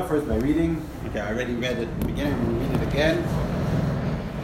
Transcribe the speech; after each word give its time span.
first 0.00 0.26
by 0.26 0.36
reading. 0.36 0.82
Okay, 1.08 1.20
I 1.20 1.32
already 1.32 1.54
read 1.54 1.78
it 1.78 1.88
at 1.88 2.00
the 2.00 2.06
beginning. 2.06 2.34
To 2.34 2.50
read 2.52 2.82
it 2.82 2.88
again, 2.88 3.22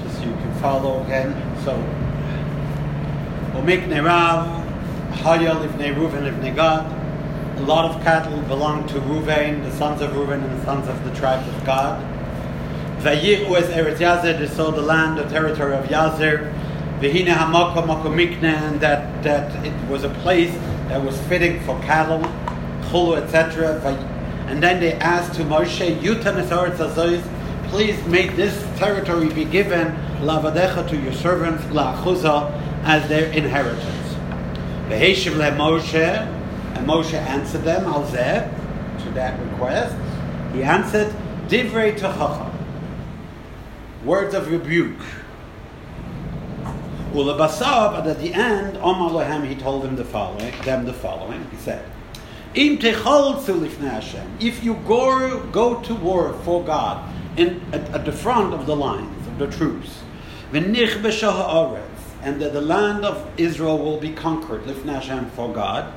just 0.03 0.19
so 0.19 0.25
you 0.25 0.33
can 0.33 0.55
follow 0.61 1.03
again. 1.05 1.33
So, 1.65 1.73
Omik 3.59 3.89
Nerav, 3.89 4.63
Haya 5.23 5.55
Livnei 5.55 5.95
Reuven 5.95 6.31
Livnei 6.31 6.55
Gad. 6.55 6.95
A 7.59 7.63
lot 7.63 7.91
of 7.91 8.03
cattle 8.03 8.41
belong 8.43 8.87
to 8.89 9.01
Reuven, 9.01 9.65
the 9.65 9.73
sons 9.73 10.03
of 10.03 10.11
Reuven, 10.11 10.45
and 10.45 10.61
the 10.61 10.65
sons 10.65 10.87
of 10.87 11.03
the 11.05 11.15
tribe 11.15 11.47
of 11.49 11.65
Gad. 11.65 11.99
Vayichu 13.01 13.57
es 13.57 13.69
Eretz 13.69 13.99
Yazer, 13.99 14.39
they 14.39 14.47
saw 14.47 14.71
the 14.71 14.83
land, 14.83 15.19
the 15.19 15.25
territory 15.31 15.75
of 15.75 15.87
Yazer. 15.87 16.53
Vehina 17.01 17.35
Hamaka 17.35 17.87
Makomikne, 17.87 18.45
and 18.45 18.81
that, 18.81 19.23
that 19.23 19.65
it 19.65 19.89
was 19.89 20.05
a 20.05 20.11
place 20.23 20.53
that 20.89 21.03
was 21.03 21.19
fitting 21.23 21.61
for 21.61 21.81
cattle, 21.81 22.21
chulu, 22.91 23.17
etc. 23.17 23.81
And 24.49 24.63
then 24.63 24.81
they 24.81 24.95
asked 24.95 25.35
to 25.35 25.43
Moshe, 25.43 26.01
Yutan 26.01 26.35
please 27.69 28.07
make 28.07 28.35
this 28.35 28.63
territory 28.79 29.29
be 29.29 29.45
given 29.45 29.89
lavadecha 30.21 30.89
to 30.89 30.97
your 30.97 31.13
servants, 31.13 31.63
la'achuza, 31.65 32.51
as 32.85 33.07
their 33.09 33.31
inheritance. 33.33 34.17
Veheshiv 34.89 35.37
le 35.37 35.51
Moshe, 35.53 35.95
and 35.95 36.87
Moshe 36.87 37.13
answered 37.13 37.63
them, 37.63 37.85
al 37.85 38.07
to 38.07 39.11
that 39.11 39.39
request. 39.39 39.95
He 40.55 40.63
answered, 40.63 41.15
divrei 41.49 41.97
techacha, 41.99 42.51
words 44.03 44.35
of 44.35 44.51
rebuke. 44.51 44.99
Ulabasab, 47.13 48.01
and 48.01 48.09
at 48.09 48.19
the 48.19 48.33
end, 48.33 48.79
Omar 48.79 49.11
Lahem, 49.11 49.47
he 49.47 49.55
told 49.55 49.83
them 49.83 49.97
the 49.97 50.05
following, 50.05 50.55
them 50.63 50.87
the 50.87 50.93
following. 50.93 51.47
He 51.51 51.57
said, 51.59 51.85
Im 52.59 52.77
if 54.41 54.65
you 54.65 54.75
go, 54.85 55.41
go 55.53 55.81
to 55.81 55.95
war 55.95 56.33
for 56.43 56.65
God 56.65 57.09
in, 57.37 57.63
at, 57.73 57.89
at 57.91 58.05
the 58.05 58.11
front 58.11 58.53
of 58.53 58.67
the 58.67 58.75
lines 58.75 59.27
of 59.29 59.39
the 59.39 59.47
troops, 59.47 60.03
and 60.53 60.75
that 60.75 62.53
the 62.53 62.61
land 62.61 63.05
of 63.05 63.25
Israel 63.37 63.79
will 63.79 64.01
be 64.01 64.11
conquered, 64.11 64.65
Hashem 64.65 65.31
for 65.31 65.55
Gad, 65.55 65.95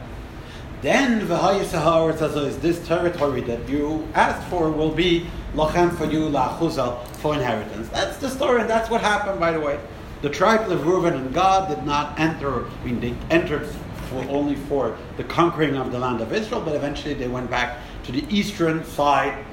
then 0.84 1.26
oh, 1.32 2.52
this 2.62 2.88
territory 2.88 3.42
that 3.42 3.68
you 3.68 4.08
asked 4.14 4.48
for 4.48 4.70
will 4.70 4.92
be 4.92 5.26
lachem 5.56 5.98
for 5.98 6.06
you, 6.06 6.30
la'chuzal, 6.30 7.04
for 7.18 7.34
inheritance. 7.34 7.90
That's 7.90 8.18
the 8.18 8.30
story, 8.30 8.62
and 8.62 8.70
that's 8.70 8.88
what 8.92 9.02
happened, 9.02 9.40
by 9.40 9.52
the 9.52 9.60
way. 9.60 9.80
The 10.22 10.30
tribe 10.30 10.70
of 10.72 10.86
Reuben 10.86 11.16
and 11.16 11.34
God 11.34 11.70
did 11.70 11.84
not 11.88 12.20
enter, 12.20 12.68
I 12.68 12.86
mean, 12.86 13.00
they 13.00 13.16
entered 13.32 13.68
for 14.12 14.24
only 14.30 14.56
for 14.56 14.98
the 15.16 15.24
conquering 15.24 15.78
of 15.78 15.92
the 15.92 15.98
land 15.98 16.20
of 16.20 16.34
Israel, 16.34 16.62
but 16.62 16.76
eventually 16.76 17.14
they 17.14 17.30
went 17.30 17.50
back 17.50 17.80
to 18.04 18.12
the 18.12 18.24
eastern 18.30 18.84
side, 18.84 19.44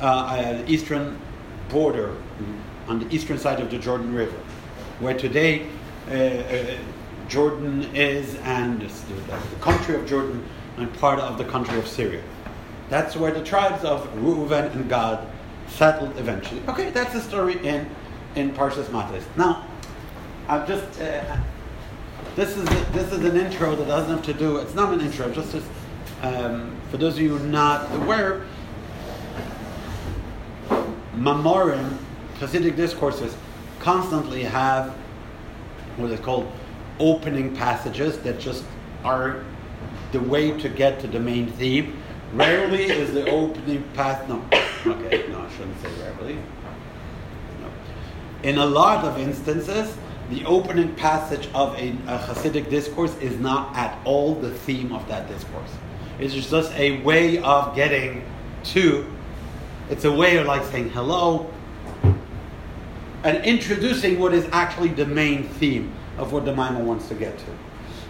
uh, 0.00 0.04
uh, 0.04 0.64
eastern 0.68 1.18
border, 1.68 2.08
mm-hmm. 2.08 2.90
on 2.90 3.00
the 3.00 3.12
eastern 3.14 3.38
side 3.38 3.60
of 3.60 3.70
the 3.70 3.78
Jordan 3.78 4.14
River, 4.14 4.38
where 5.00 5.18
today 5.18 5.66
uh, 6.08 6.12
uh 6.14 6.76
Jordan 7.26 7.82
is, 7.96 8.36
and 8.44 8.82
the, 8.82 9.14
the 9.14 9.60
country 9.60 9.96
of 9.96 10.06
Jordan, 10.06 10.44
and 10.76 10.92
part 10.94 11.18
of 11.18 11.38
the 11.38 11.44
country 11.44 11.78
of 11.78 11.88
Syria. 11.88 12.22
That's 12.90 13.16
where 13.16 13.32
the 13.32 13.42
tribes 13.42 13.82
of 13.82 14.06
Reuven 14.14 14.70
and 14.74 14.88
Gad 14.88 15.26
settled 15.66 16.16
eventually. 16.18 16.60
Okay, 16.68 16.90
that's 16.90 17.14
the 17.14 17.20
story 17.20 17.56
in 17.66 17.88
in 18.36 18.52
Parshas 18.52 18.90
Matos. 18.92 19.24
Now, 19.36 19.64
I've 20.48 20.68
just 20.68 21.00
uh, 21.00 21.36
this 22.36 22.56
is 22.56 22.64
this 22.92 23.12
is 23.12 23.24
an 23.24 23.36
intro 23.36 23.76
that 23.76 23.86
doesn't 23.86 24.16
have 24.16 24.24
to 24.24 24.34
do. 24.34 24.56
It's 24.56 24.74
not 24.74 24.92
an 24.92 25.00
intro. 25.00 25.30
Just 25.30 25.54
as, 25.54 25.62
um, 26.22 26.76
for 26.90 26.96
those 26.96 27.14
of 27.14 27.20
you 27.20 27.38
not 27.38 27.92
aware, 27.94 28.44
Mamorim, 31.16 31.96
Hasidic 32.38 32.76
discourses, 32.76 33.36
constantly 33.78 34.42
have 34.42 34.90
what 35.96 36.10
is 36.10 36.20
called 36.20 36.50
opening 36.98 37.54
passages 37.54 38.18
that 38.20 38.40
just 38.40 38.64
are 39.04 39.44
the 40.12 40.20
way 40.20 40.58
to 40.58 40.68
get 40.68 41.00
to 41.00 41.06
the 41.06 41.20
main 41.20 41.46
theme. 41.52 42.00
Rarely 42.32 42.84
is 42.84 43.12
the 43.12 43.30
opening 43.30 43.84
path. 43.94 44.28
No, 44.28 44.44
okay, 44.86 45.24
no, 45.30 45.40
I 45.40 45.50
shouldn't 45.52 45.80
say 45.82 45.90
rarely. 46.02 46.34
No. 47.60 47.68
In 48.42 48.58
a 48.58 48.66
lot 48.66 49.04
of 49.04 49.18
instances, 49.20 49.96
the 50.30 50.44
opening 50.46 50.94
passage 50.94 51.48
of 51.54 51.74
a, 51.74 51.90
a, 51.90 52.18
Hasidic 52.18 52.70
discourse 52.70 53.14
is 53.18 53.38
not 53.38 53.76
at 53.76 53.98
all 54.04 54.34
the 54.34 54.50
theme 54.50 54.92
of 54.92 55.06
that 55.08 55.28
discourse. 55.28 55.70
It's 56.18 56.34
just 56.34 56.72
a 56.72 57.02
way 57.02 57.38
of 57.38 57.74
getting 57.76 58.24
to, 58.64 59.04
it's 59.90 60.04
a 60.04 60.12
way 60.12 60.38
of 60.38 60.46
like 60.46 60.64
saying 60.64 60.90
hello 60.90 61.50
and 63.22 63.44
introducing 63.44 64.18
what 64.18 64.32
is 64.32 64.46
actually 64.52 64.90
the 64.90 65.06
main 65.06 65.44
theme 65.44 65.92
of 66.18 66.32
what 66.32 66.44
the 66.44 66.52
Maimar 66.52 66.82
wants 66.82 67.08
to 67.08 67.14
get 67.14 67.36
to. 67.38 67.44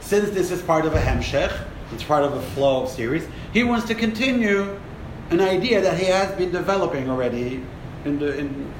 Since 0.00 0.30
this 0.30 0.50
is 0.50 0.60
part 0.62 0.84
of 0.84 0.94
a 0.94 1.00
Hemshech, 1.00 1.66
it's 1.92 2.02
part 2.02 2.24
of 2.24 2.34
a 2.34 2.42
flow 2.50 2.82
of 2.82 2.90
series, 2.90 3.26
he 3.52 3.64
wants 3.64 3.86
to 3.86 3.94
continue 3.94 4.78
an 5.30 5.40
idea 5.40 5.80
that 5.80 5.98
he 5.98 6.06
has 6.06 6.36
been 6.36 6.50
developing 6.50 7.08
already 7.08 7.64
in 8.04 8.18
the, 8.18 8.36
in, 8.36 8.72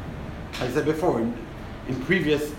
I 0.61 0.69
said 0.69 0.84
before, 0.84 1.21
in, 1.21 1.37
in 1.89 2.01
previous 2.03 2.53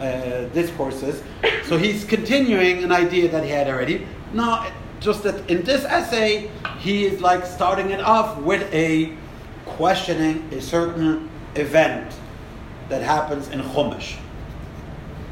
uh, 0.00 0.44
discourses. 0.54 1.22
So 1.64 1.76
he's 1.76 2.04
continuing 2.04 2.84
an 2.84 2.92
idea 2.92 3.28
that 3.28 3.44
he 3.44 3.50
had 3.50 3.68
already. 3.68 4.06
Now, 4.32 4.70
just 5.00 5.22
that 5.24 5.48
in 5.50 5.62
this 5.62 5.84
essay, 5.84 6.50
he 6.78 7.04
is 7.06 7.20
like 7.20 7.44
starting 7.44 7.90
it 7.90 8.00
off 8.00 8.38
with 8.38 8.72
a 8.72 9.16
questioning 9.64 10.48
a 10.52 10.60
certain 10.60 11.28
event 11.54 12.14
that 12.88 13.02
happens 13.02 13.48
in 13.48 13.60
Chumash. 13.60 14.16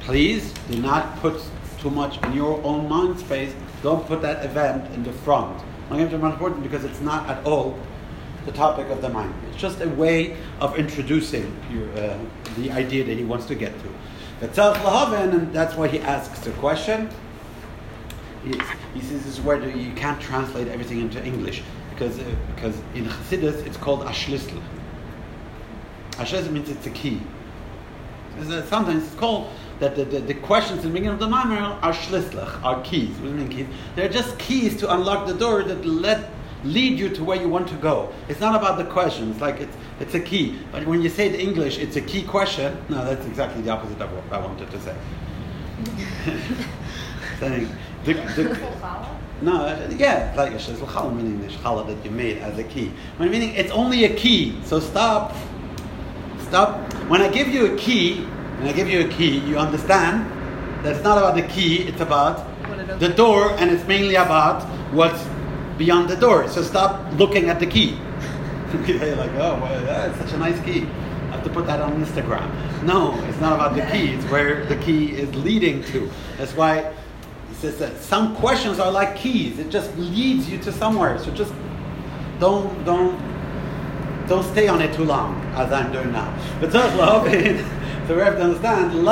Please 0.00 0.52
do 0.70 0.78
not 0.80 1.16
put 1.20 1.40
too 1.78 1.90
much 1.90 2.22
in 2.24 2.32
your 2.32 2.62
own 2.64 2.88
mind 2.88 3.18
space. 3.18 3.54
Don't 3.82 4.06
put 4.06 4.22
that 4.22 4.44
event 4.44 4.92
in 4.94 5.02
the 5.02 5.12
front. 5.12 5.62
I'm 5.90 5.98
going 5.98 6.08
to 6.10 6.26
important 6.26 6.62
because 6.62 6.84
it's 6.84 7.00
not 7.00 7.28
at 7.28 7.44
all 7.44 7.78
the 8.46 8.52
topic 8.52 8.88
of 8.88 9.00
the 9.02 9.08
mind. 9.08 9.34
It's 9.48 9.60
just 9.60 9.80
a 9.80 9.88
way 9.88 10.36
of 10.60 10.78
introducing 10.78 11.54
your, 11.70 11.88
uh, 11.90 12.18
the 12.56 12.70
idea 12.70 13.04
that 13.04 13.16
he 13.16 13.24
wants 13.24 13.46
to 13.46 13.54
get 13.54 13.72
to. 13.80 13.88
And 14.44 15.52
that's 15.52 15.74
why 15.74 15.88
he 15.88 16.00
asks 16.00 16.40
the 16.40 16.50
question. 16.52 17.08
He, 18.44 18.52
says 19.00 19.24
this 19.24 19.26
is 19.26 19.40
where 19.40 19.66
you 19.68 19.92
can't 19.94 20.20
translate 20.20 20.68
everything 20.68 21.00
into 21.00 21.24
English 21.24 21.62
because, 21.90 22.18
uh, 22.18 22.24
because 22.54 22.76
in 22.94 23.06
Chassidus 23.06 23.66
it's 23.66 23.78
called 23.78 24.00
ashlisl. 24.00 24.60
Ashlisl 26.12 26.50
means 26.50 26.68
it's 26.68 26.86
a 26.86 26.90
key. 26.90 27.20
Sometimes 28.68 29.06
it's 29.06 29.14
called 29.14 29.50
that 29.80 29.96
the, 29.96 30.04
the, 30.04 30.20
the, 30.20 30.34
questions 30.34 30.84
in 30.84 30.88
the 30.88 30.94
beginning 30.94 31.14
of 31.14 31.20
the 31.20 31.26
Maimar 31.26 31.78
are 31.82 31.92
shlislach, 31.92 32.62
are 32.62 32.82
keys. 32.82 33.10
What 33.16 33.22
do 33.22 33.28
you 33.28 33.34
mean 33.34 33.48
keys? 33.48 33.66
They're 33.96 34.08
just 34.08 34.38
keys 34.38 34.76
to 34.78 34.92
unlock 34.92 35.26
the 35.26 35.34
door 35.34 35.62
that 35.62 35.84
let 35.84 36.28
lead 36.64 36.98
you 36.98 37.08
to 37.10 37.24
where 37.24 37.40
you 37.40 37.48
want 37.48 37.68
to 37.68 37.74
go. 37.76 38.12
It's 38.28 38.40
not 38.40 38.54
about 38.54 38.78
the 38.78 38.84
question. 38.84 39.30
It's 39.30 39.40
like 39.40 39.60
it's, 39.60 39.76
it's 40.00 40.14
a 40.14 40.20
key. 40.20 40.58
But 40.72 40.86
when 40.86 41.02
you 41.02 41.08
say 41.08 41.28
it 41.28 41.34
in 41.34 41.40
English, 41.40 41.78
it's 41.78 41.96
a 41.96 42.00
key 42.00 42.22
question. 42.22 42.76
No, 42.88 43.04
that's 43.04 43.26
exactly 43.26 43.62
the 43.62 43.70
opposite 43.70 44.00
of 44.00 44.12
what 44.12 44.24
I 44.32 44.44
wanted 44.44 44.70
to 44.70 44.80
say. 44.80 44.96
Saying, 47.40 47.68
the, 48.04 48.14
the, 48.14 48.68
no, 49.42 49.66
yeah, 49.96 50.32
like 50.36 50.52
a 50.52 50.56
shizl 50.56 51.14
meaning 51.14 51.40
the 51.40 51.48
challah 51.48 51.86
that 51.86 52.04
you 52.04 52.10
made 52.10 52.38
as 52.38 52.58
a 52.58 52.64
key. 52.64 52.90
But 53.18 53.30
meaning 53.30 53.54
it's 53.54 53.72
only 53.72 54.04
a 54.04 54.14
key. 54.14 54.58
So 54.64 54.80
stop, 54.80 55.34
stop. 56.38 56.92
When 57.08 57.20
I 57.20 57.28
give 57.28 57.48
you 57.48 57.74
a 57.74 57.76
key, 57.76 58.24
when 58.58 58.68
I 58.68 58.72
give 58.72 58.88
you 58.88 59.06
a 59.06 59.08
key, 59.08 59.38
you 59.38 59.58
understand 59.58 60.30
that 60.84 60.94
it's 60.94 61.04
not 61.04 61.18
about 61.18 61.34
the 61.34 61.42
key. 61.42 61.82
It's 61.82 62.00
about 62.00 62.46
the 62.98 63.08
door, 63.08 63.50
and 63.58 63.70
it's 63.70 63.86
mainly 63.86 64.14
about 64.14 64.62
what's 64.92 65.26
beyond 65.78 66.08
the 66.08 66.16
door. 66.16 66.48
So 66.48 66.62
stop 66.62 67.12
looking 67.14 67.48
at 67.48 67.60
the 67.60 67.66
key. 67.66 67.96
You're 68.86 69.16
like, 69.16 69.30
oh, 69.32 69.58
well, 69.60 69.84
that's 69.84 70.18
such 70.18 70.32
a 70.32 70.36
nice 70.36 70.60
key. 70.64 70.82
I 70.82 71.36
have 71.36 71.44
to 71.44 71.50
put 71.50 71.66
that 71.66 71.80
on 71.80 72.04
Instagram. 72.04 72.82
No, 72.82 73.14
it's 73.24 73.40
not 73.40 73.52
about 73.52 73.74
the 73.74 73.82
key. 73.92 74.14
It's 74.14 74.24
where 74.26 74.64
the 74.66 74.76
key 74.76 75.12
is 75.12 75.34
leading 75.34 75.82
to. 75.84 76.10
That's 76.38 76.52
why 76.52 76.92
he 77.48 77.54
says 77.54 77.78
that 77.78 77.96
some 77.98 78.36
questions 78.36 78.78
are 78.78 78.90
like 78.90 79.16
keys. 79.16 79.58
It 79.58 79.70
just 79.70 79.96
leads 79.96 80.48
you 80.48 80.58
to 80.58 80.72
somewhere. 80.72 81.18
So 81.18 81.30
just 81.32 81.52
don't 82.40 82.84
don't 82.84 83.18
don't 84.26 84.44
stay 84.44 84.68
on 84.68 84.80
it 84.80 84.94
too 84.94 85.04
long, 85.04 85.40
as 85.54 85.72
I'm 85.72 85.92
doing 85.92 86.12
now. 86.12 86.34
But 86.60 86.72
so 86.72 86.80
we 88.14 88.20
have 88.20 88.36
to 88.36 88.42
understand, 88.42 89.04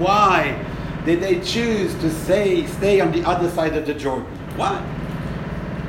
why 0.00 0.65
did 1.06 1.20
they 1.20 1.40
choose 1.40 1.94
to 1.94 2.10
say, 2.10 2.66
stay 2.66 3.00
on 3.00 3.12
the 3.12 3.24
other 3.24 3.48
side 3.50 3.76
of 3.76 3.86
the 3.86 3.94
Jordan? 3.94 4.26
Why? 4.56 4.84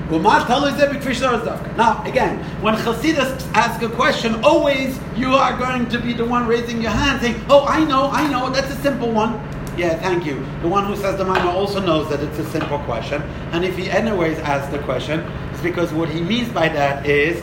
Now, 0.10 2.04
again, 2.06 2.40
when 2.62 2.76
Chasidus 2.76 3.52
ask 3.54 3.82
a 3.82 3.90
question, 3.90 4.42
always 4.44 4.98
you 5.18 5.34
are 5.34 5.58
going 5.58 5.90
to 5.90 6.00
be 6.00 6.14
the 6.14 6.24
one 6.24 6.48
raising 6.48 6.82
your 6.82 6.92
hand 6.92 7.20
saying, 7.22 7.44
Oh, 7.50 7.66
I 7.66 7.84
know, 7.84 8.10
I 8.12 8.26
know, 8.30 8.50
that's 8.50 8.72
a 8.72 8.76
simple 8.78 9.12
one. 9.12 9.34
Yeah, 9.76 10.00
thank 10.00 10.26
you. 10.26 10.36
The 10.62 10.68
one 10.68 10.86
who 10.86 10.96
says 10.96 11.18
the 11.18 11.26
Maimar 11.26 11.54
also 11.54 11.84
knows 11.84 12.10
that 12.10 12.22
it's 12.22 12.40
a 12.40 12.46
simple 12.52 12.80
question. 12.80 13.22
And 13.52 13.66
if 13.66 13.76
he 13.76 13.90
anyways 13.90 14.38
asks 14.40 14.72
the 14.72 14.80
question, 14.84 15.20
it's 15.52 15.62
because 15.62 15.92
what 15.92 16.10
he 16.10 16.22
means 16.22 16.50
by 16.50 16.70
that 16.70 17.06
is 17.06 17.42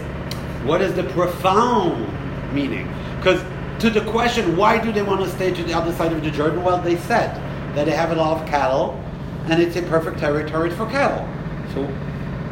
what 0.64 0.80
is 0.80 0.94
the 0.94 1.04
profound 1.04 2.08
meaning? 2.54 2.88
Because 3.18 3.42
to 3.80 3.90
the 3.90 4.00
question, 4.10 4.56
why 4.56 4.82
do 4.82 4.90
they 4.90 5.02
want 5.02 5.20
to 5.20 5.28
stay 5.28 5.52
to 5.52 5.62
the 5.64 5.74
other 5.74 5.92
side 5.92 6.12
of 6.12 6.22
the 6.24 6.30
Jordan? 6.30 6.62
Well, 6.62 6.80
they 6.80 6.96
said 6.96 7.40
that 7.74 7.86
they 7.86 7.92
have 7.92 8.10
a 8.10 8.14
lot 8.14 8.40
of 8.40 8.48
cattle 8.48 9.00
and 9.46 9.60
it's 9.60 9.76
a 9.76 9.82
perfect 9.82 10.18
territory 10.18 10.70
for 10.70 10.86
cattle. 10.86 11.26
So 11.74 11.84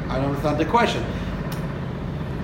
I 0.08 0.16
don't 0.16 0.26
understand 0.26 0.58
the 0.58 0.66
question. 0.66 1.04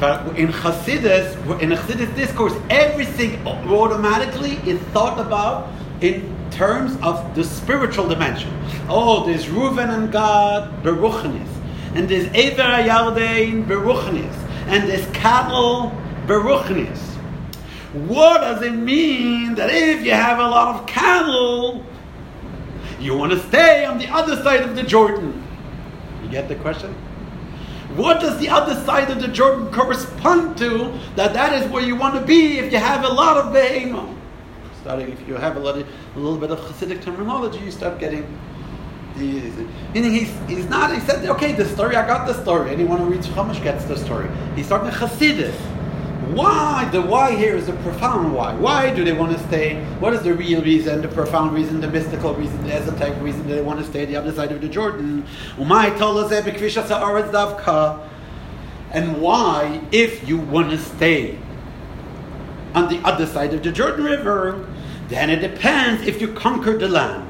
But 0.00 0.38
in 0.38 0.48
Hasidus, 0.48 1.60
in 1.60 1.70
Hasidus 1.70 2.14
discourse, 2.14 2.54
everything 2.70 3.46
automatically 3.46 4.52
is 4.68 4.80
thought 4.92 5.18
about 5.18 5.70
in 6.00 6.34
terms 6.50 6.96
of 7.02 7.34
the 7.34 7.42
spiritual 7.42 8.08
dimension. 8.08 8.56
Oh, 8.88 9.26
there's 9.26 9.46
Reuven 9.46 9.92
and 9.92 10.12
Gad, 10.12 10.82
Beruchnis. 10.82 11.48
And 11.94 12.08
there's 12.08 12.26
Ever 12.26 12.88
Yarden, 12.88 13.66
Beruchnis. 13.66 14.34
And 14.68 14.88
there's 14.88 15.06
cattle, 15.10 15.92
Beruchnis. 16.26 16.98
What 18.06 18.42
does 18.42 18.62
it 18.62 18.72
mean 18.72 19.56
that 19.56 19.70
if 19.70 20.04
you 20.04 20.12
have 20.12 20.38
a 20.38 20.42
lot 20.42 20.76
of 20.76 20.86
cattle, 20.86 21.84
you 23.00 23.16
want 23.16 23.32
to 23.32 23.38
stay 23.48 23.84
on 23.84 23.98
the 23.98 24.08
other 24.08 24.42
side 24.42 24.62
of 24.62 24.74
the 24.76 24.82
Jordan? 24.82 25.44
You 26.22 26.28
get 26.28 26.48
the 26.48 26.56
question? 26.56 26.94
What 27.96 28.20
does 28.20 28.38
the 28.38 28.48
other 28.48 28.74
side 28.84 29.10
of 29.10 29.20
the 29.20 29.28
Jordan 29.28 29.72
correspond 29.72 30.58
to? 30.58 30.98
That 31.16 31.32
that 31.32 31.52
is 31.62 31.70
where 31.70 31.82
you 31.82 31.96
want 31.96 32.14
to 32.16 32.20
be 32.20 32.58
if 32.58 32.72
you 32.72 32.78
have 32.78 33.04
a 33.04 33.08
lot 33.08 33.36
of 33.36 33.52
behemoth. 33.52 34.14
Starting, 34.82 35.10
if 35.10 35.26
you 35.26 35.34
have 35.34 35.56
a, 35.56 35.60
lot 35.60 35.78
of, 35.78 35.88
a 36.14 36.18
little 36.18 36.38
bit 36.38 36.50
of 36.50 36.60
Hasidic 36.60 37.02
terminology, 37.02 37.58
you 37.58 37.70
start 37.70 37.98
getting. 37.98 38.26
Meaning 39.16 40.12
he's, 40.12 40.32
he's 40.46 40.68
not, 40.68 40.94
he 40.94 41.00
said, 41.00 41.28
okay, 41.28 41.52
the 41.52 41.64
story, 41.64 41.96
I 41.96 42.06
got 42.06 42.28
the 42.28 42.40
story. 42.40 42.70
Anyone 42.70 42.98
who 42.98 43.06
reads 43.06 43.26
Chumash 43.26 43.60
gets 43.64 43.84
the 43.86 43.96
story. 43.96 44.30
He's 44.54 44.68
talking 44.68 44.90
Hasidus. 44.90 45.56
Why? 46.34 46.88
The 46.90 47.00
why 47.00 47.34
here 47.34 47.56
is 47.56 47.68
a 47.68 47.72
profound 47.74 48.34
why. 48.34 48.54
Why 48.54 48.94
do 48.94 49.04
they 49.04 49.12
want 49.12 49.36
to 49.36 49.38
stay? 49.48 49.82
What 49.98 50.12
is 50.14 50.22
the 50.22 50.34
real 50.34 50.62
reason, 50.62 51.02
the 51.02 51.08
profound 51.08 51.54
reason, 51.54 51.80
the 51.80 51.88
mystical 51.88 52.34
reason, 52.34 52.62
the 52.64 52.74
esoteric 52.74 53.20
reason 53.22 53.46
that 53.48 53.54
they 53.54 53.60
want 53.62 53.80
to 53.80 53.86
stay 53.86 54.04
the 54.04 54.16
other 54.16 54.32
side 54.32 54.52
of 54.52 54.60
the 54.60 54.68
Jordan? 54.68 55.24
And 58.90 59.20
why, 59.20 59.80
if 59.92 60.28
you 60.28 60.38
want 60.38 60.70
to 60.70 60.78
stay 60.78 61.38
on 62.74 62.88
the 62.88 62.98
other 63.06 63.26
side 63.26 63.54
of 63.54 63.62
the 63.62 63.72
Jordan 63.72 64.04
River, 64.04 64.66
then 65.08 65.30
it 65.30 65.40
depends 65.40 66.06
if 66.06 66.20
you 66.20 66.28
conquer 66.28 66.76
the 66.76 66.88
land 66.88 67.27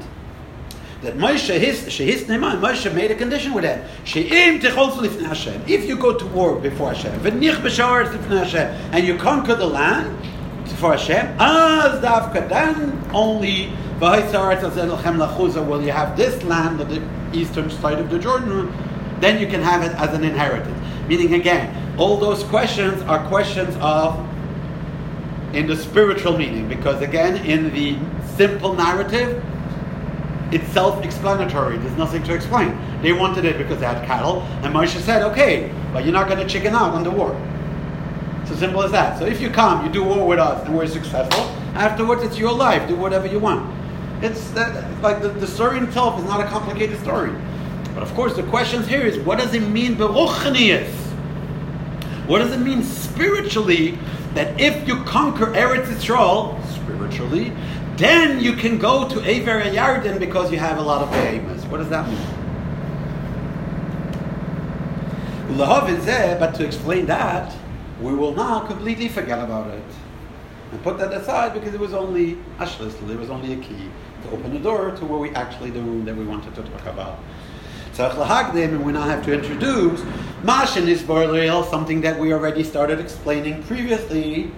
that 1.01 1.15
Moshe, 1.15 1.57
his, 1.57 1.85
his 1.97 2.25
Moshe 2.25 2.93
made 2.93 3.09
a 3.11 3.15
condition 3.15 3.53
with 3.53 3.63
him. 3.63 3.81
If 4.05 5.85
you 5.85 5.97
go 5.97 6.17
to 6.17 6.25
war 6.27 6.59
before 6.59 6.93
Hashem, 6.93 7.21
Hashem, 7.23 8.67
and 8.93 9.07
you 9.07 9.17
conquer 9.17 9.55
the 9.55 9.65
land 9.65 10.13
for 10.77 10.91
Hashem, 10.91 11.37
as 11.39 12.01
then 12.49 13.09
only 13.13 13.71
will 13.99 15.81
you 15.81 15.91
have 15.91 16.17
this 16.17 16.43
land 16.43 16.81
on 16.81 16.87
the 16.89 17.01
eastern 17.37 17.69
side 17.69 17.99
of 17.99 18.09
the 18.09 18.19
Jordan, 18.19 18.73
then 19.19 19.39
you 19.39 19.47
can 19.47 19.61
have 19.61 19.83
it 19.83 19.93
as 19.97 20.13
an 20.13 20.23
inheritance. 20.23 20.77
Meaning 21.07 21.33
again, 21.33 21.97
all 21.97 22.17
those 22.17 22.43
questions 22.45 23.01
are 23.03 23.25
questions 23.27 23.75
of 23.81 24.25
in 25.53 25.65
the 25.67 25.75
spiritual 25.75 26.37
meaning, 26.37 26.67
because 26.69 27.01
again, 27.01 27.37
in 27.45 27.73
the 27.73 27.97
simple 28.35 28.73
narrative, 28.73 29.43
it's 30.51 30.67
self-explanatory. 30.69 31.77
There's 31.77 31.97
nothing 31.97 32.23
to 32.23 32.33
explain. 32.33 32.77
They 33.01 33.13
wanted 33.13 33.45
it 33.45 33.57
because 33.57 33.79
they 33.79 33.85
had 33.85 34.05
cattle, 34.05 34.41
and 34.63 34.73
Moshe 34.73 34.99
said, 35.01 35.23
"Okay, 35.31 35.71
but 35.93 36.03
you're 36.03 36.13
not 36.13 36.27
going 36.27 36.39
to 36.39 36.47
chicken 36.47 36.73
out 36.73 36.93
on 36.93 37.03
the 37.03 37.11
war." 37.11 37.35
It's 38.41 38.51
as 38.51 38.59
simple 38.59 38.81
as 38.81 38.91
that. 38.91 39.19
So 39.19 39.25
if 39.25 39.41
you 39.41 39.49
come, 39.49 39.85
you 39.85 39.91
do 39.91 40.03
war 40.03 40.27
with 40.27 40.39
us, 40.39 40.65
and 40.65 40.75
we're 40.75 40.87
successful. 40.87 41.43
Afterwards, 41.75 42.23
it's 42.23 42.37
your 42.37 42.51
life. 42.51 42.87
Do 42.87 42.95
whatever 42.95 43.27
you 43.27 43.39
want. 43.39 43.75
It's 44.23 44.49
that, 44.51 45.01
like 45.01 45.21
the, 45.21 45.29
the 45.29 45.47
story 45.47 45.79
itself 45.79 46.19
is 46.19 46.25
not 46.25 46.41
a 46.41 46.45
complicated 46.45 46.99
story. 46.99 47.31
But 47.93 48.03
of 48.03 48.13
course, 48.15 48.35
the 48.35 48.43
question 48.43 48.83
here 48.83 49.01
is, 49.01 49.17
what 49.19 49.37
does 49.37 49.53
it 49.53 49.61
mean 49.61 49.95
beruchnius? 49.95 50.89
What 52.27 52.39
does 52.39 52.51
it 52.51 52.59
mean 52.59 52.83
spiritually 52.83 53.97
that 54.33 54.59
if 54.59 54.87
you 54.87 55.03
conquer 55.03 55.47
Eretz 55.47 55.85
Yisrael 55.85 56.63
spiritually, 56.67 57.53
then 57.99 58.39
you 58.39 58.53
can 58.53 58.77
go 58.77 59.07
to 59.09 59.29
Aver 59.29 59.61
Yarden 59.61 60.19
because 60.19 60.51
you 60.51 60.57
have 60.57 60.77
a 60.77 60.81
lot 60.81 61.01
of 61.01 61.11
behemoths. 61.11 61.65
What 61.65 61.77
does 61.79 61.89
that 61.89 62.07
mean? 62.09 62.17
But 66.39 66.55
to 66.55 66.65
explain 66.65 67.05
that, 67.07 67.53
we 68.01 68.13
will 68.13 68.33
now 68.33 68.61
completely 68.61 69.09
forget 69.09 69.39
about 69.39 69.69
it. 69.71 69.83
And 70.71 70.81
put 70.83 70.97
that 70.99 71.11
aside 71.13 71.53
because 71.53 71.73
it 71.73 71.79
was 71.79 71.93
only 71.93 72.37
a 72.59 72.65
schlüssel, 72.65 73.09
it 73.09 73.19
was 73.19 73.29
only 73.29 73.53
a 73.53 73.57
key 73.57 73.89
to 74.23 74.31
open 74.31 74.53
the 74.53 74.59
door 74.59 74.91
to 74.91 75.05
where 75.05 75.19
we 75.19 75.31
actually, 75.31 75.71
the 75.71 75.81
room 75.81 76.05
that 76.05 76.15
we 76.15 76.23
wanted 76.23 76.55
to 76.55 76.63
talk 76.63 76.85
about. 76.85 77.19
And 77.97 78.85
we 78.85 78.93
now 78.93 79.01
have 79.01 79.25
to 79.25 79.33
introduce 79.33 79.99
Mashin 80.43 80.87
is 80.87 81.01
something 81.69 81.99
that 81.99 82.17
we 82.17 82.31
already 82.31 82.63
started 82.63 82.99
explaining 83.01 83.61
previously. 83.63 84.51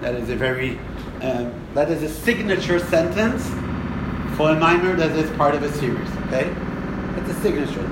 That 0.00 0.14
is 0.14 0.28
a 0.30 0.36
very 0.36 0.78
um, 1.24 1.52
that 1.74 1.90
is 1.90 2.02
a 2.02 2.08
signature 2.08 2.78
sentence 2.78 3.46
for 4.36 4.50
a 4.50 4.58
minor 4.58 4.94
that 4.94 5.12
is 5.12 5.30
part 5.36 5.54
of 5.54 5.62
a 5.62 5.72
series. 5.72 6.08
Okay, 6.26 6.54
it's 7.16 7.30
a 7.30 7.34
signature. 7.40 7.80
We 7.82 7.88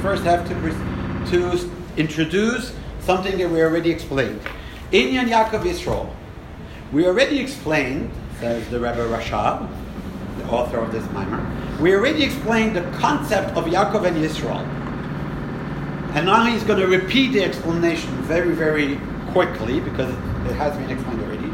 first 0.00 0.24
have 0.24 0.46
to 0.48 0.54
to 1.30 1.70
introduce 1.96 2.74
something 3.00 3.38
that 3.38 3.50
we 3.50 3.62
already 3.62 3.90
explained. 3.90 4.40
In 4.92 5.08
Inyan 5.08 5.28
Yaakov 5.28 5.62
Yisrael. 5.62 6.14
We 6.92 7.06
already 7.06 7.38
explained, 7.38 8.10
says 8.38 8.68
the 8.68 8.78
Rebbe 8.78 9.08
Rashab, 9.08 9.66
the 10.38 10.44
author 10.50 10.78
of 10.78 10.92
this 10.92 11.04
mimer. 11.12 11.40
We 11.80 11.94
already 11.94 12.22
explained 12.22 12.76
the 12.76 12.82
concept 12.98 13.56
of 13.56 13.64
Yaakov 13.64 14.04
and 14.06 14.18
Yisrael. 14.18 14.62
And 16.14 16.26
now 16.26 16.44
he's 16.44 16.62
going 16.64 16.78
to 16.78 16.86
repeat 16.86 17.32
the 17.32 17.42
explanation 17.42 18.10
very, 18.24 18.54
very 18.54 19.00
quickly 19.32 19.80
because 19.80 20.14
it 20.46 20.54
has 20.54 20.76
been 20.76 20.90
explained 20.90 21.20
already. 21.22 21.48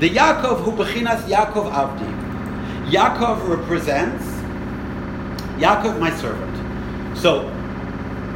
The 0.00 0.10
Yaakov 0.10 0.62
who 0.62 0.72
bechinas 0.72 1.22
Yaakov 1.22 1.72
Avdi. 1.72 2.90
Yaakov 2.90 3.48
represents 3.48 4.24
Yaakov, 5.58 5.98
my 6.00 6.14
servant. 6.16 7.16
So, 7.16 7.48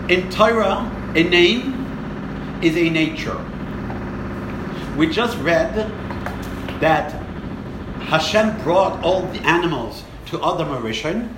in 0.09 0.31
Torah, 0.31 0.91
a 1.15 1.23
name 1.25 2.59
is 2.63 2.77
a 2.77 2.89
nature. 2.89 3.39
We 4.97 5.09
just 5.09 5.37
read 5.39 5.75
that 6.81 7.13
Hashem 8.03 8.63
brought 8.63 9.03
all 9.05 9.23
the 9.23 9.41
animals 9.41 10.05
to 10.27 10.43
Adam 10.45 11.37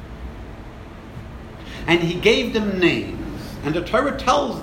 and 1.87 2.01
he 2.01 2.21
gave 2.21 2.53
them 2.53 2.79
names. 2.79 3.43
And 3.65 3.75
the 3.75 3.83
Torah 3.85 4.17
tells 4.17 4.63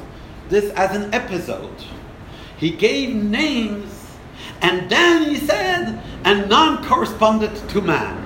this 0.49 0.71
as 0.73 0.95
an 0.95 1.13
episode. 1.13 1.83
He 2.57 2.71
gave 2.71 3.13
names, 3.13 3.93
and 4.61 4.89
then 4.89 5.29
he 5.29 5.37
said, 5.37 6.01
and 6.23 6.49
none 6.49 6.83
corresponded 6.83 7.55
to 7.69 7.81
man. 7.81 8.23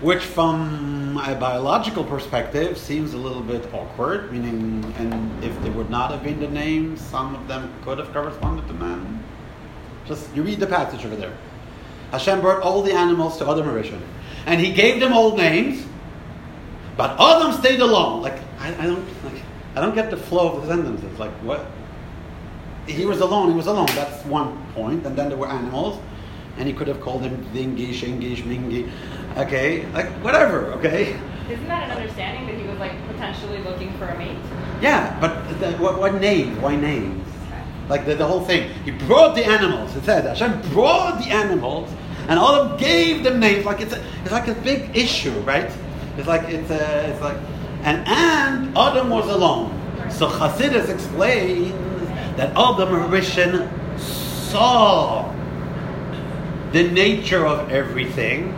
Which, 0.00 0.22
from 0.22 1.18
a 1.24 1.34
biological 1.34 2.04
perspective, 2.04 2.76
seems 2.76 3.14
a 3.14 3.16
little 3.16 3.40
bit 3.40 3.72
awkward, 3.72 4.32
meaning, 4.32 4.92
and 4.98 5.42
if 5.42 5.58
they 5.62 5.70
would 5.70 5.88
not 5.88 6.10
have 6.10 6.22
been 6.22 6.40
the 6.40 6.48
names, 6.48 7.00
some 7.00 7.34
of 7.34 7.48
them 7.48 7.72
could 7.84 7.98
have 7.98 8.12
corresponded 8.12 8.66
to 8.66 8.74
man. 8.74 9.24
Just, 10.04 10.34
you 10.34 10.42
read 10.42 10.60
the 10.60 10.66
passage 10.66 11.06
over 11.06 11.16
there. 11.16 11.32
Hashem 12.10 12.40
brought 12.40 12.62
all 12.62 12.82
the 12.82 12.92
animals 12.92 13.38
to 13.38 13.48
Adam 13.48 13.66
Rishon, 13.66 14.00
and 14.46 14.60
he 14.60 14.72
gave 14.72 15.00
them 15.00 15.12
all 15.12 15.36
names, 15.36 15.86
but 16.96 17.18
Adam 17.18 17.52
stayed 17.52 17.80
alone. 17.80 18.20
Like, 18.20 18.38
I, 18.58 18.74
I 18.74 18.86
don't, 18.86 19.24
like, 19.24 19.42
I 19.74 19.80
don't 19.80 19.94
get 19.94 20.10
the 20.10 20.16
flow 20.16 20.52
of 20.56 20.62
the 20.62 20.68
sentences. 20.68 21.18
Like, 21.18 21.32
what? 21.42 21.66
He 22.86 23.06
was 23.06 23.20
alone, 23.20 23.50
he 23.50 23.56
was 23.56 23.66
alone. 23.66 23.86
That's 23.94 24.24
one 24.26 24.64
point. 24.74 25.06
And 25.06 25.16
then 25.16 25.28
there 25.28 25.38
were 25.38 25.48
animals, 25.48 26.00
and 26.56 26.66
he 26.66 26.74
could 26.74 26.88
have 26.88 27.00
called 27.00 27.22
them 27.22 27.44
Dingi, 27.52 27.90
Shingi, 27.90 28.36
Shmingi. 28.36 28.90
Okay, 29.36 29.86
like 29.92 30.06
whatever, 30.22 30.66
okay? 30.74 31.18
Isn't 31.50 31.68
that 31.68 31.90
an 31.90 31.96
understanding 31.96 32.46
that 32.46 32.60
he 32.60 32.66
was 32.66 32.78
like 32.78 32.92
potentially 33.08 33.58
looking 33.58 33.92
for 33.98 34.06
a 34.06 34.16
mate? 34.16 34.38
Yeah, 34.80 35.18
but 35.20 35.60
the, 35.60 35.72
what, 35.72 35.98
what 35.98 36.14
names? 36.20 36.58
Why 36.58 36.76
names? 36.76 37.26
Okay. 37.46 37.62
Like 37.88 38.06
the, 38.06 38.14
the 38.14 38.26
whole 38.26 38.44
thing. 38.44 38.70
He 38.84 38.92
brought 38.92 39.34
the 39.34 39.44
animals. 39.44 39.94
It 39.96 40.04
said 40.04 40.24
Hashem 40.24 40.62
brought 40.70 41.18
the 41.18 41.30
animals, 41.30 41.90
and 42.28 42.38
all 42.38 42.54
of 42.54 42.68
them 42.68 42.78
gave 42.78 43.24
them 43.24 43.40
names. 43.40 43.64
Like 43.64 43.80
it's 43.80 43.92
a, 43.92 44.02
it's 44.22 44.32
like 44.32 44.48
a 44.48 44.54
big 44.54 44.96
issue, 44.96 45.32
right? 45.40 45.70
It's 46.16 46.28
like 46.28 46.48
it's 46.48 46.70
a, 46.70 47.10
it's 47.10 47.20
like, 47.20 47.36
and 47.82 48.06
and 48.06 48.78
Adam 48.78 49.10
was 49.10 49.28
alone. 49.28 49.70
So 50.10 50.28
Chassidus 50.28 50.88
explains 50.88 51.72
that 52.36 52.50
Adam 52.50 53.10
Rishon 53.10 53.68
saw 53.98 55.32
the 56.72 56.88
nature 56.90 57.46
of 57.46 57.70
everything 57.70 58.52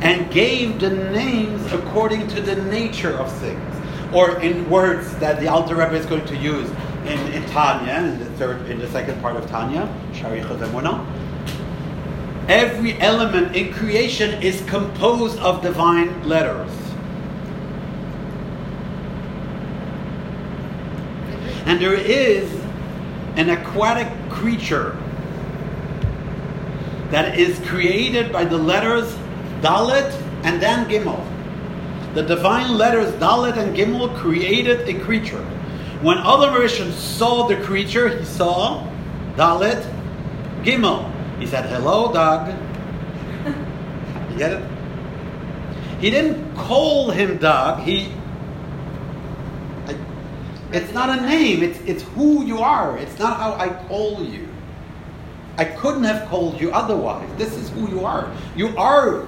and 0.00 0.30
gave 0.32 0.80
the 0.80 0.90
names 0.90 1.72
according 1.72 2.26
to 2.28 2.40
the 2.40 2.56
nature 2.64 3.16
of 3.16 3.32
things. 3.38 3.60
or 4.12 4.38
in 4.40 4.68
words 4.68 5.14
that 5.16 5.40
the 5.40 5.48
Alter 5.48 5.74
Rebbe 5.74 5.94
is 5.94 6.04
going 6.04 6.24
to 6.26 6.36
use 6.36 6.68
in, 7.06 7.18
in 7.32 7.42
Tanya, 7.46 7.94
in 7.94 8.18
the 8.18 8.26
third, 8.36 8.70
in 8.70 8.78
the 8.78 8.88
second 8.88 9.20
part 9.22 9.36
of 9.36 9.48
Tanya, 9.48 9.88
Emunah. 10.12 11.04
Every 12.48 13.00
element 13.00 13.56
in 13.56 13.72
creation 13.72 14.42
is 14.42 14.60
composed 14.66 15.38
of 15.38 15.62
divine 15.62 16.28
letters. 16.28 16.70
And 21.64 21.80
there 21.80 21.94
is 21.94 22.61
an 23.36 23.50
aquatic 23.50 24.08
creature 24.30 24.96
that 27.10 27.38
is 27.38 27.58
created 27.68 28.32
by 28.32 28.44
the 28.44 28.56
letters 28.56 29.14
Dalet 29.60 30.10
and 30.44 30.60
then 30.60 30.88
Gimel. 30.88 31.24
The 32.14 32.22
divine 32.22 32.76
letters 32.76 33.12
Dalet 33.14 33.56
and 33.56 33.76
Gimel 33.76 34.14
created 34.16 34.88
a 34.88 34.98
creature. 35.00 35.42
When 36.02 36.18
Adam 36.18 36.54
Rishon 36.54 36.92
saw 36.92 37.46
the 37.46 37.56
creature, 37.56 38.08
he 38.08 38.24
saw 38.24 38.86
Dalet 39.36 39.82
Gimel. 40.62 41.08
He 41.38 41.46
said, 41.46 41.66
Hello, 41.66 42.12
dog. 42.12 42.48
you 44.30 44.38
get 44.38 44.52
it? 44.52 44.70
He 46.00 46.10
didn't 46.10 46.56
call 46.56 47.10
him 47.10 47.38
dog. 47.38 47.80
He 47.80 48.12
it's 50.74 50.92
not 50.92 51.18
a 51.18 51.22
name, 51.22 51.62
it's, 51.62 51.78
it's 51.80 52.02
who 52.14 52.44
you 52.44 52.58
are. 52.58 52.96
It's 52.98 53.18
not 53.18 53.38
how 53.38 53.54
I 53.54 53.68
call 53.88 54.24
you. 54.24 54.48
I 55.58 55.64
couldn't 55.64 56.04
have 56.04 56.28
called 56.28 56.60
you 56.60 56.72
otherwise. 56.72 57.28
This 57.36 57.54
is 57.54 57.68
who 57.70 57.88
you 57.90 58.04
are. 58.04 58.32
You 58.56 58.76
are 58.78 59.26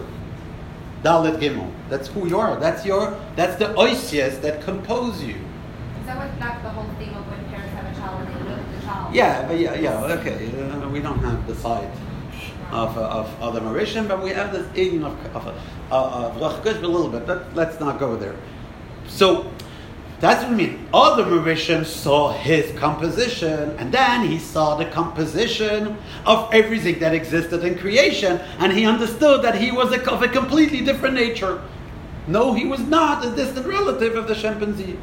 Dalet 1.02 1.38
Gimel. 1.38 1.70
That's 1.90 2.08
who 2.08 2.26
you 2.26 2.38
are. 2.38 2.58
That's 2.58 2.86
your 2.86 3.20
that's 3.36 3.56
the 3.56 3.66
oisias 3.74 4.40
that 4.40 4.62
compose 4.62 5.22
you. 5.22 5.34
Is 5.34 6.06
that 6.06 6.16
what 6.16 6.62
the 6.62 6.70
whole 6.70 6.88
thing 6.96 7.10
of 7.10 7.28
when 7.28 7.44
parents 7.50 7.74
have 7.74 7.84
a 7.84 7.94
child 8.00 8.26
and 8.26 8.34
they 8.34 8.50
look 8.50 8.58
at 8.58 8.80
the 8.80 8.86
child? 8.86 9.14
Yeah, 9.14 9.46
but 9.46 9.58
yeah, 9.58 9.74
yeah, 9.74 10.18
okay. 10.18 10.48
Uh, 10.58 10.88
we 10.88 11.00
don't 11.00 11.18
have 11.18 11.46
the 11.46 11.54
side 11.56 11.90
of, 12.72 12.96
uh, 12.96 13.02
of 13.02 13.26
Adam 13.42 13.64
Arishim, 13.64 14.08
but 14.08 14.22
we 14.22 14.30
have 14.30 14.50
this 14.50 14.66
in 14.74 15.04
of, 15.04 15.12
of, 15.36 15.46
of, 15.90 16.42
of 16.42 16.66
a 16.66 16.88
little 16.88 17.08
bit. 17.08 17.26
But 17.26 17.54
let's 17.54 17.78
not 17.80 17.98
go 17.98 18.16
there. 18.16 18.36
So 19.06 19.50
that's 20.21 20.42
what 20.42 20.52
I 20.52 20.54
mean. 20.54 20.88
Other 20.92 21.26
musicians 21.26 21.88
saw 21.88 22.33
his 22.33 22.76
composition, 22.78 23.76
and 23.78 23.92
then 23.92 24.26
he 24.28 24.38
saw 24.38 24.76
the 24.76 24.87
composition 24.87 25.99
of 26.25 26.52
everything 26.54 26.99
that 27.00 27.14
existed 27.14 27.64
in 27.64 27.78
creation, 27.78 28.38
and 28.59 28.73
he 28.73 28.87
understood 28.87 29.42
that 29.42 29.56
he 29.56 29.71
was 29.71 29.92
of 29.92 30.23
a 30.23 30.28
completely 30.28 30.80
different 30.83 31.14
nature. 31.14 31.62
No, 32.26 32.54
he 32.54 32.64
was 32.64 32.80
not 32.80 33.25
a 33.25 33.30
distant 33.30 33.66
relative 33.66 34.14
of 34.14 34.28
the 34.28 34.35
chimpanzee. 34.35 34.99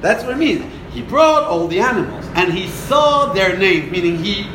That's 0.00 0.22
what 0.24 0.34
I 0.34 0.38
mean. 0.38 0.70
He 0.90 1.02
brought 1.02 1.44
all 1.44 1.66
the 1.68 1.80
animals, 1.80 2.26
and 2.34 2.52
he 2.52 2.68
saw 2.68 3.32
their 3.32 3.56
name, 3.56 3.90
meaning 3.90 4.22
he 4.22 4.46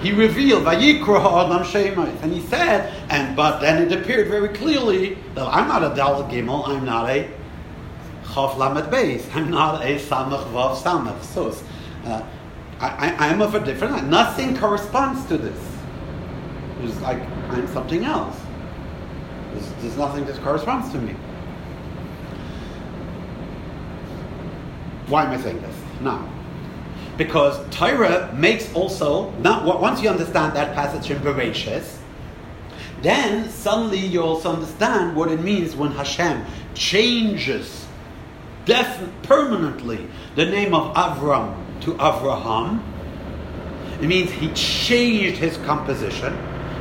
he 0.00 0.12
revealed 0.12 0.66
Adam 0.68 1.64
Shemais, 1.64 2.22
and 2.22 2.30
he 2.30 2.40
said, 2.42 2.92
and 3.08 3.34
but 3.34 3.60
then 3.60 3.82
it 3.82 3.98
appeared 3.98 4.28
very 4.28 4.50
clearly 4.50 5.16
that 5.34 5.46
I'm 5.46 5.66
not 5.66 5.82
a 5.82 5.90
Dalet 5.90 6.30
Gimel, 6.30 6.68
I'm 6.68 6.84
not 6.84 7.08
a 7.08 7.26
Chav 8.24 8.56
Lamed 8.56 8.90
Beis. 8.92 9.34
I'm 9.34 9.50
not 9.50 9.82
a 9.82 9.96
Samach 9.98 10.50
Vav 10.52 10.76
Samach. 10.76 11.22
So 11.22 11.54
uh, 12.04 12.26
I, 12.80 13.32
am 13.32 13.40
of 13.40 13.54
a 13.54 13.60
different. 13.64 14.08
Nothing 14.08 14.56
corresponds 14.56 15.24
to 15.26 15.38
this. 15.38 15.58
It's 16.82 17.00
like 17.00 17.20
I'm 17.50 17.66
something 17.68 18.04
else. 18.04 18.36
There's, 19.52 19.72
there's 19.80 19.96
nothing 19.96 20.24
that 20.26 20.36
corresponds 20.42 20.90
to 20.92 20.98
me. 20.98 21.14
Why 25.06 25.24
am 25.24 25.30
I 25.32 25.40
saying 25.40 25.60
this 25.60 25.76
now? 26.00 26.28
Because 27.16 27.58
Torah 27.70 28.34
makes 28.34 28.72
also 28.74 29.30
not 29.32 29.64
once 29.80 30.02
you 30.02 30.08
understand 30.08 30.56
that 30.56 30.74
passage 30.74 31.10
in 31.10 31.18
Bereshis, 31.18 31.98
then 33.02 33.48
suddenly 33.50 33.98
you 33.98 34.22
also 34.22 34.54
understand 34.54 35.14
what 35.14 35.30
it 35.30 35.40
means 35.40 35.76
when 35.76 35.92
Hashem 35.92 36.44
changes 36.74 37.83
def- 38.64 39.08
permanently 39.22 40.06
the 40.36 40.44
name 40.44 40.74
of 40.74 40.94
Avram 40.94 41.54
to 41.82 41.94
Avraham. 41.94 42.82
It 44.00 44.06
means 44.06 44.30
he 44.30 44.48
changed 44.52 45.38
his 45.38 45.56
composition. 45.58 46.36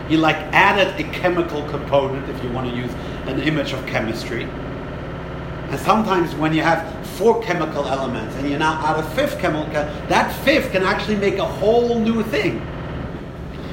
He 0.08 0.18
like 0.18 0.36
added 0.52 1.00
a 1.00 1.10
chemical 1.12 1.68
component, 1.70 2.28
if 2.30 2.44
you 2.44 2.52
want 2.52 2.70
to 2.70 2.76
use 2.76 2.92
an 3.26 3.40
image 3.42 3.72
of 3.74 3.86
chemistry. 3.86 4.44
And 4.44 5.80
sometimes 5.80 6.36
when 6.36 6.54
you 6.54 6.62
have 6.62 7.08
four 7.08 7.42
chemical 7.42 7.86
elements 7.86 8.36
and 8.36 8.50
you're 8.50 8.60
now 8.60 8.74
out 8.74 9.00
of 9.00 9.14
fifth 9.14 9.40
chemical, 9.40 9.72
that 9.72 10.34
fifth 10.44 10.72
can 10.72 10.84
actually 10.84 11.16
make 11.16 11.38
a 11.38 11.46
whole 11.46 12.00
new 12.00 12.24
thing. 12.24 12.62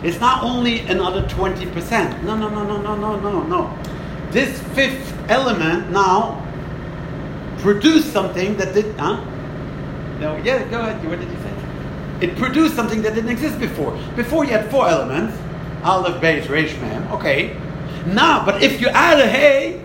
It's 0.03 0.21
not 0.21 0.43
only 0.43 0.81
another 0.81 1.23
20%. 1.29 2.23
No, 2.23 2.37
no, 2.37 2.49
no, 2.49 2.65
no, 2.65 2.81
no, 2.81 2.97
no, 2.97 3.19
no, 3.19 3.43
no. 3.43 3.79
This 4.31 4.63
fifth 4.75 5.13
element 5.29 5.91
now 5.91 6.47
produced 7.61 8.13
something 8.13 8.57
that 8.57 8.75
did, 8.75 8.99
huh? 8.99 9.25
No, 10.21 10.37
yeah, 10.37 10.69
go 10.69 10.81
ahead. 10.81 11.07
What 11.09 11.21
did 11.21 11.31
you 11.31 11.37
say? 11.37 12.27
It 12.27 12.37
produced 12.37 12.75
something 12.77 13.03
that 13.03 13.15
didn't 13.15 13.31
exist 13.31 13.59
before. 13.59 13.93
Before 14.17 14.45
you 14.45 14.51
had 14.51 14.71
four 14.71 14.89
elements, 14.89 15.37
Aleph, 15.83 16.21
Beis, 16.21 16.49
Resh, 16.49 16.77
Mem. 16.79 17.11
Okay. 17.13 17.57
Now, 18.07 18.45
but 18.45 18.63
if 18.63 18.81
you 18.81 18.89
add 18.89 19.19
a 19.21 19.27
hay, 19.27 19.81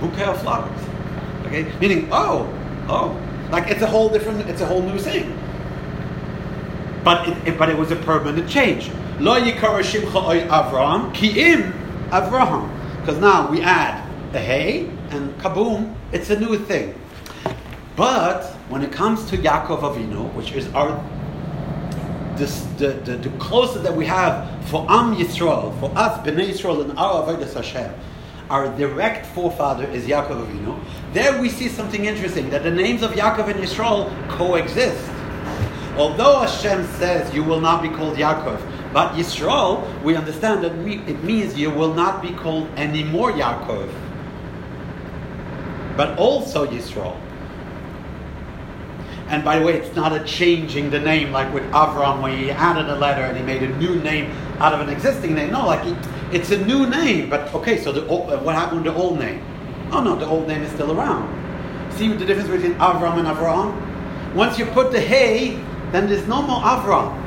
bouquet 0.00 0.24
of 0.24 0.40
flowers. 0.40 0.80
Okay, 1.46 1.64
meaning, 1.80 2.08
oh, 2.12 2.48
oh, 2.88 3.20
like 3.50 3.70
it's 3.70 3.82
a 3.82 3.86
whole 3.86 4.08
different, 4.08 4.48
it's 4.48 4.60
a 4.60 4.66
whole 4.66 4.82
new 4.82 4.98
thing. 4.98 5.36
But 7.04 7.28
it, 7.28 7.48
it 7.48 7.58
but 7.58 7.68
it 7.68 7.76
was 7.76 7.90
a 7.92 7.96
permanent 7.96 8.48
change. 8.48 8.90
Lo 9.20 9.40
yikara 9.40 9.80
shimcha 9.82 10.48
Avraham 10.48 11.14
ki'im 11.14 11.72
Avraham. 12.10 12.70
Because 13.00 13.20
now 13.20 13.48
we 13.50 13.62
add 13.62 14.04
the 14.32 14.40
hay 14.40 14.90
and 15.10 15.36
kaboom, 15.40 15.94
it's 16.12 16.30
a 16.30 16.38
new 16.38 16.58
thing. 16.58 16.98
But 17.96 18.44
when 18.68 18.82
it 18.82 18.92
comes 18.92 19.24
to 19.30 19.38
Yaakov 19.38 19.80
Avinu, 19.80 20.32
which 20.34 20.52
is 20.52 20.68
our 20.74 21.02
this, 22.36 22.60
the, 22.76 22.88
the, 22.88 23.16
the 23.16 23.30
closest 23.38 23.82
that 23.84 23.96
we 23.96 24.04
have 24.04 24.46
for 24.68 24.82
Am 24.90 25.16
Yisrael, 25.16 25.78
for 25.80 25.90
us, 25.96 26.18
Bnei 26.26 26.50
Yisrael, 26.50 26.82
and 26.82 26.98
our 26.98 27.24
Avodah 27.24 27.50
Hashem, 27.50 27.90
our 28.50 28.68
direct 28.76 29.24
forefather 29.26 29.84
is 29.84 30.04
Yaakov 30.04 30.46
Avinu. 30.46 30.78
There 31.14 31.40
we 31.40 31.48
see 31.48 31.68
something 31.68 32.04
interesting 32.04 32.50
that 32.50 32.62
the 32.62 32.70
names 32.70 33.02
of 33.02 33.12
Yaakov 33.12 33.48
and 33.48 33.60
Yisrael 33.60 34.10
coexist. 34.28 35.02
Although 35.96 36.40
Hashem 36.40 36.86
says 36.98 37.34
you 37.34 37.42
will 37.42 37.60
not 37.62 37.82
be 37.82 37.88
called 37.88 38.18
Yaakov, 38.18 38.60
but 38.92 39.14
Yisrael, 39.14 40.02
we 40.02 40.14
understand 40.14 40.62
that 40.62 40.72
it 40.72 41.24
means 41.24 41.58
you 41.58 41.70
will 41.70 41.94
not 41.94 42.20
be 42.20 42.32
called 42.32 42.68
anymore 42.76 43.32
Yaakov 43.32 43.90
but 45.96 46.18
also 46.18 46.66
Yisrael. 46.66 47.16
And 49.28 49.44
by 49.44 49.58
the 49.58 49.66
way, 49.66 49.74
it's 49.74 49.94
not 49.96 50.12
a 50.12 50.22
changing 50.24 50.90
the 50.90 51.00
name 51.00 51.32
like 51.32 51.52
with 51.52 51.64
Avram 51.72 52.22
when 52.22 52.38
he 52.38 52.50
added 52.50 52.88
a 52.88 52.96
letter 52.96 53.22
and 53.22 53.36
he 53.36 53.42
made 53.42 53.62
a 53.62 53.76
new 53.76 53.96
name 53.96 54.30
out 54.60 54.72
of 54.72 54.80
an 54.80 54.88
existing 54.88 55.34
name. 55.34 55.50
No, 55.50 55.66
like 55.66 55.82
it's 56.32 56.52
a 56.52 56.64
new 56.64 56.88
name. 56.88 57.28
But 57.28 57.52
okay, 57.54 57.82
so 57.82 57.90
the, 57.90 58.06
uh, 58.08 58.40
what 58.42 58.54
happened 58.54 58.84
to 58.84 58.90
the 58.92 58.96
old 58.96 59.18
name? 59.18 59.44
Oh 59.90 60.00
no, 60.00 60.14
the 60.16 60.26
old 60.26 60.46
name 60.46 60.62
is 60.62 60.70
still 60.72 60.96
around. 60.96 61.32
See 61.94 62.12
the 62.12 62.24
difference 62.24 62.48
between 62.48 62.74
Avram 62.74 63.18
and 63.18 63.26
Avram? 63.26 64.34
Once 64.34 64.58
you 64.58 64.66
put 64.66 64.92
the 64.92 65.00
hey, 65.00 65.56
then 65.90 66.08
there's 66.08 66.26
no 66.28 66.42
more 66.42 66.60
Avram. 66.60 67.22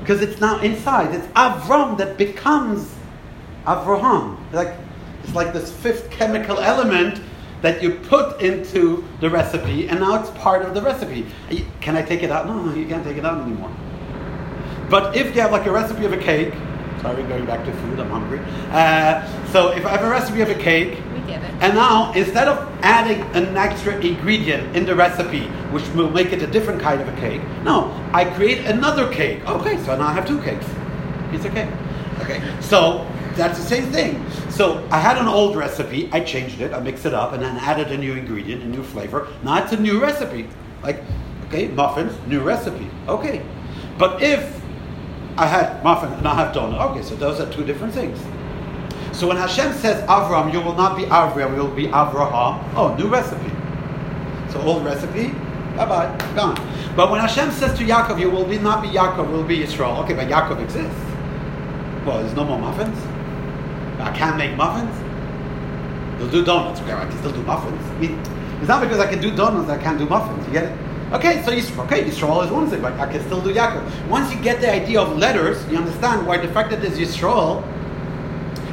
Because 0.00 0.22
it's 0.22 0.40
now 0.40 0.60
inside. 0.60 1.14
It's 1.14 1.26
Avram 1.28 1.98
that 1.98 2.16
becomes 2.16 2.94
Avraham. 3.64 4.36
Like, 4.52 4.74
it's 5.22 5.34
like 5.34 5.52
this 5.52 5.72
fifth 5.72 6.10
chemical 6.10 6.58
element 6.58 7.20
that 7.64 7.82
you 7.82 7.92
put 7.92 8.42
into 8.42 9.02
the 9.20 9.30
recipe, 9.30 9.88
and 9.88 9.98
now 9.98 10.20
it's 10.20 10.28
part 10.38 10.60
of 10.60 10.74
the 10.74 10.82
recipe. 10.82 11.26
Can 11.80 11.96
I 11.96 12.02
take 12.02 12.22
it 12.22 12.30
out? 12.30 12.46
No, 12.46 12.74
you 12.74 12.86
can't 12.86 13.02
take 13.02 13.16
it 13.16 13.24
out 13.24 13.40
anymore. 13.40 13.74
But 14.90 15.16
if 15.16 15.34
you 15.34 15.40
have 15.40 15.50
like 15.50 15.64
a 15.64 15.72
recipe 15.72 16.04
of 16.04 16.12
a 16.12 16.18
cake, 16.18 16.52
sorry, 17.00 17.22
going 17.22 17.46
back 17.46 17.64
to 17.64 17.72
food, 17.72 17.98
I'm 17.98 18.10
hungry. 18.10 18.40
Uh, 18.70 19.24
so 19.46 19.70
if 19.70 19.86
I 19.86 19.92
have 19.96 20.02
a 20.02 20.10
recipe 20.10 20.42
of 20.42 20.50
a 20.50 20.54
cake, 20.54 21.00
and 21.62 21.74
now 21.74 22.12
instead 22.12 22.48
of 22.48 22.58
adding 22.82 23.22
an 23.34 23.56
extra 23.56 23.98
ingredient 23.98 24.76
in 24.76 24.84
the 24.84 24.94
recipe, 24.94 25.46
which 25.72 25.88
will 25.94 26.10
make 26.10 26.34
it 26.34 26.42
a 26.42 26.46
different 26.46 26.82
kind 26.82 27.00
of 27.00 27.08
a 27.08 27.16
cake, 27.18 27.40
no, 27.62 27.98
I 28.12 28.26
create 28.26 28.66
another 28.66 29.10
cake. 29.10 29.42
Okay, 29.48 29.82
so 29.84 29.96
now 29.96 30.08
I 30.08 30.12
have 30.12 30.28
two 30.28 30.42
cakes. 30.42 30.66
Piece 31.30 31.46
of 31.46 31.54
cake. 31.54 31.70
Okay, 32.20 32.42
so 32.60 33.10
that's 33.36 33.58
the 33.58 33.64
same 33.64 33.90
thing. 33.92 34.24
So 34.50 34.86
I 34.90 34.98
had 34.98 35.18
an 35.18 35.26
old 35.26 35.56
recipe, 35.56 36.08
I 36.12 36.20
changed 36.20 36.60
it, 36.60 36.72
I 36.72 36.80
mixed 36.80 37.06
it 37.06 37.14
up, 37.14 37.32
and 37.32 37.42
then 37.42 37.56
added 37.56 37.90
a 37.92 37.98
new 37.98 38.14
ingredient, 38.14 38.62
a 38.62 38.66
new 38.66 38.82
flavor. 38.82 39.28
Now 39.42 39.62
it's 39.62 39.72
a 39.72 39.80
new 39.80 40.00
recipe. 40.00 40.48
Like, 40.82 41.02
okay, 41.46 41.68
muffins, 41.68 42.14
new 42.26 42.40
recipe. 42.40 42.88
Okay. 43.08 43.44
But 43.98 44.22
if 44.22 44.62
I 45.36 45.46
had 45.46 45.82
muffin 45.82 46.12
and 46.12 46.26
I 46.26 46.34
have 46.34 46.54
donut, 46.54 46.90
okay, 46.90 47.02
so 47.02 47.16
those 47.16 47.40
are 47.40 47.50
two 47.52 47.64
different 47.64 47.94
things. 47.94 48.18
So 49.16 49.28
when 49.28 49.36
Hashem 49.36 49.72
says 49.74 50.02
Avram, 50.08 50.52
you 50.52 50.60
will 50.60 50.74
not 50.74 50.96
be 50.96 51.04
Avram, 51.04 51.56
you 51.56 51.62
will 51.62 51.74
be 51.74 51.86
Avraham. 51.86 52.62
Oh, 52.74 52.94
new 52.98 53.08
recipe. 53.08 53.50
So 54.52 54.60
old 54.60 54.84
recipe, 54.84 55.28
bye 55.76 55.86
bye, 55.86 56.34
gone. 56.34 56.56
But 56.96 57.10
when 57.10 57.20
Hashem 57.20 57.50
says 57.52 57.76
to 57.78 57.84
Yaakov, 57.84 58.20
you 58.20 58.30
will 58.30 58.44
be 58.44 58.58
not 58.58 58.82
be 58.82 58.88
Yaakov, 58.88 59.28
you 59.28 59.32
will 59.32 59.44
be 59.44 59.62
Israel. 59.62 59.96
Okay, 60.04 60.14
but 60.14 60.28
Yaakov 60.28 60.62
exists. 60.62 61.00
Well, 62.04 62.20
there's 62.20 62.34
no 62.34 62.44
more 62.44 62.58
muffins. 62.58 63.13
I 64.04 64.12
can't 64.14 64.36
make 64.36 64.54
muffins. 64.56 64.94
They'll 66.18 66.30
do 66.30 66.44
donuts. 66.44 66.80
Okay, 66.82 66.92
I 66.92 67.06
can 67.06 67.18
still 67.18 67.32
do 67.32 67.42
muffins. 67.42 67.82
I 67.82 67.98
mean, 67.98 68.18
it's 68.60 68.68
not 68.68 68.82
because 68.82 69.00
I 69.00 69.08
can 69.10 69.20
do 69.20 69.34
donuts 69.34 69.68
I 69.70 69.82
can't 69.82 69.98
do 69.98 70.06
muffins. 70.06 70.46
You 70.46 70.52
get 70.52 70.64
it? 70.64 70.78
Okay, 71.12 71.42
so 71.42 71.52
Yisrael, 71.52 71.84
okay, 71.86 72.04
Yisrael 72.04 72.44
is 72.44 72.50
one 72.50 72.68
thing, 72.68 72.82
but 72.82 72.92
I 72.94 73.10
can 73.10 73.22
still 73.24 73.40
do 73.40 73.52
Yaakov. 73.52 74.08
Once 74.08 74.34
you 74.34 74.40
get 74.40 74.60
the 74.60 74.70
idea 74.70 75.00
of 75.00 75.16
letters, 75.16 75.64
you 75.70 75.78
understand 75.78 76.26
why 76.26 76.38
the 76.38 76.48
fact 76.48 76.70
that 76.70 76.80
there's 76.82 76.98
Yisrael, 76.98 77.62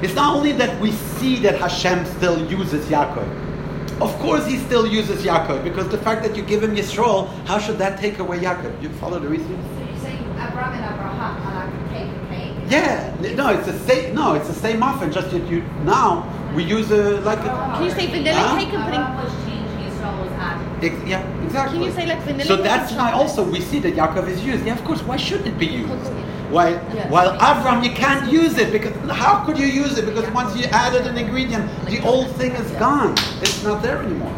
it's 0.03 0.15
not 0.15 0.35
only 0.35 0.51
that 0.53 0.79
we 0.81 0.91
see 0.91 1.37
that 1.41 1.59
Hashem 1.59 2.05
still 2.05 2.49
uses 2.49 2.87
Yaakov. 2.87 4.01
Of 4.01 4.17
course, 4.17 4.47
he 4.47 4.57
still 4.57 4.87
uses 4.87 5.23
Yaakov 5.23 5.63
because 5.63 5.87
the 5.89 5.99
fact 5.99 6.23
that 6.23 6.35
you 6.35 6.41
give 6.41 6.63
him 6.63 6.75
Yisrael, 6.75 7.29
how 7.45 7.59
should 7.59 7.77
that 7.77 7.99
take 7.99 8.17
away 8.17 8.39
Yaakov? 8.39 8.81
You 8.81 8.89
follow 8.89 9.19
the 9.19 9.29
reason? 9.29 9.47
So 9.47 9.85
you're 9.85 9.99
saying 9.99 10.23
Abraham 10.23 10.73
and 10.73 10.85
Abraham 10.95 11.37
are 11.45 11.67
like 11.67 11.89
cake 11.91 12.09
and 12.09 12.29
cake? 12.29 12.60
Yeah, 12.71 13.13
no, 13.35 13.49
it's 13.49 13.67
the 13.67 13.77
same. 13.79 14.15
No, 14.15 14.33
it's 14.35 14.47
the 14.47 14.53
same 14.53 14.79
muffin. 14.79 15.11
Just 15.11 15.29
that 15.31 15.45
you 15.51 15.61
now 15.83 16.09
we 16.55 16.63
use 16.63 16.89
a 16.91 17.19
like. 17.21 17.39
A, 17.39 17.51
Can 17.75 17.83
you 17.83 17.91
say 17.91 18.07
vanilla 18.07 18.39
Huh? 18.39 18.57
cake 18.59 18.73
and 18.73 18.83
pudding? 18.85 18.99
Abraham 19.01 19.23
was 19.23 19.33
changed, 19.45 19.93
Israel 19.93 20.15
was 20.23 20.31
added. 20.39 21.07
Yeah, 21.07 21.43
exactly. 21.45 21.77
Can 21.79 21.87
you 21.87 21.93
say 21.93 22.05
like 22.07 22.21
vanilla 22.21 22.45
So 22.45 22.55
that's 22.57 22.93
why 22.93 23.11
also 23.11 23.43
we 23.43 23.59
see 23.61 23.79
that 23.79 23.93
Yaakov 23.95 24.27
is 24.29 24.43
used. 24.43 24.65
Yeah, 24.65 24.73
of 24.79 24.83
course. 24.85 25.03
Why 25.03 25.17
should 25.17 25.45
it 25.45 25.57
be 25.59 25.67
used? 25.67 26.11
Why, 26.51 26.71
Yes. 26.93 27.09
while 27.09 27.37
Avram 27.39 27.81
you 27.83 27.91
can't 27.91 28.29
use 28.31 28.57
it 28.57 28.71
because 28.73 28.93
how 29.09 29.43
could 29.45 29.57
you 29.57 29.67
use 29.67 29.97
it? 29.97 30.05
Because 30.05 30.29
once 30.31 30.55
you 30.57 30.65
added 30.65 31.07
an 31.07 31.17
ingredient, 31.17 31.63
the 31.87 32.01
old 32.03 32.27
thing 32.35 32.51
is 32.51 32.69
gone. 32.71 33.13
It's 33.41 33.63
not 33.63 33.81
there 33.81 33.99
anymore. 33.99 34.33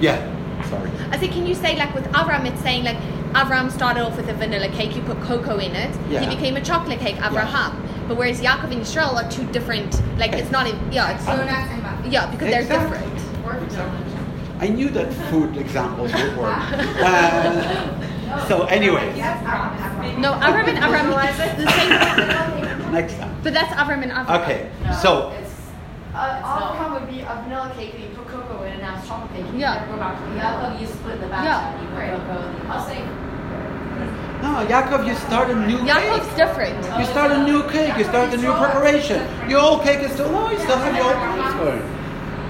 Yeah. 0.00 0.18
Sorry. 1.14 1.16
I 1.16 1.20
think, 1.20 1.32
can 1.32 1.46
you 1.46 1.54
say 1.54 1.76
like 1.76 1.94
with 1.94 2.04
Avram, 2.12 2.44
it's 2.46 2.60
saying 2.62 2.84
like 2.84 2.96
Avram 3.34 3.70
started 3.70 4.02
off 4.04 4.16
with 4.16 4.28
a 4.28 4.34
vanilla 4.34 4.68
cake, 4.68 4.94
you 4.96 5.02
put 5.02 5.20
cocoa 5.22 5.58
in 5.58 5.74
it, 5.74 5.94
Yeah. 6.10 6.20
he 6.20 6.34
became 6.34 6.56
a 6.56 6.60
chocolate 6.60 7.00
cake, 7.00 7.16
Abraham. 7.16 7.80
But 8.08 8.16
whereas 8.16 8.40
Yaakov 8.40 8.70
and 8.72 8.82
Yisrael 8.82 9.14
are 9.14 9.30
two 9.30 9.44
different, 9.52 10.00
like 10.18 10.32
it's 10.34 10.50
not, 10.50 10.66
in, 10.66 10.76
yeah, 10.92 11.14
it's, 11.14 11.24
Donuts 11.26 11.50
and 11.50 11.82
muffins. 11.82 12.12
yeah, 12.12 12.26
because 12.30 12.48
they're 12.50 12.60
Exactly. 12.62 12.98
different. 12.98 13.46
Or 13.46 13.52
donuts. 13.76 14.12
I 14.60 14.68
knew 14.68 14.88
that 14.90 15.12
food 15.30 15.56
examples 15.56 16.12
would 16.12 16.36
work. 16.36 16.58
Uh, 18.34 18.48
so 18.48 18.64
anyway, 18.64 19.12
That's 19.16 19.40
Abraham 19.42 20.00
and 20.02 20.18
Abraham. 20.18 20.20
No, 20.20 20.32
Avram 20.32 20.66
and 20.68 20.78
Avram, 20.78 21.06
it's 21.28 21.62
the 21.62 21.70
same, 21.70 22.92
next 22.92 23.14
time. 23.18 23.36
but 23.44 23.52
that's 23.52 23.72
Avram 23.74 24.02
and 24.02 24.10
Avram. 24.10 24.42
Okay. 24.42 24.70
So 25.02 25.30
it's 25.38 25.54
uh, 26.14 26.40
avocado 26.42 26.94
would 27.00 27.08
be 27.10 27.20
a 27.20 27.34
vanilla 27.44 27.72
cake 27.76 27.92
that 27.92 28.00
you 28.00 28.08
put 28.16 28.26
cocoa 28.26 28.62
in, 28.64 28.72
and 28.72 28.82
now 28.82 28.96
it's 28.98 29.06
chocolate 29.06 29.30
cake. 29.34 29.43
You 29.43 29.43
Yeah. 29.56 29.74
never 29.74 29.92
go 29.92 29.98
back 29.98 30.14
to 30.18 30.24
the 30.30 30.36
Yaakov, 30.40 30.80
you 30.80 30.86
split 30.86 31.20
the 31.20 31.26
batch 31.28 31.44
Yeah. 31.44 31.80
you 31.80 31.86
put 31.94 32.04
cocoa. 32.10 32.70
I'll 32.70 32.84
say. 32.86 32.98
no, 34.42 34.50
Yaakov, 34.72 35.06
you 35.06 35.14
start 35.14 35.50
a 35.50 35.54
new 35.66 35.78
Yaakov's 35.78 36.26
cake. 36.28 36.36
different. 36.36 36.74
You 36.98 37.04
start 37.06 37.30
a 37.32 37.42
new 37.44 37.62
cake. 37.70 37.96
You 37.98 38.04
start 38.04 38.34
a 38.34 38.36
new 38.36 38.52
preparation. 38.62 39.20
Your 39.48 39.60
old 39.60 39.82
cake 39.82 40.00
is 40.00 40.12
still 40.12 40.30
no. 40.30 40.50
You 40.50 40.58
still 40.58 40.76
have 40.78 40.94
your 40.96 41.06
old 41.06 41.16
cake 41.36 41.54
going. 41.62 41.82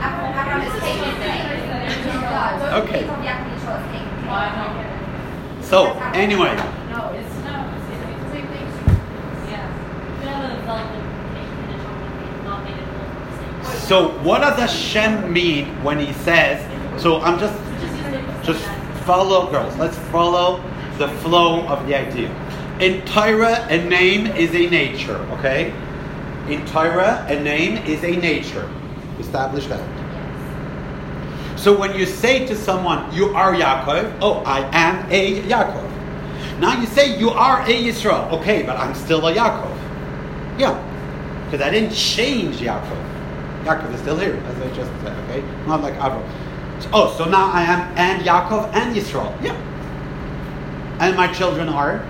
Abraham 0.05 0.33
Abraham 0.41 0.61
is 0.67 0.75
cake 0.83 1.03
and 1.07 1.19
cake. 1.25 1.45
Okay. 2.83 3.03
Yaakov 3.05 3.45
and 3.45 3.53
Israel 3.57 3.79
is 3.79 3.87
cake 3.93 4.09
and 4.09 4.75
cake. 4.79 5.65
So 5.71 5.79
anyway, 6.15 6.55
No, 6.57 6.63
it's 6.63 7.35
No, 7.47 7.55
it's, 7.75 7.87
the 7.89 8.29
same 8.33 8.47
thing. 8.53 8.69
yeah. 9.51 9.67
So 13.89 14.09
what 14.23 14.41
does 14.41 14.59
Hashem 14.59 15.33
mean 15.33 15.67
when 15.85 15.99
He 15.99 16.13
says? 16.13 16.59
So 16.99 17.21
I'm 17.21 17.39
just 17.39 17.55
Just 18.45 18.65
follow, 19.07 19.51
girls. 19.51 19.75
Let's 19.79 19.97
follow 20.13 20.63
the 20.99 21.09
flow 21.25 21.67
of 21.67 21.87
the 21.87 21.95
idea. 21.97 22.29
In 22.79 23.01
Torah, 23.07 23.67
a 23.71 23.83
name 23.89 24.27
is 24.27 24.55
a 24.55 24.69
nature. 24.69 25.17
Okay. 25.39 25.73
In 26.49 26.65
Torah, 26.67 27.25
a 27.29 27.41
name 27.41 27.79
is 27.87 28.05
a 28.05 28.15
nature. 28.17 28.69
Establish 29.19 29.67
that. 29.69 29.81
So 31.57 31.73
when 31.79 31.97
you 31.97 32.05
say 32.05 32.47
to 32.47 32.55
someone, 32.55 33.09
"You 33.15 33.35
are 33.35 33.55
Yaakov," 33.55 34.13
oh, 34.21 34.43
I 34.45 34.61
am 34.73 35.07
a 35.11 35.41
Yaakov. 35.49 35.89
Now 36.61 36.79
you 36.79 36.87
say, 36.87 37.17
"You 37.19 37.31
are 37.31 37.63
a 37.63 37.73
Yisrael," 37.73 38.31
okay, 38.33 38.63
but 38.63 38.77
I'm 38.77 38.95
still 38.95 39.27
a 39.27 39.33
Yaakov. 39.33 39.73
Yeah, 40.59 40.77
because 41.47 41.65
I 41.65 41.71
didn't 41.71 41.95
change 41.95 42.57
Yaakov. 42.61 43.01
Yaakov 43.65 43.95
is 43.95 44.01
still 44.01 44.19
here, 44.19 44.37
as 44.37 44.57
I 44.61 44.69
just 44.77 44.91
said. 45.01 45.17
Okay, 45.25 45.43
not 45.67 45.81
like 45.81 45.95
Avram. 45.97 46.23
Oh, 46.93 47.15
so 47.17 47.25
now 47.25 47.51
I 47.51 47.63
am 47.63 47.81
and 47.97 48.23
Yaakov 48.23 48.73
and 48.75 48.97
Yisrael. 48.97 49.43
Yeah, 49.43 49.55
and 51.01 51.17
my 51.17 51.33
children 51.33 51.69
are. 51.69 52.05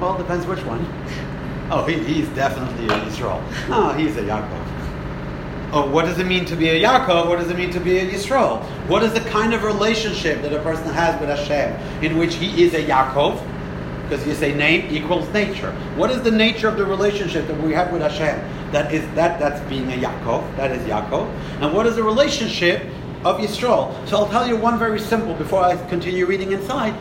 well, 0.00 0.16
depends 0.16 0.46
which 0.46 0.64
one. 0.64 0.84
Oh, 1.70 1.84
he, 1.84 1.98
he's 1.98 2.28
definitely 2.30 2.86
a 2.86 3.00
Yisrael. 3.00 3.42
No, 3.68 3.92
he's 3.92 4.16
a 4.16 4.22
Yaakov. 4.22 4.76
Oh, 5.72 5.90
what 5.90 6.04
does 6.04 6.18
it 6.18 6.26
mean 6.26 6.44
to 6.44 6.54
be 6.54 6.68
a 6.68 6.80
Yaakov? 6.80 7.26
What 7.26 7.38
does 7.38 7.50
it 7.50 7.56
mean 7.56 7.70
to 7.72 7.80
be 7.80 7.98
a 7.98 8.06
Yisrael? 8.06 8.62
What 8.88 9.02
is 9.02 9.12
the 9.12 9.20
kind 9.20 9.52
of 9.52 9.64
relationship 9.64 10.40
that 10.42 10.52
a 10.52 10.62
person 10.62 10.88
has 10.94 11.20
with 11.20 11.28
Hashem 11.28 12.04
in 12.04 12.18
which 12.18 12.36
he 12.36 12.62
is 12.62 12.72
a 12.74 12.84
Yaakov? 12.84 13.42
Because 14.04 14.24
you 14.24 14.34
say 14.34 14.54
name 14.54 14.94
equals 14.94 15.28
nature. 15.32 15.72
What 15.96 16.12
is 16.12 16.22
the 16.22 16.30
nature 16.30 16.68
of 16.68 16.76
the 16.76 16.86
relationship 16.86 17.48
that 17.48 17.60
we 17.60 17.72
have 17.72 17.92
with 17.92 18.02
Hashem? 18.02 18.38
That 18.70 18.94
is 18.94 19.02
that 19.16 19.40
that's 19.40 19.60
being 19.68 19.92
a 19.92 19.96
Yaakov. 19.96 20.56
That 20.56 20.70
is 20.70 20.80
Yaakov. 20.86 21.28
And 21.60 21.74
what 21.74 21.86
is 21.86 21.96
the 21.96 22.04
relationship 22.04 22.86
of 23.26 23.40
Yisrael? 23.40 24.08
So 24.08 24.18
I'll 24.18 24.28
tell 24.28 24.46
you 24.46 24.56
one 24.56 24.78
very 24.78 25.00
simple 25.00 25.34
before 25.34 25.62
I 25.62 25.76
continue 25.88 26.26
reading 26.26 26.52
inside. 26.52 26.94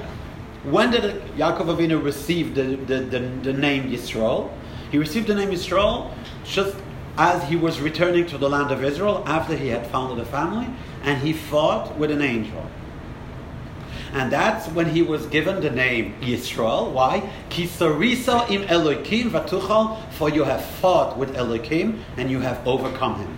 When 0.63 0.89
did 0.89 1.21
Yaakov 1.37 1.67
Avinu 1.77 2.03
receive 2.03 2.55
the, 2.55 2.75
the, 2.75 2.99
the, 3.01 3.19
the 3.19 3.53
name 3.53 3.91
Yisrael? 3.91 4.49
He 4.91 4.97
received 4.97 5.27
the 5.27 5.35
name 5.35 5.51
Yisrael 5.51 6.11
just 6.43 6.75
as 7.17 7.43
he 7.43 7.55
was 7.55 7.79
returning 7.79 8.25
to 8.27 8.37
the 8.37 8.49
land 8.49 8.71
of 8.71 8.83
Israel 8.83 9.23
after 9.27 9.55
he 9.55 9.67
had 9.67 9.85
founded 9.87 10.19
a 10.19 10.25
family, 10.25 10.67
and 11.03 11.21
he 11.21 11.31
fought 11.31 11.95
with 11.97 12.11
an 12.11 12.21
angel. 12.21 12.65
And 14.13 14.31
that's 14.31 14.67
when 14.69 14.89
he 14.89 15.01
was 15.01 15.27
given 15.27 15.61
the 15.61 15.69
name 15.69 16.15
Yisrael. 16.21 16.91
Why? 16.91 17.29
Kisarisa 17.49 18.49
im 18.49 18.63
Elohim 18.63 19.29
vatuchal, 19.29 20.01
for 20.13 20.29
you 20.29 20.43
have 20.43 20.63
fought 20.65 21.17
with 21.17 21.35
Elohim 21.35 22.03
and 22.17 22.31
you 22.31 22.39
have 22.39 22.65
overcome 22.67 23.19
him. 23.19 23.37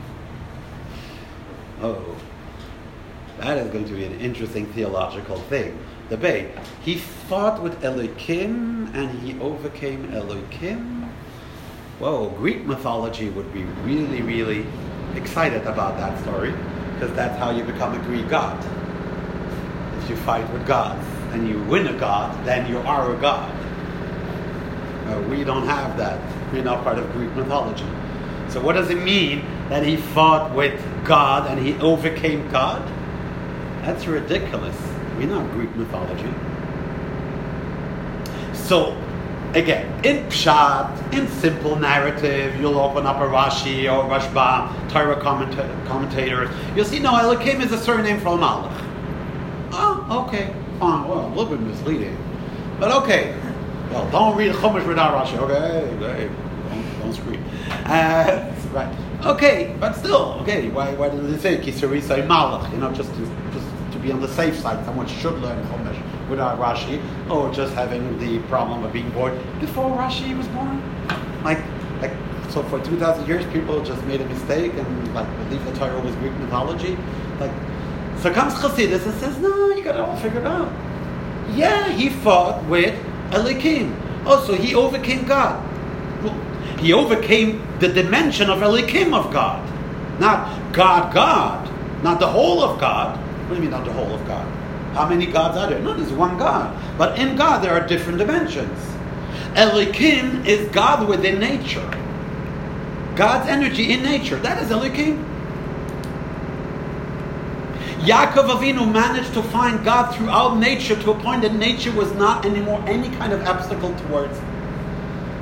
Oh, 1.81 2.15
that 3.39 3.57
is 3.59 3.71
going 3.71 3.85
to 3.85 3.93
be 3.93 4.03
an 4.03 4.19
interesting 4.19 4.65
theological 4.67 5.37
thing. 5.41 5.77
Debate. 6.09 6.49
He 6.81 6.97
fought 6.97 7.61
with 7.61 7.83
Elohim 7.83 8.89
and 8.93 9.19
he 9.19 9.39
overcame 9.39 10.13
Elohim. 10.13 11.09
Whoa, 11.99 12.29
Greek 12.29 12.65
mythology 12.65 13.29
would 13.29 13.53
be 13.53 13.63
really, 13.83 14.21
really 14.21 14.65
excited 15.15 15.65
about 15.67 15.97
that 15.97 16.19
story 16.21 16.53
because 16.93 17.13
that's 17.15 17.37
how 17.37 17.51
you 17.51 17.63
become 17.63 17.93
a 17.93 18.03
Greek 18.05 18.27
god. 18.29 18.57
If 20.01 20.09
you 20.09 20.15
fight 20.15 20.51
with 20.51 20.65
gods 20.65 21.05
and 21.31 21.47
you 21.47 21.61
win 21.63 21.87
a 21.87 21.97
god, 21.99 22.45
then 22.45 22.69
you 22.69 22.79
are 22.79 23.13
a 23.13 23.19
god. 23.19 23.51
Uh, 25.07 25.21
we 25.29 25.43
don't 25.43 25.65
have 25.65 25.97
that. 25.97 26.19
We're 26.51 26.63
not 26.63 26.83
part 26.83 26.97
of 26.97 27.11
Greek 27.13 27.33
mythology. 27.35 27.85
So, 28.49 28.61
what 28.61 28.73
does 28.73 28.89
it 28.89 29.03
mean 29.03 29.45
that 29.69 29.85
he 29.85 29.97
fought 29.97 30.55
with 30.55 30.81
God 31.03 31.49
and 31.49 31.59
he 31.65 31.75
overcame 31.79 32.49
God? 32.49 32.81
That's 33.87 34.05
ridiculous. 34.05 34.75
We're 35.17 35.27
not 35.27 35.49
Greek 35.51 35.73
mythology. 35.77 36.29
So, 38.53 39.01
again, 39.53 39.87
in 40.03 40.25
Pshat, 40.25 41.13
in 41.13 41.25
simple 41.29 41.77
narrative, 41.77 42.59
you'll 42.59 42.79
open 42.79 43.05
up 43.05 43.15
a 43.15 43.25
Rashi 43.25 43.85
or 43.85 44.03
Rashba, 44.09 44.91
Torah 44.91 45.15
commenta- 45.21 45.87
commentators. 45.87 46.49
You'll 46.75 46.83
see, 46.83 46.99
no, 46.99 47.15
Elohim 47.15 47.61
is 47.61 47.71
a 47.71 47.77
surname 47.77 48.19
from 48.19 48.41
Malach. 48.41 48.77
Oh, 49.71 50.25
okay, 50.27 50.53
fine. 50.81 51.07
Well, 51.07 51.25
a 51.25 51.29
little 51.29 51.45
bit 51.45 51.61
misleading. 51.61 52.17
But 52.81 52.91
okay. 53.03 53.39
Well, 53.89 54.11
don't 54.11 54.35
read 54.35 54.51
Chumash 54.55 54.85
without 54.85 55.13
Rashi. 55.13 55.37
Okay, 55.37 55.97
hey, 55.97 56.29
don't, 56.69 56.99
don't 56.99 57.13
scream. 57.13 57.41
Uh, 57.85 58.53
right. 58.73 59.25
Okay, 59.25 59.73
but 59.79 59.93
still, 59.93 60.39
okay. 60.41 60.67
Why, 60.71 60.93
why 60.95 61.07
did 61.07 61.25
they 61.25 61.37
say 61.37 61.57
Kisari 61.57 62.01
say 62.01 62.21
Malach? 62.23 62.69
You 62.73 62.79
know, 62.79 62.91
just 62.91 63.13
to 63.13 63.36
be 64.07 64.13
on 64.13 64.21
the 64.21 64.27
safe 64.27 64.57
side. 64.57 64.83
Someone 64.85 65.07
should 65.07 65.37
learn 65.39 65.63
Chumash 65.67 66.29
without 66.29 66.59
Rashi, 66.59 67.01
or 67.29 67.51
just 67.53 67.73
having 67.73 68.17
the 68.19 68.39
problem 68.47 68.83
of 68.83 68.93
being 68.93 69.09
born 69.11 69.37
before 69.59 69.89
Rashi 69.97 70.35
was 70.37 70.47
born. 70.49 70.81
Like, 71.43 71.59
like, 72.01 72.13
so 72.49 72.63
for 72.63 72.83
two 72.83 72.97
thousand 72.97 73.27
years, 73.27 73.45
people 73.51 73.83
just 73.83 74.03
made 74.05 74.21
a 74.21 74.25
mistake 74.25 74.73
and 74.73 75.13
like 75.13 75.27
believed 75.43 75.65
the 75.65 75.73
Torah 75.77 75.99
was 75.99 76.15
Greek 76.15 76.33
mythology. 76.33 76.97
Like, 77.39 77.51
so 78.19 78.33
comes 78.33 78.53
Chassidus 78.55 79.05
and 79.05 79.13
says, 79.19 79.37
no, 79.39 79.69
you 79.69 79.83
got 79.83 79.95
it 79.95 80.01
all 80.01 80.15
figured 80.17 80.45
out. 80.45 80.71
Yeah, 81.53 81.89
he 81.89 82.09
fought 82.09 82.63
with 82.65 82.95
Elokim. 83.29 83.95
Oh, 84.25 84.43
so 84.45 84.53
he 84.53 84.73
overcame 84.73 85.25
God. 85.25 85.63
He 86.79 86.93
overcame 86.93 87.61
the 87.79 87.89
dimension 87.89 88.49
of 88.49 88.59
Elokim 88.59 89.13
of 89.13 89.31
God. 89.31 89.63
Not 90.19 90.73
God, 90.73 91.13
God. 91.13 92.03
Not 92.03 92.19
the 92.19 92.27
whole 92.27 92.61
of 92.61 92.79
God. 92.79 93.19
What 93.47 93.55
do 93.55 93.55
you 93.55 93.61
mean, 93.61 93.71
not 93.71 93.85
the 93.85 93.93
whole 93.93 94.13
of 94.13 94.27
God? 94.27 94.45
How 94.93 95.07
many 95.07 95.25
gods 95.25 95.57
are 95.57 95.69
there? 95.69 95.79
No, 95.79 95.93
there's 95.93 96.11
one 96.11 96.37
God. 96.37 96.75
But 96.97 97.17
in 97.17 97.37
God, 97.37 97.63
there 97.63 97.71
are 97.71 97.87
different 97.87 98.17
dimensions. 98.17 98.77
Elokim 99.53 100.45
is 100.45 100.67
God 100.69 101.07
within 101.07 101.39
nature. 101.39 101.89
God's 103.15 103.47
energy 103.47 103.93
in 103.93 104.03
nature. 104.03 104.35
That 104.37 104.61
is 104.61 104.69
Elokim. 104.69 105.23
Yaakov 107.99 108.49
Avinu 108.49 108.91
managed 108.91 109.33
to 109.33 109.41
find 109.43 109.83
God 109.85 110.13
throughout 110.13 110.57
nature 110.57 111.01
to 111.01 111.11
a 111.11 111.19
point 111.21 111.41
that 111.43 111.53
nature 111.53 111.91
was 111.93 112.11
not 112.13 112.45
anymore 112.45 112.83
any 112.85 113.09
kind 113.15 113.31
of 113.31 113.41
obstacle 113.47 113.95
towards 113.99 114.37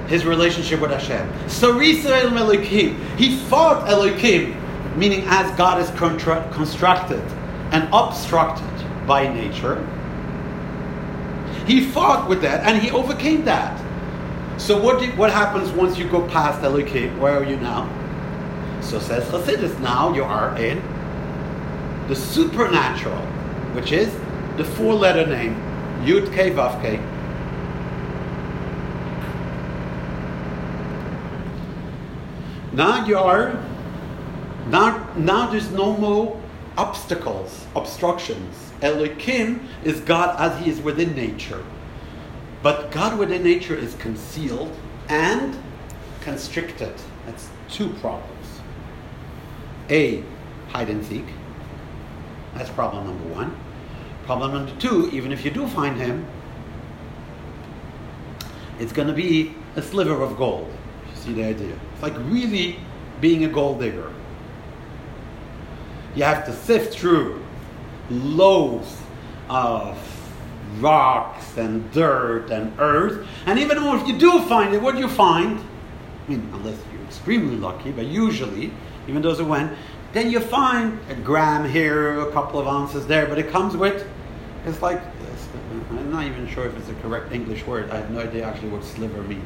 his 0.07 0.25
relationship 0.25 0.79
with 0.79 0.91
Hashem. 0.91 1.27
Sarisa 1.47 2.23
el 2.23 2.29
Elokim. 2.29 2.99
He 3.17 3.37
fought 3.37 3.87
Elokim, 3.87 4.55
meaning 4.95 5.23
as 5.27 5.49
God 5.57 5.81
is 5.81 5.89
contra- 5.91 6.47
constructed 6.53 7.23
and 7.75 7.89
obstructed 7.91 9.05
by 9.05 9.27
nature. 9.27 9.85
He 11.67 11.83
fought 11.83 12.29
with 12.29 12.41
that 12.41 12.63
and 12.65 12.81
he 12.81 12.89
overcame 12.89 13.43
that. 13.45 13.77
So 14.57 14.81
what, 14.81 15.01
did, 15.01 15.17
what 15.17 15.29
happens 15.29 15.69
once 15.71 15.97
you 15.97 16.07
go 16.07 16.25
past 16.29 16.61
Elokim? 16.61 17.19
Where 17.19 17.37
are 17.37 17.43
you 17.43 17.57
now? 17.57 17.89
So 18.81 18.97
says 18.99 19.25
Chassidus, 19.25 19.77
now 19.81 20.13
you 20.13 20.23
are 20.23 20.57
in 20.57 20.81
the 22.07 22.15
supernatural, 22.15 23.21
which 23.73 23.91
is 23.91 24.13
the 24.55 24.63
four-letter 24.63 25.27
name 25.27 25.55
Yud 26.05 26.33
K 26.33 26.51
Vav 26.51 26.81
K. 26.81 26.97
Now 32.71 33.05
you 33.05 33.17
are 33.17 33.61
now 34.67 35.09
now 35.17 35.51
there's 35.51 35.71
no 35.71 35.97
more 35.97 36.41
obstacles, 36.77 37.65
obstructions. 37.75 38.71
Elohim 38.81 39.67
is 39.83 39.99
God 40.01 40.39
as 40.39 40.63
he 40.63 40.69
is 40.69 40.81
within 40.81 41.15
nature. 41.15 41.63
But 42.61 42.91
God 42.91 43.17
within 43.17 43.43
nature 43.43 43.75
is 43.75 43.95
concealed 43.95 44.75
and 45.07 45.57
constricted. 46.21 46.93
That's 47.25 47.49
two 47.69 47.89
problems. 47.93 48.61
A, 49.89 50.23
hide 50.69 50.89
and 50.89 51.05
seek. 51.05 51.25
That's 52.55 52.69
problem 52.69 53.05
number 53.05 53.33
one. 53.33 53.55
Problem 54.25 54.53
number 54.53 54.79
two, 54.79 55.09
even 55.11 55.31
if 55.31 55.45
you 55.45 55.51
do 55.51 55.67
find 55.67 55.97
him, 55.97 56.25
it's 58.79 58.91
going 58.91 59.07
to 59.07 59.13
be 59.13 59.53
a 59.75 59.81
sliver 59.81 60.21
of 60.21 60.35
gold. 60.37 60.71
You 61.11 61.15
see 61.15 61.33
the 61.33 61.43
idea? 61.43 61.77
It's 61.93 62.01
like 62.01 62.17
really 62.17 62.79
being 63.21 63.45
a 63.45 63.47
gold 63.47 63.79
digger. 63.79 64.11
You 66.15 66.23
have 66.23 66.45
to 66.45 66.53
sift 66.53 66.97
through 66.97 67.43
loads 68.09 68.97
of 69.49 69.97
rocks 70.79 71.57
and 71.57 71.91
dirt 71.91 72.49
and 72.49 72.73
earth. 72.79 73.27
And 73.45 73.59
even 73.59 73.77
if 73.77 74.07
you 74.07 74.17
do 74.17 74.41
find 74.43 74.73
it, 74.73 74.81
what 74.81 74.95
do 74.95 75.01
you 75.01 75.09
find? 75.09 75.59
I 75.59 76.29
mean, 76.29 76.49
unless 76.53 76.77
you're 76.91 77.03
extremely 77.03 77.55
lucky, 77.55 77.91
but 77.91 78.05
usually, 78.05 78.71
even 79.07 79.21
those 79.21 79.37
who 79.37 79.45
went, 79.45 79.77
then 80.13 80.31
you 80.31 80.39
find 80.39 80.97
a 81.09 81.15
gram 81.15 81.69
here, 81.69 82.19
a 82.21 82.31
couple 82.31 82.59
of 82.59 82.67
ounces 82.67 83.05
there, 83.05 83.25
but 83.27 83.37
it 83.37 83.49
comes 83.49 83.75
with, 83.75 84.07
it's 84.65 84.81
like, 84.81 85.01
I'm 85.91 86.11
not 86.11 86.25
even 86.25 86.47
sure 86.47 86.65
if 86.65 86.77
it's 86.77 86.89
a 86.89 86.93
correct 86.95 87.31
English 87.31 87.65
word. 87.65 87.89
I 87.91 87.97
have 87.97 88.09
no 88.09 88.21
idea 88.21 88.45
actually 88.45 88.69
what 88.69 88.83
sliver 88.83 89.21
means. 89.23 89.43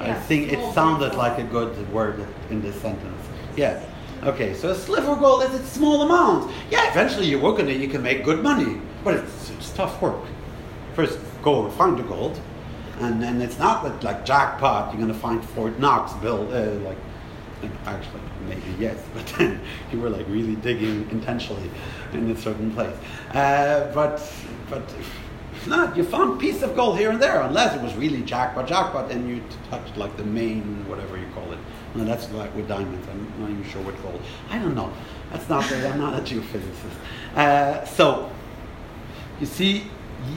I 0.00 0.14
think 0.14 0.52
it 0.52 0.74
sounded 0.74 1.14
like 1.14 1.38
a 1.38 1.44
good 1.44 1.92
word 1.92 2.26
in 2.50 2.60
this 2.60 2.80
sentence. 2.80 3.20
Yeah. 3.56 3.82
Okay, 4.24 4.52
so 4.54 4.70
a 4.70 4.74
sliver 4.74 5.12
of 5.12 5.20
gold 5.20 5.44
is 5.44 5.54
a 5.54 5.64
small 5.64 6.02
amount. 6.02 6.52
Yeah, 6.70 6.90
eventually 6.90 7.26
you 7.26 7.38
work 7.38 7.60
on 7.60 7.68
it, 7.68 7.80
you 7.80 7.88
can 7.88 8.02
make 8.02 8.24
good 8.24 8.42
money. 8.42 8.80
But 9.04 9.14
it's, 9.14 9.50
it's 9.50 9.70
tough 9.70 10.02
work. 10.02 10.24
First, 10.94 11.18
go 11.42 11.64
and 11.64 11.74
find 11.74 11.96
the 11.96 12.02
gold. 12.02 12.40
And 12.98 13.22
then 13.22 13.40
it's 13.40 13.58
not 13.58 13.84
that, 13.84 14.02
like 14.02 14.24
jackpot, 14.24 14.92
you're 14.92 15.00
going 15.00 15.12
to 15.12 15.18
find 15.18 15.44
Fort 15.50 15.78
Knox 15.78 16.12
built, 16.14 16.52
uh, 16.52 16.72
like, 16.80 16.96
actually, 17.86 18.20
maybe 18.48 18.74
yes, 18.78 18.98
but 19.14 19.26
then 19.38 19.60
you 19.92 20.00
were 20.00 20.10
like 20.10 20.26
really 20.28 20.56
digging 20.56 21.08
intentionally 21.10 21.70
in 22.12 22.28
a 22.30 22.36
certain 22.36 22.72
place. 22.72 22.96
Uh, 23.30 23.88
but, 23.94 24.20
but 24.68 24.82
if 25.52 25.66
not, 25.68 25.96
you 25.96 26.02
found 26.02 26.40
piece 26.40 26.62
of 26.62 26.74
gold 26.74 26.98
here 26.98 27.10
and 27.10 27.22
there, 27.22 27.40
unless 27.42 27.76
it 27.76 27.82
was 27.82 27.94
really 27.94 28.22
jackpot, 28.22 28.66
jackpot, 28.66 29.12
and 29.12 29.28
you 29.28 29.42
touched 29.70 29.96
like 29.96 30.16
the 30.16 30.24
main, 30.24 30.88
whatever 30.88 31.16
you 31.16 31.26
call 31.34 31.52
it. 31.52 31.58
No, 31.94 32.04
that's 32.04 32.30
like 32.32 32.54
with 32.54 32.68
diamonds. 32.68 33.08
I'm 33.08 33.40
not 33.40 33.50
even 33.50 33.64
sure 33.64 33.82
what 33.82 34.00
gold. 34.02 34.20
I 34.50 34.58
don't 34.58 34.74
know. 34.74 34.92
That's 35.30 35.48
not. 35.48 35.70
I'm 35.72 35.98
not 35.98 36.18
a 36.18 36.22
geophysicist. 36.22 36.98
Uh, 37.34 37.84
so, 37.84 38.30
you 39.40 39.46
see, 39.46 39.84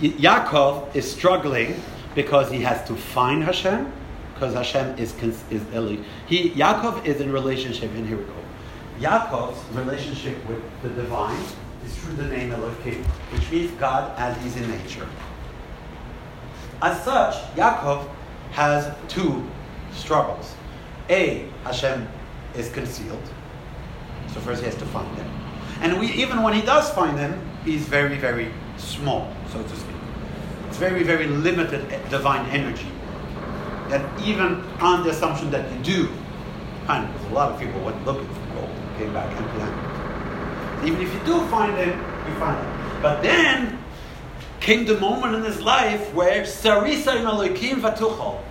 Yaakov 0.02 0.96
is 0.96 1.12
struggling 1.12 1.82
because 2.16 2.52
he 2.52 2.62
has 2.62 2.86
to 2.88 2.96
find 2.96 3.44
Hashem, 3.44 3.92
because 4.34 4.54
Hashem 4.54 4.98
is 4.98 5.14
is 5.50 5.64
Eli. 5.74 5.98
He 6.28 6.52
Yaakov 6.52 7.06
is 7.06 7.22
in 7.22 7.32
relationship, 7.32 7.92
and 7.92 8.08
here 8.08 8.18
we 8.18 8.24
go. 8.24 8.34
Yaakov's 9.00 9.64
relationship 9.76 10.38
with 10.48 10.62
the 10.84 10.90
divine 10.90 11.44
is 11.86 11.96
through 11.98 12.14
the 12.14 12.28
name 12.28 12.52
Elohim, 12.52 13.04
which 13.32 13.52
means 13.52 13.72
God 13.80 14.18
as 14.18 14.42
He's 14.44 14.56
in 14.56 14.70
nature. 14.70 15.08
As 16.82 17.04
such, 17.04 17.36
Yaakov 17.56 18.08
has 18.52 18.94
two 19.08 19.48
struggles. 19.94 20.56
A, 21.10 21.48
Hashem 21.64 22.08
is 22.56 22.72
concealed. 22.72 23.24
So 24.34 24.40
first 24.40 24.62
he 24.62 24.66
has 24.66 24.76
to 24.76 24.86
find 24.86 25.08
him. 25.18 25.28
And 25.82 26.00
we, 26.00 26.12
even 26.14 26.44
when 26.44 26.54
he 26.54 26.62
does 26.62 26.90
find 26.92 27.18
him, 27.18 27.40
he's 27.66 27.88
very, 27.88 28.18
very 28.18 28.52
small, 28.78 29.34
so 29.52 29.62
to 29.62 29.76
speak. 29.76 29.96
It's 30.68 30.78
very, 30.78 31.04
very 31.04 31.28
limited 31.28 31.92
eh, 31.92 32.00
divine 32.10 32.48
energy. 32.50 32.88
That 33.90 34.22
even 34.22 34.62
on 34.80 35.04
the 35.04 35.10
assumption 35.10 35.52
that 35.52 35.70
you 35.72 35.84
do, 35.84 36.10
because 36.82 37.26
a 37.26 37.34
lot 37.34 37.52
of 37.52 37.60
people 37.60 37.82
went 37.82 38.06
looking 38.06 38.28
for 38.28 38.54
gold, 38.56 38.70
came 38.98 39.14
back 39.14 39.36
empty 39.36 39.60
handed. 39.60 40.88
Even 40.88 41.02
if 41.02 41.14
you 41.14 41.20
do 41.26 41.46
find 41.48 41.76
him, 41.78 42.00
you 42.28 42.34
find 42.40 42.58
him. 42.58 43.02
But 43.02 43.22
then 43.22 43.78
came 44.60 44.86
the 44.86 45.00
moment 45.00 45.36
in 45.36 45.44
his 45.44 45.62
life 45.62 46.14
where 46.14 46.44
Sarisa 46.44 47.20
in 47.20 47.26
Elohim 47.26 47.82
Vatuchal. 47.82 48.42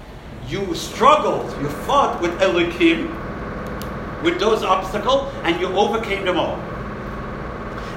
You 0.51 0.75
struggled, 0.75 1.49
you 1.63 1.69
fought 1.69 2.21
with 2.21 2.43
Elohim, 2.43 3.15
with 4.25 4.41
those 4.41 4.65
obstacles, 4.65 5.33
and 5.45 5.61
you 5.61 5.69
overcame 5.69 6.25
them 6.25 6.39
all. 6.39 6.59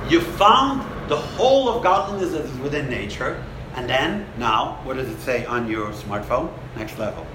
You 0.07 0.21
found 0.21 0.81
the 1.09 1.17
whole 1.17 1.67
of 1.67 1.81
godliness 1.81 2.31
that 2.33 2.45
is 2.45 2.57
within 2.59 2.91
nature, 2.91 3.43
and 3.73 3.89
then, 3.89 4.27
now, 4.37 4.79
what 4.83 4.97
does 4.97 5.09
it 5.09 5.19
say 5.19 5.45
on 5.47 5.67
your 5.67 5.91
smartphone? 5.93 6.53
Next 6.77 6.99
level. 6.99 7.25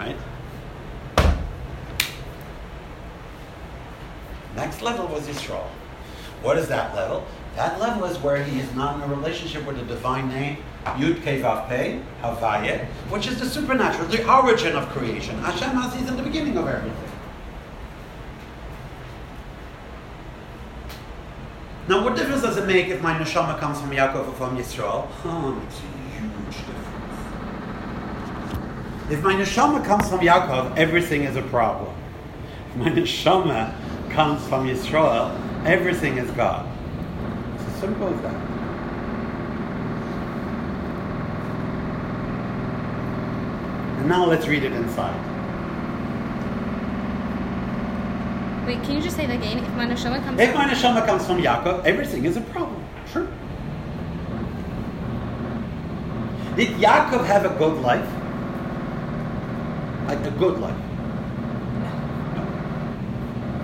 Right? 0.00 0.16
Next 4.54 4.80
level 4.80 5.06
was 5.08 5.28
Yisrael. 5.28 5.66
What 6.40 6.56
is 6.56 6.66
that 6.68 6.94
level? 6.94 7.26
That 7.56 7.80
level 7.80 8.04
is 8.04 8.18
where 8.18 8.44
he 8.44 8.60
is 8.60 8.72
not 8.74 8.96
in 8.96 9.10
a 9.10 9.14
relationship 9.14 9.66
with 9.66 9.78
the 9.78 9.84
divine 9.84 10.28
name, 10.28 10.58
Yud 10.84 11.22
Kei 11.24 11.40
Vav 11.40 11.66
Kei, 11.70 12.02
Havaya, 12.20 12.84
which 13.08 13.26
is 13.26 13.40
the 13.40 13.46
supernatural, 13.46 14.06
the 14.08 14.30
origin 14.30 14.76
of 14.76 14.86
creation. 14.90 15.38
Hashem 15.38 15.70
has 15.70 15.94
he's 15.94 16.06
in 16.06 16.18
the 16.18 16.22
beginning 16.22 16.58
of 16.58 16.68
everything. 16.68 17.10
Now, 21.88 22.04
what 22.04 22.14
difference 22.14 22.42
does 22.42 22.58
it 22.58 22.66
make 22.66 22.88
if 22.88 23.00
my 23.00 23.14
neshama 23.14 23.58
comes 23.58 23.80
from 23.80 23.90
Yaakov 23.90 24.28
or 24.28 24.32
from 24.32 24.58
Yisrael? 24.58 25.08
Oh, 25.24 25.52
it 25.52 25.62
makes 25.62 25.78
a 25.78 25.82
huge 26.20 26.56
difference. 26.58 26.86
If 29.10 29.22
my 29.22 29.32
neshama 29.32 29.82
comes 29.82 30.10
from 30.10 30.18
Yaakov, 30.18 30.76
everything 30.76 31.22
is 31.22 31.36
a 31.36 31.42
problem. 31.42 31.94
If 32.70 32.76
my 32.76 32.90
neshama 32.90 33.72
comes 34.10 34.46
from 34.46 34.66
Yisrael, 34.66 35.32
everything 35.64 36.18
is 36.18 36.30
God. 36.32 36.75
Simple 37.80 38.08
as 38.08 38.20
that. 38.22 38.34
And 43.98 44.08
now 44.08 44.24
let's 44.26 44.46
read 44.46 44.64
it 44.64 44.72
inside. 44.72 45.14
Wait, 48.66 48.82
can 48.82 48.96
you 48.96 49.00
just 49.00 49.16
say 49.16 49.26
that 49.26 49.36
again? 49.36 49.58
If 49.58 49.74
my 49.76 49.86
neshama 49.86 50.24
comes 50.24 50.40
If 50.40 50.50
from- 50.50 50.58
my 50.58 50.68
neshama 50.72 51.06
comes 51.06 51.26
from 51.26 51.38
Yaakov, 51.38 51.84
everything 51.84 52.24
is 52.24 52.36
a 52.36 52.40
problem. 52.40 52.82
Sure. 53.12 53.26
Did 56.56 56.68
Yaakov 56.80 57.24
have 57.26 57.44
a 57.44 57.50
good 57.58 57.80
life? 57.82 58.08
Like 60.08 60.24
a 60.26 60.30
good 60.32 60.58
life? 60.60 60.74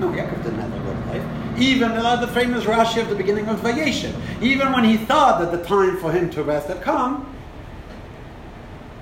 No. 0.01 0.07
No, 0.09 0.13
Yaakov 0.17 0.43
didn't 0.45 0.61
have 0.61 0.73
a 0.75 0.79
good 0.79 1.07
life. 1.09 1.42
Even 1.59 1.93
uh, 1.93 2.17
the 2.17 2.29
famous 2.29 2.65
Rashi 2.65 3.01
of 3.03 3.09
the 3.09 3.15
beginning 3.15 3.47
of 3.49 3.61
Vayeshev, 3.61 4.15
even 4.43 4.73
when 4.73 4.85
he 4.85 4.97
thought 4.97 5.41
that 5.41 5.53
the 5.53 5.65
time 5.65 5.99
for 5.99 6.11
him 6.11 6.31
to 6.31 6.43
rest 6.43 6.69
had 6.69 6.83
come, 6.83 7.35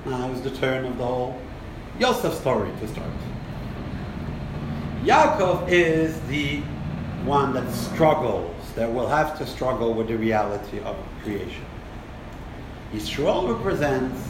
now 0.05 0.29
it 0.29 0.33
was 0.33 0.43
the 0.43 0.51
turn 0.51 0.85
of 0.85 0.99
the 0.99 1.05
whole 1.05 1.41
Yosef's 1.99 2.39
story 2.39 2.71
to 2.81 2.89
start. 2.89 3.11
Yaakov 5.05 5.69
is 5.69 6.21
the 6.23 6.61
one 7.25 7.53
that 7.53 7.71
struggles, 7.73 8.55
that 8.75 8.93
will 8.93 9.09
have 9.09 9.39
to 9.39 9.47
struggle 9.47 9.95
with 9.95 10.09
the 10.09 10.17
reality 10.17 10.81
of 10.81 10.97
creation. 11.23 11.65
Yisrael 12.93 13.55
represents, 13.55 14.21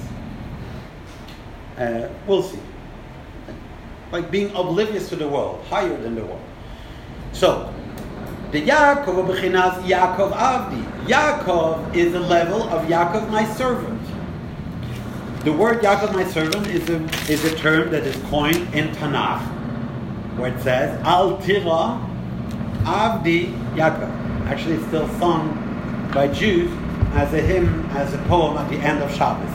uh, 1.78 2.08
we'll 2.26 2.42
see, 2.42 2.58
like 4.12 4.30
being 4.30 4.50
oblivious 4.54 5.08
to 5.08 5.16
the 5.16 5.28
world, 5.28 5.64
higher 5.66 5.96
than 6.02 6.14
the 6.14 6.24
world. 6.24 6.42
So, 7.32 7.72
the 8.52 8.62
Yaakov 8.62 9.28
Bechinas 9.28 9.80
Yaakov 9.84 10.32
Avdi. 10.32 10.84
Yaakov 11.06 11.94
is 11.94 12.12
the 12.12 12.20
level 12.20 12.64
of 12.64 12.86
Yaakov, 12.88 13.30
my 13.30 13.44
servant. 13.54 14.00
The 15.44 15.52
word 15.52 15.82
Yaakov, 15.82 16.12
my 16.12 16.24
servant, 16.24 16.66
is 16.66 16.88
a, 16.90 17.02
is 17.30 17.44
a 17.44 17.54
term 17.56 17.90
that 17.90 18.02
is 18.02 18.16
coined 18.28 18.74
in 18.74 18.88
Tanakh, 18.96 19.40
where 20.36 20.52
it 20.52 20.60
says, 20.62 21.00
Al 21.04 21.38
Tira 21.38 22.04
Avdi 22.82 23.56
Yaakov. 23.74 24.46
Actually, 24.46 24.74
it's 24.74 24.86
still 24.86 25.08
sung 25.20 26.10
by 26.12 26.26
Jews 26.26 26.70
as 27.12 27.32
a 27.32 27.40
hymn, 27.40 27.86
as 27.90 28.12
a 28.14 28.18
poem 28.24 28.56
at 28.58 28.68
the 28.68 28.78
end 28.78 29.00
of 29.00 29.14
Shabbos. 29.14 29.48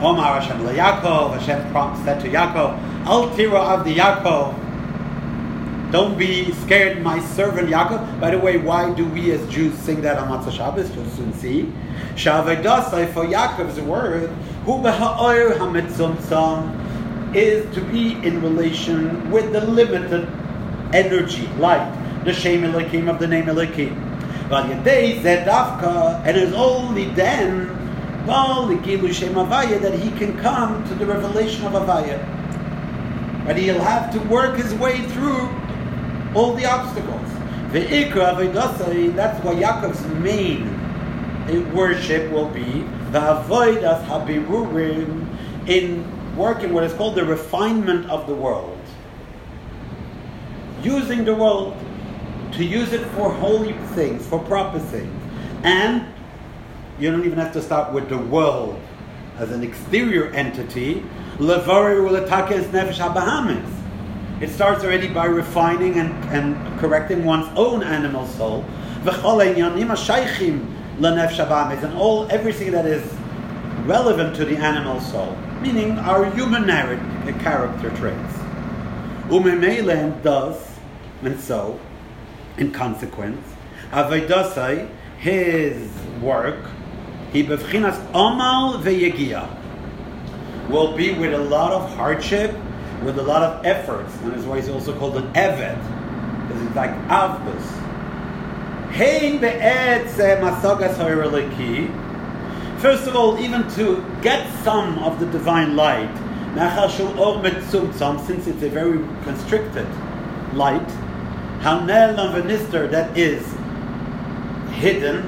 Omar 0.00 0.40
Hashem 0.40 0.58
Yaakov, 0.58 1.40
Hashem 1.40 2.04
said 2.04 2.20
to 2.20 2.28
Yaakov, 2.28 2.78
Al 3.06 3.34
Tira 3.34 3.58
Avdi 3.58 3.96
Yaakov, 3.96 4.65
don't 5.96 6.18
be 6.18 6.52
scared, 6.52 7.02
my 7.02 7.18
servant 7.20 7.70
Yaakov. 7.70 8.20
By 8.20 8.30
the 8.32 8.38
way, 8.38 8.58
why 8.58 8.92
do 8.92 9.06
we 9.06 9.32
as 9.32 9.40
Jews 9.48 9.72
sing 9.78 10.02
that 10.02 10.18
on 10.18 10.28
Motzei 10.28 10.52
Shabbos? 10.52 10.94
You'll 10.94 11.08
soon 11.08 11.32
see. 11.32 11.72
Shavedasai 12.16 13.14
for 13.14 13.24
Yaakov's 13.24 13.80
word, 13.80 14.28
Hu 14.66 14.72
b'ha'oyer 14.72 15.56
hamitzumtzum, 15.56 17.34
is 17.34 17.74
to 17.74 17.80
be 17.80 18.12
in 18.12 18.42
relation 18.42 19.30
with 19.30 19.54
the 19.54 19.62
limited 19.64 20.28
energy, 20.92 21.46
light, 21.56 21.90
the 22.26 22.34
Shem 22.34 22.64
Elohim 22.64 23.08
of 23.08 23.18
the 23.18 23.26
name 23.26 23.48
Zedavka, 25.22 26.20
and 26.26 26.36
it 26.36 26.42
is 26.42 26.52
only 26.52 27.06
then, 27.06 27.68
that 29.80 29.98
he 29.98 30.10
can 30.18 30.36
come 30.40 30.86
to 30.88 30.94
the 30.94 31.06
revelation 31.06 31.64
of 31.64 31.72
Avaya. 31.72 32.20
But 33.46 33.56
he'll 33.56 33.80
have 33.80 34.12
to 34.12 34.18
work 34.28 34.58
his 34.58 34.74
way 34.74 35.00
through 35.00 35.48
all 36.36 36.52
the 36.52 36.66
obstacles. 36.66 37.30
The 37.72 37.80
Ikra 37.80 38.52
that's 39.16 39.44
why 39.44 39.54
Yaakov's 39.54 40.06
main 40.20 40.68
uh, 41.48 41.74
worship 41.74 42.30
will 42.30 42.48
be 42.48 42.82
the 43.10 43.20
Avoidas 43.20 44.04
Habirurim 44.06 45.26
in 45.66 46.36
working 46.36 46.74
what 46.74 46.84
is 46.84 46.92
called 46.92 47.14
the 47.14 47.24
refinement 47.24 48.08
of 48.10 48.26
the 48.26 48.34
world. 48.34 48.78
Using 50.82 51.24
the 51.24 51.34
world 51.34 51.74
to 52.52 52.64
use 52.64 52.92
it 52.92 53.04
for 53.12 53.32
holy 53.32 53.72
things, 53.94 54.26
for 54.26 54.38
proper 54.38 54.78
things. 54.78 55.12
And 55.62 56.06
you 56.98 57.10
don't 57.10 57.24
even 57.24 57.38
have 57.38 57.52
to 57.54 57.62
start 57.62 57.92
with 57.92 58.08
the 58.10 58.18
world 58.18 58.78
as 59.38 59.50
an 59.52 59.62
exterior 59.62 60.30
entity. 60.32 61.02
Levari 61.38 62.22
attack 62.22 62.50
is 62.50 62.66
Nefesh 62.66 62.98
HaBahamis. 62.98 63.75
It 64.38 64.50
starts 64.50 64.84
already 64.84 65.08
by 65.08 65.24
refining 65.24 65.98
and, 65.98 66.12
and 66.26 66.78
correcting 66.78 67.24
one's 67.24 67.48
own 67.56 67.82
animal 67.82 68.26
soul. 68.26 68.66
And 69.06 69.16
all 71.96 72.26
everything 72.30 72.72
that 72.72 72.84
is 72.84 73.02
relevant 73.86 74.36
to 74.36 74.44
the 74.44 74.56
animal 74.56 75.00
soul, 75.00 75.34
meaning 75.62 75.98
our 75.98 76.26
human 76.32 76.66
character 76.66 77.90
traits. 77.96 78.34
Umemele 79.28 80.22
does, 80.22 80.60
and 81.22 81.40
so, 81.40 81.80
in 82.58 82.72
consequence, 82.72 83.46
Avedasai, 83.90 84.90
his 85.18 85.90
work, 86.20 86.58
he 87.32 87.42
bevchinas 87.42 87.98
amal 88.10 88.74
veyegia, 88.82 89.48
will 90.68 90.94
be 90.96 91.14
with 91.14 91.32
a 91.32 91.38
lot 91.38 91.72
of 91.72 91.88
hardship 91.96 92.54
with 93.04 93.18
a 93.18 93.22
lot 93.22 93.42
of 93.42 93.64
efforts, 93.64 94.14
and 94.22 94.32
that's 94.32 94.44
why 94.44 94.60
he's 94.60 94.68
also 94.68 94.96
called 94.98 95.16
an 95.16 95.32
Evet, 95.34 95.78
because 96.46 96.62
it's 96.62 96.76
like 96.76 96.90
masagas 100.40 100.96
First 102.80 103.06
of 103.06 103.16
all, 103.16 103.38
even 103.38 103.68
to 103.70 104.04
get 104.22 104.46
some 104.62 104.98
of 104.98 105.18
the 105.18 105.26
divine 105.26 105.76
light, 105.76 106.14
since 108.26 108.46
it's 108.46 108.62
a 108.62 108.68
very 108.68 108.98
constricted 109.24 109.86
light, 110.54 110.88
that 112.88 113.16
is 113.16 113.42
hidden 114.72 115.24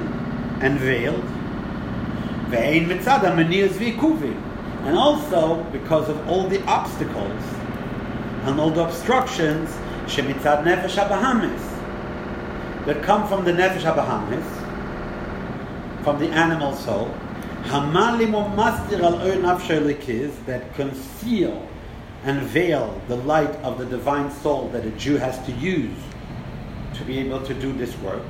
and 0.60 0.78
veiled, 0.78 1.24
and 4.84 4.96
also 4.96 5.62
because 5.72 6.08
of 6.08 6.28
all 6.28 6.48
the 6.48 6.62
obstacles 6.66 7.42
and 8.44 8.60
all 8.60 8.70
the 8.70 8.84
obstructions 8.84 9.70
shemitzad 10.06 10.64
nefesh 10.64 10.96
habahamis 10.96 12.86
that 12.86 13.02
come 13.02 13.28
from 13.28 13.44
the 13.44 13.52
nefesh 13.52 13.82
habahamis, 13.82 14.44
from 16.02 16.18
the 16.18 16.28
animal 16.28 16.74
soul, 16.74 17.14
hamalim 17.64 18.32
mastir 18.56 19.00
al 19.00 19.18
that 20.46 20.74
conceal 20.74 21.68
and 22.24 22.40
veil 22.42 23.00
the 23.08 23.16
light 23.16 23.54
of 23.62 23.78
the 23.78 23.84
divine 23.84 24.30
soul 24.30 24.68
that 24.70 24.84
a 24.84 24.90
Jew 24.92 25.16
has 25.16 25.38
to 25.46 25.52
use 25.52 25.96
to 26.94 27.04
be 27.04 27.18
able 27.18 27.42
to 27.42 27.54
do 27.54 27.72
this 27.72 27.96
work. 27.98 28.22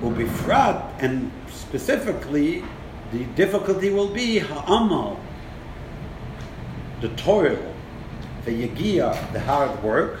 will 0.00 0.10
be 0.10 0.24
Ubifrat, 0.24 0.92
and 0.98 1.32
specifically, 1.48 2.62
the 3.12 3.24
difficulty 3.36 3.90
will 3.90 4.08
be 4.08 4.38
ha'amal, 4.38 5.18
the 7.00 7.08
toil, 7.10 7.71
the 8.44 8.68
yagia, 8.68 9.32
the 9.32 9.40
hard 9.40 9.82
work, 9.82 10.18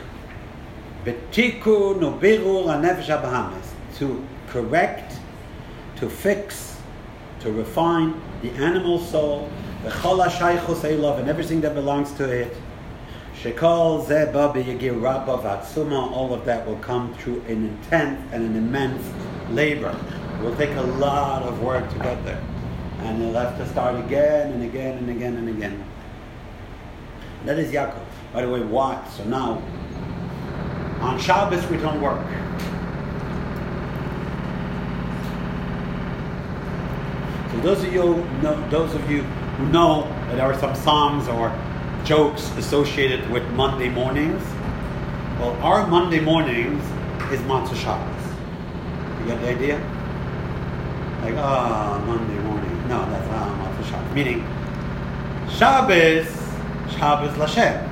betiku 1.04 1.98
nobiru 1.98 2.66
anefesh 2.66 3.06
habahamis, 3.06 3.66
to 3.96 4.24
correct, 4.48 5.18
to 5.96 6.08
fix, 6.08 6.80
to 7.40 7.50
refine 7.50 8.20
the 8.42 8.50
animal 8.50 8.98
soul, 8.98 9.50
the 9.82 9.90
shaychus 9.90 11.00
love 11.00 11.18
and 11.18 11.28
everything 11.28 11.60
that 11.60 11.74
belongs 11.74 12.12
to 12.12 12.24
it. 12.30 12.56
Shekol 13.42 14.06
zeba 14.06 14.54
b'yagir 14.54 15.00
rabba 15.02 15.38
vatsuma, 15.38 16.12
all 16.12 16.32
of 16.32 16.44
that 16.44 16.64
will 16.64 16.76
come 16.76 17.12
through 17.14 17.40
an 17.48 17.66
intense 17.66 18.20
and 18.32 18.44
an 18.44 18.56
immense 18.56 19.04
labor. 19.50 19.96
It 20.38 20.42
will 20.42 20.54
take 20.54 20.76
a 20.76 20.82
lot 20.82 21.42
of 21.42 21.60
work 21.60 21.90
to 21.92 21.98
get 21.98 22.24
there. 22.24 22.40
And 23.00 23.18
you'll 23.20 23.34
have 23.34 23.58
to 23.58 23.68
start 23.70 23.96
again 24.04 24.52
and 24.52 24.62
again 24.62 24.98
and 24.98 25.10
again 25.10 25.36
and 25.36 25.48
again. 25.48 25.84
That 27.44 27.58
is 27.58 27.72
Yaakov. 27.72 28.11
By 28.32 28.40
the 28.40 28.48
way, 28.48 28.60
why? 28.60 29.06
So 29.14 29.24
now, 29.24 29.62
on 31.00 31.18
Shabbos 31.18 31.66
we 31.68 31.76
don't 31.76 32.00
work. 32.00 32.24
So 37.50 37.60
those 37.60 37.84
of 37.84 37.92
you, 37.92 38.24
know, 38.40 38.68
those 38.70 38.94
of 38.94 39.10
you 39.10 39.22
who 39.22 39.66
know 39.68 40.04
that 40.28 40.36
there 40.36 40.46
are 40.46 40.58
some 40.58 40.74
songs 40.74 41.28
or 41.28 41.54
jokes 42.04 42.50
associated 42.56 43.28
with 43.30 43.46
Monday 43.50 43.90
mornings, 43.90 44.42
well, 45.38 45.52
our 45.60 45.86
Monday 45.86 46.20
mornings 46.20 46.82
is 47.30 47.40
Motzei 47.40 47.76
Shabbos. 47.76 48.32
You 49.20 49.26
get 49.26 49.42
the 49.42 49.48
idea? 49.50 49.76
Like, 51.20 51.34
ah, 51.36 52.00
oh, 52.00 52.06
Monday 52.06 52.38
morning. 52.44 52.88
No, 52.88 53.04
that's 53.10 53.26
not 53.28 53.48
ah, 53.48 53.76
Motzei 53.76 53.90
Shabbos. 53.90 54.14
Meaning, 54.14 54.46
Shabbos, 55.50 56.28
Shabbos 56.96 57.34
Lashem. 57.36 57.91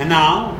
And 0.00 0.08
now, 0.08 0.58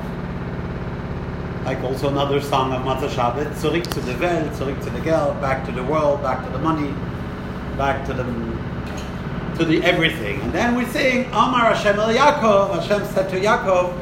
like 1.65 1.83
also 1.83 2.11
another 2.11 2.43
song 2.43 2.75
of 2.75 2.83
Motzei 2.83 3.09
Shabbat, 3.09 3.55
zurück 3.55 3.87
to 3.95 4.01
the 4.01 4.15
Welt, 4.19 4.53
zurück 4.53 4.85
to 4.85 4.91
the 4.91 5.01
Geld, 5.01 5.41
back 5.41 5.65
to 5.65 5.73
the 5.73 5.83
world, 5.83 6.21
back 6.21 6.45
to 6.45 6.53
the 6.53 6.59
money, 6.59 6.93
back 7.79 8.05
to 8.05 8.13
the 8.13 8.25
to 9.57 9.65
the 9.65 9.83
everything. 9.83 10.43
And 10.43 10.53
then 10.53 10.75
we 10.75 10.85
sing 10.85 11.25
Amar 11.29 11.73
Hashem 11.73 11.99
el 11.99 12.13
Yaakov. 12.13 12.83
Hashem 12.83 13.07
said 13.15 13.31
to 13.31 13.41
Yaakov, 13.41 13.97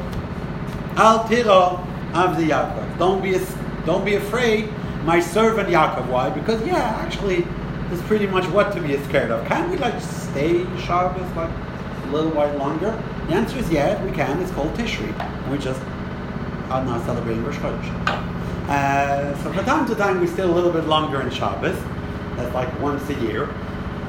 Al 0.97 1.25
tiro 1.29 1.87
the 2.11 2.49
Yaakov. 2.49 2.97
Don't 2.97 3.23
be 3.23 3.39
don't 3.85 4.03
be 4.03 4.15
afraid, 4.15 4.69
my 5.05 5.21
servant 5.21 5.69
Yaakov. 5.69 6.07
Why? 6.09 6.29
Because 6.29 6.61
yeah, 6.67 6.99
actually, 6.99 7.47
it's 7.91 8.01
pretty 8.07 8.27
much 8.27 8.45
what 8.47 8.73
to 8.73 8.81
be 8.81 8.97
scared 9.05 9.31
of. 9.31 9.47
Can't 9.47 9.71
we 9.71 9.77
like 9.77 10.01
stay 10.01 10.65
Shabbos 10.81 11.33
like 11.37 11.49
a 11.49 12.07
little 12.11 12.31
while 12.31 12.53
longer? 12.57 12.91
The 13.29 13.35
answer 13.35 13.59
is 13.59 13.69
yeah, 13.71 14.03
we 14.03 14.11
can. 14.11 14.41
It's 14.41 14.51
called 14.51 14.73
Tishri. 14.73 15.13
And 15.19 15.51
We 15.51 15.59
just 15.59 15.79
are 16.71 16.83
now 16.83 16.99
celebrating 17.05 17.43
Rosh 17.43 17.57
Chodesh. 17.57 17.89
Uh, 18.67 19.35
so 19.43 19.53
from 19.53 19.65
time 19.65 19.87
to 19.87 19.95
time, 19.95 20.19
we 20.19 20.27
stay 20.27 20.43
a 20.43 20.47
little 20.47 20.71
bit 20.71 20.85
longer 20.85 21.21
in 21.21 21.29
Shabbos. 21.29 21.77
That's 22.35 22.53
like 22.55 22.79
once 22.79 23.07
a 23.09 23.13
year. 23.21 23.49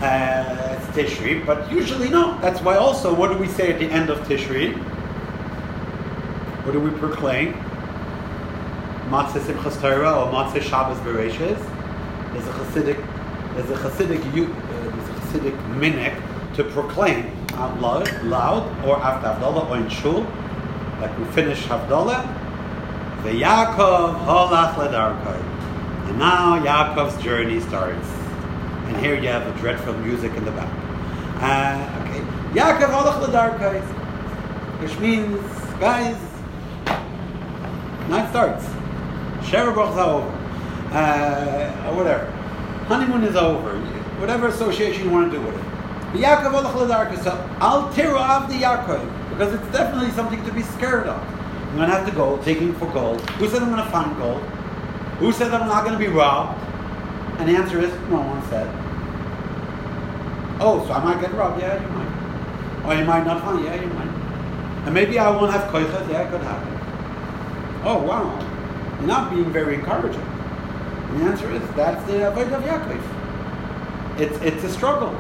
uh, 0.01 0.79
it's 0.79 0.87
Tishri, 0.97 1.45
but 1.45 1.71
usually 1.71 2.09
no. 2.09 2.39
That's 2.41 2.63
why 2.63 2.77
also, 2.77 3.15
what 3.15 3.31
do 3.31 3.37
we 3.37 3.47
say 3.47 3.71
at 3.71 3.79
the 3.79 3.87
end 3.87 4.09
of 4.09 4.19
Tishri? 4.27 4.73
What 6.65 6.73
do 6.73 6.81
we 6.81 6.91
proclaim? 6.91 7.53
Motzei 9.11 9.41
Simchas 9.41 9.79
Torah 9.81 10.13
or 10.13 10.33
Motzei 10.33 10.63
Shabbos 10.63 10.99
Bereishis. 11.01 11.59
There's 12.33 12.47
a 12.47 12.53
Hasidic, 12.53 13.55
there's 13.55 13.71
a 13.71 13.77
Hasidic, 13.77 14.25
uh, 14.25 14.91
there's 14.91 15.09
a 15.09 15.13
Hasidic 15.21 15.57
minik 15.79 16.55
to 16.55 16.65
proclaim 16.65 17.31
out 17.61 17.81
loud, 17.81 18.23
loud 18.25 18.85
or 18.87 18.99
after 18.99 19.29
Havdalah 19.29 19.69
or 19.69 19.77
in 19.77 19.89
Shul, 19.89 20.23
like 21.01 21.17
we 21.19 21.25
finish 21.27 21.63
Havdalah. 21.65 22.25
The 23.23 23.31
Yaakov 23.31 24.25
holach 24.25 24.75
ledarkoi. 24.75 26.09
And 26.09 26.19
now 26.19 26.59
Yaakov's 26.59 27.23
journey 27.23 27.61
starts. 27.61 28.09
And 28.87 28.97
here 28.97 29.15
you 29.15 29.29
have 29.29 29.45
the 29.45 29.61
dreadful 29.61 29.93
music 29.99 30.33
in 30.35 30.45
the 30.45 30.51
back. 30.53 30.73
Uh, 31.43 32.03
okay. 32.03 32.21
Yaakov 32.59 32.91
holach 32.91 33.27
ledarkoi. 33.27 33.83
Which 34.81 34.99
means, 34.99 35.39
guys, 35.79 36.17
night 38.09 38.31
starts. 38.31 38.65
Sherabach's 39.47 39.99
over. 39.99 40.29
Uh, 40.93 41.89
or 41.89 41.97
whatever. 41.97 42.31
Honeymoon 42.87 43.25
is 43.25 43.37
over. 43.37 43.79
Whatever 44.19 44.49
association 44.49 45.05
you 45.05 45.11
want 45.11 45.31
to 45.31 45.39
do 45.39 45.45
with 45.45 45.55
it. 45.55 45.70
The 46.13 46.19
Yaakov 46.19 46.53
holach 46.53 46.75
ledarkoi. 46.75 47.23
So, 47.23 47.57
I'll 47.61 47.93
tear 47.93 48.17
off 48.17 48.49
the 48.49 48.57
Yaakov. 48.57 49.31
Because 49.31 49.55
it's 49.55 49.73
definitely 49.73 50.11
something 50.11 50.45
to 50.45 50.53
be 50.53 50.63
scared 50.63 51.07
of. 51.07 51.23
I'm 51.71 51.79
to 51.79 51.87
have 51.87 52.05
to 52.07 52.13
go 52.13 52.37
digging 52.39 52.75
for 52.75 52.87
gold. 52.93 53.21
Who 53.39 53.49
said 53.49 53.63
I'm 53.63 53.77
to 53.77 53.91
find 53.93 54.17
gold? 54.19 54.43
Who 55.21 55.31
said 55.31 55.53
I'm 55.53 55.69
not 55.69 55.85
going 55.85 55.97
to 55.97 56.05
be 56.05 56.11
robbed? 56.11 56.61
And 57.39 57.49
the 57.49 57.57
answer 57.57 57.79
is 57.79 57.93
no 58.11 58.21
one 58.21 58.43
said. 58.51 58.69
Oh, 60.61 60.85
so 60.87 60.93
I 60.93 61.05
might 61.05 61.21
get 61.21 61.33
robbed? 61.33 61.61
Yeah, 61.61 61.81
you 61.81 61.89
might. 61.89 62.87
Or 62.87 62.99
you 62.99 63.05
might 63.05 63.25
not 63.25 63.41
find? 63.43 63.65
Yeah, 63.65 63.81
you 63.81 63.87
might. 63.87 64.09
And 64.85 64.93
maybe 64.93 65.19
I 65.19 65.31
won't 65.31 65.53
have 65.53 65.71
koichas? 65.71 66.11
Yeah, 66.11 66.27
it 66.27 66.31
could 66.31 66.43
happen. 66.43 66.73
Oh, 67.85 68.03
wow. 68.03 68.37
You're 68.99 69.07
not 69.07 69.31
being 69.31 69.51
very 69.53 69.77
encouraging. 69.77 70.21
And 70.21 71.21
the 71.21 71.25
answer 71.27 71.51
is 71.53 71.63
that's 71.77 72.05
the 72.07 72.29
avoid 72.29 72.53
of 72.53 72.63
Yaakov. 72.65 74.21
It's, 74.21 74.37
it's 74.43 74.65
a 74.65 74.71
struggle. 74.71 75.17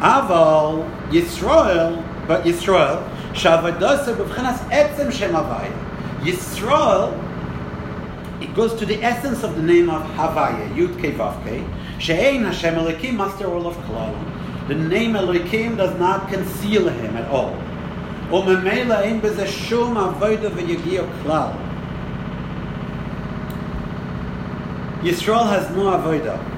Aval 0.00 0.88
Yisrael, 1.10 2.26
but 2.26 2.44
Yisrael, 2.44 3.08
Shavadasa 3.32 4.14
Bubchanas 4.16 4.58
Etzem 4.70 5.10
Shem 5.12 5.32
Havaya. 5.32 5.72
Yisrael, 6.20 7.12
it 8.42 8.54
goes 8.54 8.74
to 8.74 8.84
the 8.84 9.02
essence 9.02 9.42
of 9.42 9.56
the 9.56 9.62
name 9.62 9.88
of 9.88 10.02
Havaya, 10.12 10.74
Yud 10.74 11.00
Kei 11.00 11.12
Vav 11.12 11.42
Kei, 11.44 11.64
Shein 11.98 12.44
Hashem 12.44 12.74
Elokim, 12.74 13.16
Master 13.16 13.46
All 13.46 13.66
of 13.66 13.76
Klal. 13.84 14.68
The 14.68 14.74
name 14.74 15.12
Elokim 15.12 15.76
does 15.76 15.98
not 15.98 16.28
conceal 16.28 16.88
him 16.88 17.16
at 17.16 17.30
all. 17.30 17.54
O 18.30 18.42
Memela 18.42 19.04
Ein 19.04 19.20
Beze 19.20 19.46
Shum 19.46 19.94
Avoida 19.94 20.50
Klal. 21.22 21.66
Yisrael 25.00 25.48
has 25.48 25.70
no 25.76 25.84
avodah. 25.84 26.55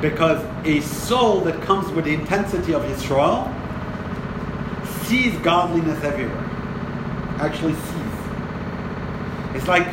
Because 0.00 0.44
a 0.66 0.80
soul 0.80 1.40
that 1.42 1.60
comes 1.62 1.90
with 1.92 2.04
the 2.04 2.14
intensity 2.14 2.74
of 2.74 2.82
Yisrael 2.82 3.52
sees 5.06 5.34
godliness 5.38 6.02
everywhere. 6.04 6.44
Actually 7.38 7.74
sees. 7.74 8.16
It's 9.54 9.68
like, 9.68 9.86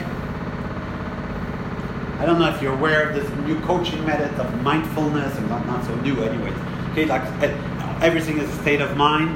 I 2.20 2.26
don't 2.26 2.40
know 2.40 2.54
if 2.54 2.62
you're 2.62 2.74
aware 2.74 3.10
of 3.10 3.16
this 3.16 3.30
new 3.46 3.60
coaching 3.62 4.06
method 4.06 4.38
of 4.40 4.62
mindfulness, 4.62 5.38
and 5.38 5.50
not, 5.50 5.66
not 5.68 5.86
so 5.86 5.96
new 5.98 6.22
anyways. 6.22 6.54
Okay, 6.92 7.06
like 7.06 7.24
eh, 7.42 7.98
everything 8.02 8.38
is 8.38 8.50
a 8.50 8.62
state 8.62 8.82
of 8.82 8.96
mind, 8.98 9.30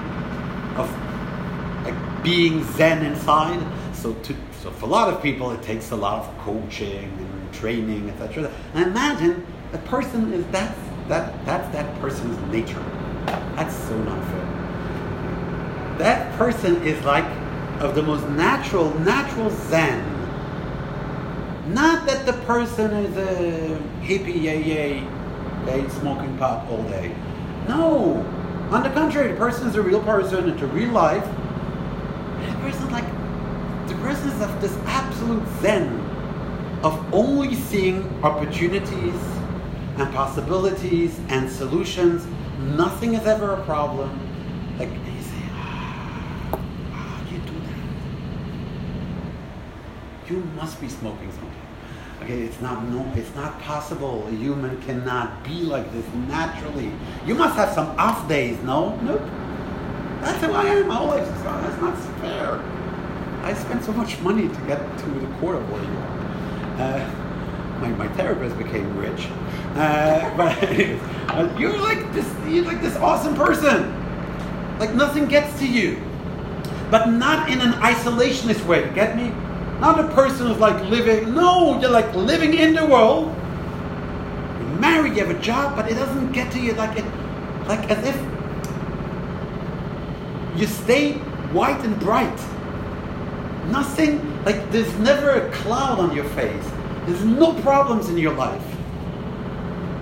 of 0.77 0.89
like 1.85 2.23
being 2.23 2.63
zen 2.73 3.05
inside. 3.05 3.61
So 3.93 4.13
to 4.13 4.35
so 4.61 4.71
for 4.71 4.85
a 4.85 4.89
lot 4.89 5.13
of 5.13 5.21
people 5.21 5.51
it 5.51 5.61
takes 5.61 5.91
a 5.91 5.95
lot 5.95 6.23
of 6.23 6.37
coaching 6.39 7.11
and 7.19 7.53
training, 7.53 8.09
etc. 8.09 8.51
And 8.73 8.87
imagine 8.87 9.45
a 9.73 9.77
person 9.79 10.31
is 10.33 10.45
that's 10.47 10.79
that 11.07 11.45
that's 11.45 11.67
that 11.73 11.99
person's 11.99 12.37
nature. 12.51 12.83
That's 13.55 13.75
so 13.75 13.97
not 14.03 14.23
fair. 14.25 15.95
That 15.97 16.37
person 16.37 16.81
is 16.83 17.03
like 17.03 17.25
of 17.79 17.95
the 17.95 18.03
most 18.03 18.27
natural, 18.29 18.93
natural 18.99 19.49
zen. 19.49 20.13
Not 21.73 22.05
that 22.07 22.25
the 22.25 22.33
person 22.45 22.91
is 22.91 23.17
a 23.17 23.79
hippie, 24.01 24.41
yay, 24.41 24.63
yay, 24.63 25.07
they 25.65 25.87
smoking 25.89 26.37
pot 26.37 26.65
all 26.69 26.83
day. 26.83 27.13
No. 27.67 28.25
On 28.71 28.83
the 28.83 28.89
contrary, 28.89 29.31
the 29.31 29.37
person 29.37 29.67
is 29.67 29.75
a 29.75 29.81
real 29.81 30.01
person, 30.01 30.49
it's 30.49 30.61
a 30.61 30.67
real 30.67 30.91
life. 30.91 31.23
The 31.23 32.53
person 32.61 32.83
is 32.83 32.91
like, 32.91 33.07
the 33.87 33.95
person 33.95 34.29
is 34.29 34.41
of 34.41 34.61
this 34.61 34.75
absolute 34.85 35.43
zen 35.61 35.99
of 36.83 37.13
only 37.13 37.55
seeing 37.55 38.03
opportunities 38.23 39.36
and 39.97 40.13
possibilities 40.13 41.19
and 41.29 41.49
solutions. 41.49 42.27
Nothing 42.59 43.15
is 43.15 43.25
ever 43.25 43.53
a 43.53 43.63
problem. 43.63 44.09
Like 44.77 44.89
you 44.89 45.21
say, 45.21 45.43
ah, 45.53 47.23
do 47.27 47.35
you 47.35 47.41
do 47.41 47.53
that? 50.25 50.31
You 50.31 50.43
must 50.55 50.79
be 50.79 50.87
smoking 50.87 51.31
something. 51.31 51.51
Okay, 52.21 52.41
it's 52.41 52.59
not 52.61 52.83
no, 52.85 53.11
it's 53.15 53.33
not 53.35 53.59
possible. 53.61 54.27
A 54.27 54.31
human 54.31 54.81
cannot 54.81 55.43
be 55.43 55.61
like 55.61 55.91
this 55.93 56.05
naturally. 56.27 56.91
You 57.25 57.35
must 57.35 57.55
have 57.55 57.73
some 57.73 57.87
off 57.99 58.27
days, 58.27 58.59
no? 58.63 58.95
Nope. 58.97 59.21
That's 60.21 60.43
who 60.43 60.51
I 60.51 60.65
am. 60.65 60.89
So 60.89 61.43
that's 61.43 61.81
not 61.81 61.97
fair. 62.19 62.59
I 63.43 63.53
spent 63.53 63.83
so 63.83 63.93
much 63.93 64.19
money 64.19 64.47
to 64.47 64.61
get 64.67 64.79
to 64.97 65.05
the 65.05 65.27
core 65.39 65.55
of 65.55 65.71
where 65.71 65.83
you 65.83 65.97
are. 65.97 66.17
Uh, 66.81 67.26
my, 67.79 67.89
my 67.89 68.07
therapist 68.09 68.57
became 68.57 68.97
rich. 68.97 69.27
Uh, 69.75 70.35
but 70.35 70.57
uh, 71.29 71.55
you're 71.57 71.77
like 71.77 72.11
this 72.13 72.27
you're 72.47 72.65
like 72.65 72.81
this 72.81 72.95
awesome 72.97 73.35
person. 73.35 73.93
Like 74.79 74.93
nothing 74.93 75.27
gets 75.27 75.57
to 75.59 75.67
you. 75.67 76.01
But 76.89 77.07
not 77.07 77.49
in 77.49 77.59
an 77.61 77.73
isolationist 77.73 78.65
way, 78.65 78.89
get 78.93 79.15
me? 79.15 79.29
Not 79.79 79.99
a 79.99 80.07
person 80.13 80.47
who's 80.47 80.57
like 80.57 80.81
living 80.89 81.33
no, 81.33 81.79
you're 81.79 81.89
like 81.89 82.13
living 82.15 82.53
in 82.53 82.73
the 82.73 82.85
world. 82.85 83.27
You're 83.27 84.79
married, 84.79 85.15
you 85.15 85.25
have 85.25 85.35
a 85.35 85.39
job, 85.41 85.75
but 85.75 85.91
it 85.91 85.95
doesn't 85.95 86.31
get 86.31 86.51
to 86.53 86.59
you 86.59 86.73
like 86.73 86.97
it 86.97 87.05
like 87.67 87.89
as 87.91 88.03
if 88.07 88.15
you 90.59 90.65
stay 90.65 91.13
white 91.53 91.83
and 91.83 91.99
bright. 91.99 92.39
Nothing, 93.67 94.43
like 94.45 94.71
there's 94.71 94.93
never 94.99 95.29
a 95.31 95.51
cloud 95.51 95.99
on 95.99 96.15
your 96.15 96.25
face. 96.29 96.65
There's 97.07 97.23
no 97.23 97.53
problems 97.61 98.09
in 98.09 98.17
your 98.17 98.33
life. 98.33 98.61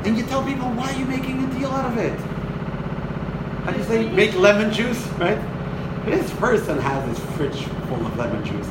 And 0.05 0.17
you 0.17 0.25
tell 0.25 0.43
people, 0.43 0.67
why 0.71 0.91
are 0.91 0.97
you 0.99 1.05
making 1.05 1.43
a 1.43 1.47
deal 1.53 1.69
out 1.69 1.91
of 1.91 1.97
it? 1.99 2.19
How 3.63 3.71
do 3.71 3.77
you 3.77 3.83
say, 3.85 4.09
make 4.09 4.33
lemon 4.35 4.73
juice, 4.73 5.05
right? 5.19 5.37
This 6.05 6.31
person 6.33 6.79
has 6.79 7.07
his 7.07 7.19
fridge 7.35 7.63
full 7.87 8.05
of 8.05 8.17
lemon 8.17 8.43
juice 8.43 8.67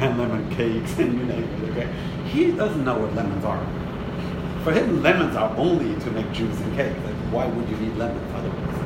and 0.00 0.18
lemon 0.18 0.48
cakes 0.54 0.98
and 0.98 1.18
you 1.18 1.24
name 1.24 1.44
it, 1.44 1.70
okay? 1.70 1.88
He 2.30 2.52
doesn't 2.52 2.84
know 2.84 2.98
what 2.98 3.14
lemons 3.14 3.44
are. 3.44 3.60
For 4.64 4.72
him, 4.72 5.02
lemons 5.02 5.34
are 5.36 5.54
only 5.56 5.98
to 6.00 6.10
make 6.10 6.30
juice 6.32 6.60
and 6.60 6.74
cake. 6.76 6.94
Like, 7.04 7.14
why 7.32 7.46
would 7.46 7.68
you 7.70 7.76
need 7.76 7.96
lemons 7.96 8.32
otherwise? 8.34 8.78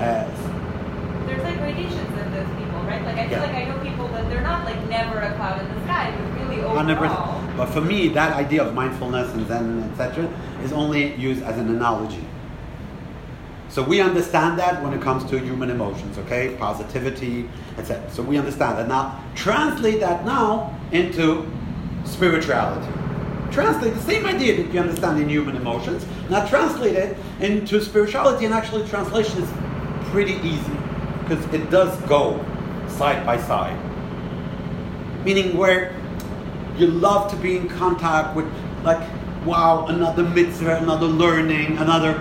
Uh, 0.00 1.26
There's 1.26 1.42
like 1.42 1.58
gradations 1.58 2.18
in 2.18 2.32
those 2.32 2.48
people, 2.56 2.80
right? 2.88 3.04
Like 3.04 3.16
I 3.18 3.28
feel 3.28 3.38
Yeah. 3.38 3.44
like 3.44 3.54
I 3.56 3.64
know 3.68 3.78
people 3.84 4.08
that 4.08 4.28
they're 4.30 4.40
not 4.40 4.64
like 4.64 4.80
never 4.88 5.18
a 5.20 5.34
cloud 5.36 5.60
in 5.60 5.68
the 5.74 5.84
sky, 5.84 6.14
but 6.16 6.40
really 6.40 6.62
overall. 6.64 7.29
But 7.56 7.66
for 7.66 7.80
me, 7.80 8.08
that 8.08 8.34
idea 8.34 8.64
of 8.64 8.74
mindfulness 8.74 9.32
and 9.34 9.46
Zen, 9.46 9.82
etc., 9.92 10.28
is 10.62 10.72
only 10.72 11.14
used 11.16 11.42
as 11.42 11.58
an 11.58 11.68
analogy. 11.68 12.24
So 13.68 13.84
we 13.84 14.00
understand 14.00 14.58
that 14.58 14.82
when 14.82 14.92
it 14.92 15.00
comes 15.00 15.24
to 15.30 15.38
human 15.38 15.70
emotions, 15.70 16.18
okay, 16.18 16.56
positivity, 16.58 17.48
etc. 17.78 18.10
So 18.10 18.22
we 18.22 18.36
understand 18.36 18.78
that 18.78 18.88
now. 18.88 19.22
Translate 19.36 20.00
that 20.00 20.24
now 20.24 20.76
into 20.90 21.48
spirituality. 22.04 22.92
Translate 23.52 23.94
the 23.94 24.02
same 24.02 24.26
idea 24.26 24.56
that 24.56 24.72
you 24.72 24.80
understand 24.80 25.20
in 25.20 25.28
human 25.28 25.54
emotions. 25.54 26.04
Now 26.28 26.46
translate 26.46 26.96
it 26.96 27.16
into 27.40 27.80
spirituality, 27.80 28.44
and 28.44 28.54
actually 28.54 28.88
translation 28.88 29.42
is 29.42 29.50
pretty 30.10 30.34
easy 30.46 30.72
because 31.22 31.44
it 31.54 31.70
does 31.70 31.96
go 32.02 32.44
side 32.88 33.24
by 33.24 33.36
side. 33.38 33.78
Meaning 35.24 35.56
where 35.56 35.94
you 36.80 36.86
love 36.86 37.30
to 37.30 37.36
be 37.36 37.56
in 37.56 37.68
contact 37.68 38.34
with 38.34 38.46
like 38.82 39.00
wow 39.44 39.86
another 39.86 40.22
mitzvah 40.22 40.76
another 40.78 41.06
learning 41.06 41.76
another 41.78 42.12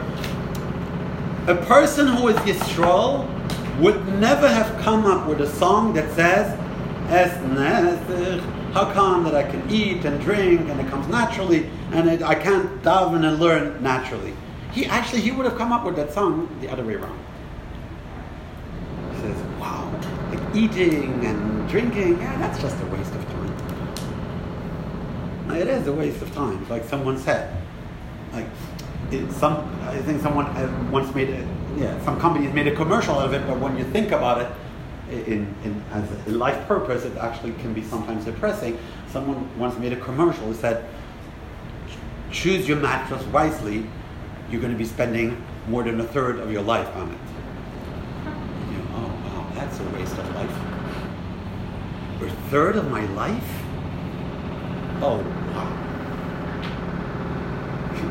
a 1.47 1.55
person 1.65 2.05
who 2.07 2.27
is 2.27 2.35
Yisrael 2.37 3.27
would 3.79 4.05
never 4.19 4.47
have 4.47 4.79
come 4.81 5.05
up 5.05 5.27
with 5.27 5.41
a 5.41 5.47
song 5.47 5.93
that 5.93 6.13
says 6.13 6.59
Es 7.09 7.33
How 8.73 8.93
come 8.93 9.23
that 9.23 9.33
I 9.33 9.49
can 9.49 9.67
eat 9.69 10.05
and 10.05 10.21
drink 10.21 10.69
and 10.69 10.79
it 10.79 10.87
comes 10.89 11.07
naturally 11.07 11.67
and 11.91 12.07
it, 12.07 12.21
I 12.21 12.35
can't 12.35 12.83
daven 12.83 13.27
and 13.27 13.39
learn 13.39 13.81
naturally? 13.81 14.33
He 14.71 14.85
actually 14.85 15.21
he 15.21 15.31
would 15.31 15.45
have 15.45 15.57
come 15.57 15.71
up 15.71 15.85
with 15.85 15.95
that 15.95 16.13
song 16.13 16.55
the 16.61 16.69
other 16.69 16.83
way 16.83 16.93
around. 16.95 17.19
He 19.13 19.21
says, 19.21 19.37
"Wow, 19.59 19.91
like 20.29 20.55
eating 20.55 21.25
and 21.25 21.67
drinking, 21.67 22.19
yeah, 22.19 22.37
that's 22.37 22.61
just 22.61 22.79
a 22.79 22.85
waste 22.85 23.09
of 23.15 23.17
time." 23.17 23.18
It 25.51 25.67
is 25.67 25.87
a 25.87 25.93
waste 25.93 26.21
of 26.21 26.33
time, 26.33 26.67
like 26.69 26.83
someone 26.85 27.17
said. 27.17 27.55
Like 28.31 28.45
it, 29.11 29.31
some, 29.31 29.57
I 29.83 29.97
think 29.97 30.21
someone 30.21 30.45
uh, 30.47 30.89
once 30.91 31.13
made 31.15 31.29
it. 31.29 31.47
Yeah, 31.77 31.99
some 32.03 32.19
companies 32.19 32.53
made 32.53 32.67
a 32.67 32.75
commercial 32.75 33.17
out 33.17 33.25
of 33.25 33.33
it, 33.33 33.45
but 33.47 33.59
when 33.59 33.77
you 33.77 33.83
think 33.85 34.11
about 34.11 34.41
it, 34.41 34.51
in, 35.11 35.53
in 35.63 35.83
as 35.91 36.27
a 36.27 36.31
life 36.31 36.67
purpose, 36.67 37.03
it 37.03 37.17
actually 37.17 37.53
can 37.53 37.73
be 37.73 37.83
sometimes 37.83 38.25
depressing. 38.25 38.77
Someone 39.11 39.49
once 39.57 39.77
made 39.79 39.91
a 39.91 39.99
commercial 39.99 40.49
that 40.49 40.55
said, 40.55 40.85
"Choose 42.31 42.67
your 42.67 42.77
mattress 42.77 43.23
wisely. 43.25 43.85
You're 44.51 44.61
going 44.61 44.73
to 44.73 44.77
be 44.77 44.85
spending 44.85 45.43
more 45.67 45.83
than 45.83 45.99
a 45.99 46.03
third 46.03 46.39
of 46.39 46.51
your 46.51 46.61
life 46.61 46.95
on 46.95 47.09
it." 47.09 47.17
You 48.71 48.77
know, 48.77 48.85
oh 48.95 49.07
wow, 49.25 49.51
that's 49.55 49.79
a 49.79 49.83
waste 49.89 50.17
of 50.17 50.35
life. 50.35 50.55
A 52.21 52.49
third 52.51 52.75
of 52.75 52.91
my 52.91 53.05
life? 53.13 53.58
Oh 55.01 55.17
wow. 55.53 55.85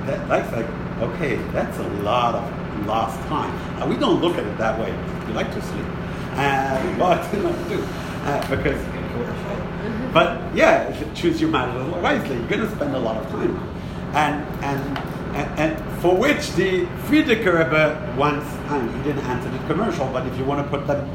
That, 0.07 0.29
that's 0.29 0.53
like 0.53 0.67
okay. 1.11 1.37
That's 1.53 1.79
a 1.79 1.89
lot 2.03 2.35
of 2.35 2.87
lost 2.87 3.21
time. 3.29 3.55
Now, 3.79 3.87
we 3.89 3.97
don't 3.97 4.21
look 4.21 4.39
at 4.39 4.47
it 4.47 4.59
that 4.59 4.79
way. 4.79 4.93
We 5.27 5.33
like 5.35 5.53
to 5.53 5.63
sleep, 5.63 5.85
uh, 6.33 6.99
but 6.99 7.33
you 7.35 7.43
know, 7.43 7.53
do 7.69 7.83
uh, 8.25 8.49
because. 8.49 8.81
But 10.13 10.55
yeah, 10.55 10.89
if 10.89 11.01
you 11.01 11.07
choose 11.15 11.41
your 11.41 11.51
matter 11.51 11.85
wisely, 12.01 12.37
you're 12.37 12.49
going 12.49 12.61
to 12.63 12.71
spend 12.75 12.95
a 12.95 12.99
lot 12.99 13.17
of 13.17 13.31
time, 13.31 13.57
and 14.15 14.65
and 14.65 14.99
and, 15.37 15.61
and 15.61 16.01
for 16.01 16.17
which 16.17 16.53
the 16.53 16.87
Frierdiker 17.07 17.59
Rebbe 17.59 18.15
once, 18.17 18.45
and 18.69 18.91
he 18.97 19.03
didn't 19.03 19.25
answer 19.27 19.51
the 19.51 19.59
commercial, 19.67 20.07
but 20.07 20.27
if 20.27 20.39
you 20.39 20.45
want 20.45 20.65
to 20.65 20.71
put 20.71 20.87
them 20.87 21.07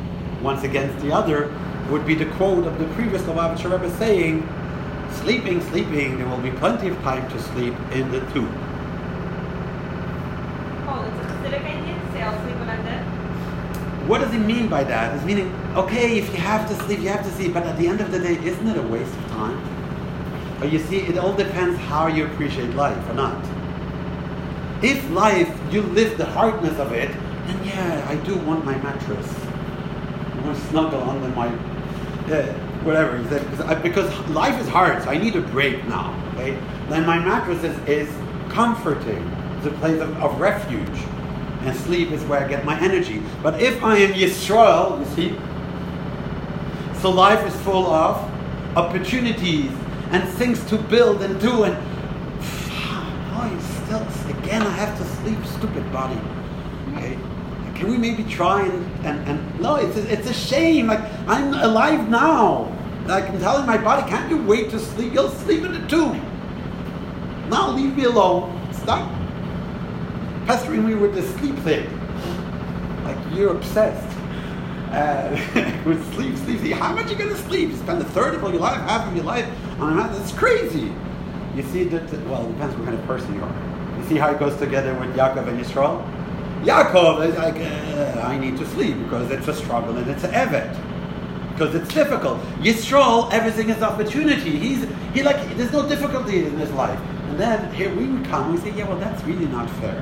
once 0.43 0.63
against 0.63 1.03
the 1.03 1.11
other, 1.11 1.51
would 1.89 2.05
be 2.05 2.13
the 2.13 2.27
quote 2.37 2.67
of 2.67 2.77
the 2.77 2.85
previous 2.93 3.21
Lubavitcher 3.23 3.71
Rebbe 3.71 3.89
saying, 3.97 4.47
"Sleeping, 5.23 5.61
sleeping, 5.71 6.17
there 6.17 6.27
will 6.27 6.37
be 6.37 6.51
plenty 6.51 6.89
of 6.89 7.01
time 7.01 7.27
to 7.31 7.41
sleep 7.41 7.73
in 7.91 8.11
the 8.11 8.19
tomb." 8.31 8.53
Oh, 10.87 11.03
it's 11.07 11.19
a 11.25 11.29
specific 11.29 11.63
idea 11.65 11.95
to 11.95 12.11
say 12.11 12.21
I'll 12.21 12.43
sleep 12.43 12.57
when 12.59 12.69
I'm 12.69 12.83
dead. 12.83 13.05
What 14.07 14.19
does 14.19 14.33
he 14.33 14.37
mean 14.37 14.67
by 14.67 14.83
that? 14.83 15.15
It's 15.15 15.23
meaning, 15.23 15.49
okay, 15.75 16.17
if 16.17 16.29
you 16.33 16.39
have 16.39 16.67
to 16.67 16.75
sleep, 16.83 16.99
you 16.99 17.07
have 17.07 17.23
to 17.23 17.31
sleep, 17.31 17.53
but 17.53 17.63
at 17.63 17.77
the 17.77 17.87
end 17.87 18.01
of 18.01 18.11
the 18.11 18.19
day, 18.19 18.35
isn't 18.35 18.67
it 18.67 18.77
a 18.77 18.81
waste 18.81 19.15
of 19.15 19.27
time? 19.29 19.57
But 20.59 20.73
you 20.73 20.79
see, 20.79 20.97
it 20.97 21.17
all 21.17 21.33
depends 21.33 21.79
how 21.79 22.07
you 22.07 22.25
appreciate 22.25 22.75
life 22.75 23.09
or 23.09 23.13
not. 23.13 23.41
If 24.81 25.09
life, 25.11 25.49
you 25.71 25.83
live 25.83 26.17
the 26.17 26.25
hardness 26.25 26.77
of 26.79 26.91
it, 26.91 27.11
then 27.47 27.63
yeah, 27.63 28.05
I 28.09 28.15
do 28.25 28.35
want 28.39 28.65
my 28.65 28.75
mattress. 28.77 29.33
I 30.35 30.41
want 30.41 30.57
to 30.57 30.63
snuggle 30.67 31.09
under 31.09 31.29
my, 31.29 31.47
uh, 31.47 32.53
whatever. 32.83 33.17
He 33.17 33.27
said, 33.27 33.81
because, 33.81 34.13
life 34.29 34.59
is 34.61 34.67
hard, 34.67 35.03
so 35.03 35.09
I 35.09 35.17
need 35.17 35.35
a 35.35 35.41
break 35.41 35.85
now. 35.87 36.19
Okay, 36.33 36.51
then 36.89 37.05
my 37.05 37.19
mattress 37.19 37.63
is, 37.63 37.77
is 37.87 38.09
comforting. 38.49 39.27
It's 39.57 39.67
a 39.67 39.71
place 39.79 40.01
of, 40.01 40.15
of 40.21 40.39
refuge, 40.39 40.99
and 41.61 41.75
sleep 41.75 42.11
is 42.11 42.23
where 42.25 42.43
I 42.43 42.47
get 42.47 42.65
my 42.65 42.79
energy. 42.79 43.21
But 43.41 43.61
if 43.61 43.83
I 43.83 43.97
am 43.97 44.13
Yisrael, 44.13 44.99
you 44.99 45.05
see, 45.15 45.39
so 47.01 47.09
life 47.09 47.45
is 47.45 47.55
full 47.61 47.85
of 47.87 48.17
opportunities 48.77 49.71
and 50.11 50.27
things 50.29 50.63
to 50.65 50.77
build 50.77 51.21
and 51.21 51.39
do, 51.39 51.63
and 51.63 51.75
oh, 52.41 53.85
still 53.85 54.37
again. 54.37 54.61
I 54.61 54.69
have 54.69 54.97
to 54.97 55.05
sleep, 55.05 55.37
stupid 55.45 55.91
body. 55.91 56.19
Okay, 56.93 57.17
can 57.75 57.89
we 57.89 57.97
maybe 57.97 58.23
try 58.23 58.65
and 58.65 59.05
and, 59.05 59.27
and 59.27 59.59
no? 59.59 59.75
It's 59.75 59.97
a, 59.97 60.11
it's 60.11 60.29
a 60.29 60.33
shame. 60.33 60.87
Like 60.87 61.01
I'm 61.27 61.53
alive 61.53 62.09
now. 62.09 62.72
Like 63.05 63.29
I'm 63.29 63.39
telling 63.39 63.65
my 63.65 63.77
body, 63.77 64.09
can't 64.09 64.29
you 64.29 64.41
wait 64.41 64.69
to 64.71 64.79
sleep? 64.79 65.13
You'll 65.13 65.29
sleep 65.29 65.63
in 65.63 65.73
the 65.73 65.87
tomb. 65.87 66.19
Now 67.49 67.69
leave 67.71 67.95
me 67.95 68.05
alone. 68.05 68.49
Stop 68.73 69.09
pestering 70.45 70.85
me 70.87 70.95
with 70.95 71.13
this 71.13 71.33
sleep 71.35 71.57
thing. 71.59 71.85
Like 73.03 73.17
you're 73.33 73.51
obsessed. 73.55 74.09
Uh, 74.91 75.29
with 75.85 76.13
sleep, 76.13 76.37
sleep, 76.37 76.59
sleep. 76.59 76.73
How 76.73 76.93
much 76.93 77.07
are 77.07 77.15
you 77.15 77.29
to 77.29 77.35
sleep? 77.37 77.69
You 77.69 77.75
spend 77.77 77.99
a 78.01 78.05
third 78.05 78.35
of 78.35 78.41
your 78.41 78.61
life, 78.61 78.79
half 78.81 79.07
of 79.07 79.15
your 79.15 79.25
life 79.25 79.47
on 79.79 79.91
a 79.93 79.95
mat. 79.95 80.11
That's 80.13 80.31
crazy. 80.31 80.93
You 81.55 81.63
see 81.63 81.83
that, 81.85 82.07
that- 82.09 82.27
well, 82.27 82.45
it 82.47 82.51
depends 82.53 82.75
what 82.75 82.85
kind 82.85 82.97
of 82.99 83.05
person 83.05 83.33
you 83.33 83.41
are. 83.41 83.97
You 83.99 84.05
see 84.07 84.15
how 84.17 84.29
it 84.31 84.39
goes 84.39 84.55
together 84.57 84.93
with 84.93 85.15
Yaakov 85.15 85.47
and 85.47 85.59
Yisrael? 85.59 86.03
Yaakov 86.63 87.27
is 87.27 87.35
like, 87.37 87.55
uh, 87.55 88.21
I 88.27 88.37
need 88.37 88.57
to 88.57 88.65
sleep 88.67 88.97
because 89.03 89.29
it's 89.31 89.47
a 89.47 89.53
struggle 89.53 89.97
and 89.97 90.09
it's 90.09 90.23
an 90.23 90.31
evet. 90.33 90.71
Because 91.53 91.75
it's 91.75 91.93
difficult. 91.93 92.39
Yisrael, 92.59 93.31
everything 93.31 93.69
is 93.69 93.81
opportunity. 93.81 94.57
He's 94.57 94.87
he 95.13 95.23
like 95.23 95.55
there's 95.55 95.71
no 95.71 95.87
difficulty 95.87 96.45
in 96.45 96.57
his 96.57 96.71
life. 96.71 96.99
And 97.29 97.39
then 97.39 97.73
here 97.73 97.93
we 97.95 98.07
would 98.07 98.25
come, 98.25 98.51
we 98.51 98.57
say, 98.59 98.71
yeah, 98.75 98.87
well 98.87 98.97
that's 98.97 99.23
really 99.23 99.45
not 99.45 99.69
fair. 99.79 100.01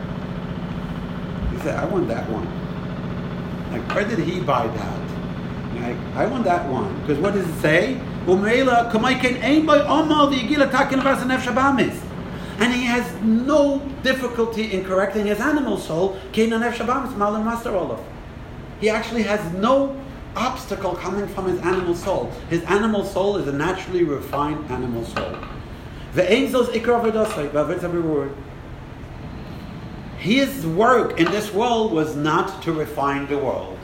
He 1.52 1.58
said, 1.60 1.76
I 1.76 1.86
want 1.86 2.08
that 2.08 2.30
one. 2.30 2.46
Like, 3.72 3.96
where 3.96 4.06
did 4.08 4.20
he 4.20 4.42
buy 4.42 4.68
that? 4.68 5.00
Like, 5.82 5.98
I 6.16 6.26
want 6.26 6.44
that 6.44 6.70
one. 6.70 7.00
Because 7.02 7.20
what 7.20 7.34
does 7.34 7.48
it 7.48 7.62
say? 7.62 8.00
And 12.60 12.74
he 12.74 12.84
has 12.84 13.22
no 13.24 13.80
difficulty 14.04 14.74
in 14.74 14.86
correcting 14.86 15.26
his 15.26 15.40
animal 15.40 15.78
soul. 15.78 16.18
He 16.32 16.52
actually 18.90 19.24
has 19.24 19.54
no 19.54 19.96
obstacle 20.36 20.96
coming 20.96 21.28
from 21.28 21.48
his 21.48 21.60
animal 21.62 21.96
soul. 21.96 22.32
His 22.50 22.62
animal 22.64 23.04
soul 23.04 23.38
is 23.38 23.48
a 23.48 23.52
naturally 23.52 24.04
refined 24.04 24.70
animal 24.72 25.06
soul. 25.06 25.36
The 26.14 26.32
angels 26.32 26.70
avodas 26.70 27.52
b'avetz 27.52 28.04
word. 28.04 28.36
His 30.18 30.66
work 30.68 31.20
in 31.20 31.26
this 31.32 31.52
world 31.52 31.92
was 31.94 32.16
not 32.16 32.62
to 32.64 32.72
refine 32.72 33.28
the 33.28 33.38
world. 33.38 33.78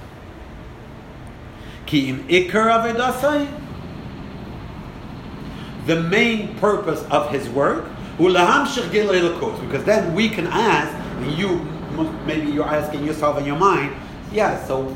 The 5.85 6.01
main 6.01 6.55
purpose 6.57 7.03
of 7.09 7.31
his 7.31 7.49
work, 7.49 7.85
because 8.17 9.83
then 9.85 10.13
we 10.13 10.29
can 10.29 10.47
ask, 10.47 11.37
you 11.39 11.59
maybe 12.25 12.51
you're 12.51 12.65
asking 12.65 13.05
yourself 13.05 13.39
in 13.39 13.45
your 13.45 13.57
mind, 13.57 13.95
yeah, 14.31 14.63
so 14.65 14.95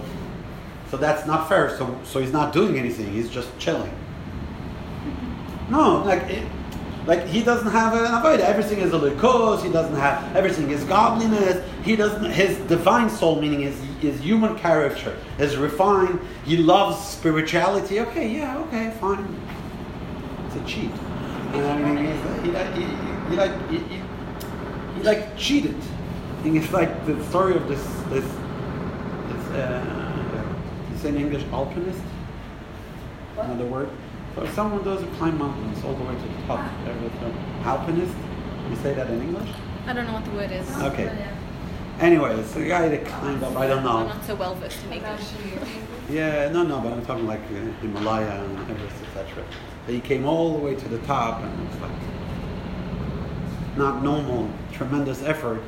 so 0.92 0.98
that's 0.98 1.26
not 1.26 1.48
fair. 1.50 1.76
So 1.78 1.98
so 2.04 2.20
he's 2.20 2.34
not 2.34 2.52
doing 2.54 2.78
anything. 2.78 3.12
He's 3.14 3.30
just 3.30 3.50
chilling. 3.58 3.92
No, 5.70 6.04
like 6.04 6.24
it, 6.24 6.46
like 7.08 7.26
he 7.28 7.42
doesn't 7.42 7.72
have 7.72 7.94
an 7.94 8.06
avodah. 8.06 8.42
Everything 8.42 8.80
is 8.80 8.92
Elokus. 8.92 9.64
He 9.64 9.72
doesn't 9.72 9.96
have 9.96 10.36
everything 10.36 10.70
is 10.70 10.84
godliness. 10.84 11.64
He 11.84 11.96
doesn't. 11.96 12.30
His 12.32 12.58
divine 12.68 13.10
soul, 13.10 13.42
meaning 13.42 13.62
his 13.62 13.80
his 14.02 14.20
human 14.20 14.58
character, 14.58 15.18
is 15.40 15.56
refined. 15.56 16.20
He 16.44 16.58
loves 16.58 16.98
spirituality. 17.08 18.02
Okay, 18.02 18.28
yeah, 18.30 18.58
okay, 18.60 18.92
fine. 19.00 19.26
It's 20.48 20.58
a 20.58 20.66
cheat. 20.66 20.92
I 21.54 22.02
he's, 22.02 22.44
he, 22.46 22.52
like- 22.52 22.74
he, 22.76 22.84
he 23.30 23.36
like 23.38 23.70
he, 23.70 23.78
he, 23.78 24.02
he 24.98 25.04
like 25.04 25.38
cheated. 25.38 25.76
And 26.44 26.58
it's 26.58 26.72
like 26.74 27.06
the 27.06 27.24
story 27.30 27.56
of 27.56 27.68
this 27.70 27.84
this 28.10 28.26
this. 29.30 29.46
Uh, 29.56 30.01
you 31.04 31.10
say 31.10 31.16
in 31.16 31.22
English 31.26 31.44
alpinist. 31.52 32.02
Another 33.38 33.66
word. 33.66 33.90
So 34.36 34.44
if 34.44 34.54
someone 34.54 34.84
does 34.84 35.04
climb 35.18 35.38
mountains 35.38 35.84
all 35.84 35.94
the 35.94 36.04
way 36.04 36.14
to 36.16 36.22
the 36.22 36.48
top, 36.48 36.72
everything. 36.88 37.34
Alpinist. 37.64 38.16
You 38.70 38.76
say 38.78 38.94
that 38.94 39.10
in 39.10 39.22
English? 39.22 39.50
I 39.88 39.94
don't 39.94 40.06
know 40.06 40.14
what 40.14 40.26
the 40.26 40.32
word 40.32 40.52
is. 40.52 40.70
Okay. 40.78 41.28
Anyway, 42.00 42.34
it's 42.36 42.54
the 42.54 42.68
guy 42.68 42.88
that 42.88 43.06
climbed 43.06 43.44
up. 43.44 43.56
I 43.58 43.68
don't 43.68 43.80
I'm 43.80 43.84
know. 43.84 44.08
not 44.08 44.24
so 44.26 44.36
well 44.36 44.56
versed 44.56 44.84
in 44.86 44.94
English. 44.94 45.22
Yeah, 46.10 46.50
no, 46.50 46.64
no, 46.64 46.80
but 46.80 46.94
I'm 46.94 47.06
talking 47.06 47.28
like 47.28 47.42
uh, 47.42 47.82
Himalaya 47.82 48.44
and 48.44 48.60
Everest, 48.72 49.02
etc. 49.04 49.44
But 49.86 49.96
he 49.96 50.02
came 50.02 50.26
all 50.26 50.58
the 50.58 50.60
way 50.60 50.76
to 50.76 50.88
the 50.88 50.98
top, 51.00 51.42
and 51.42 51.68
it's 51.68 51.82
like 51.82 51.92
not 53.78 54.04
normal, 54.04 54.50
tremendous 54.72 55.24
effort. 55.24 55.62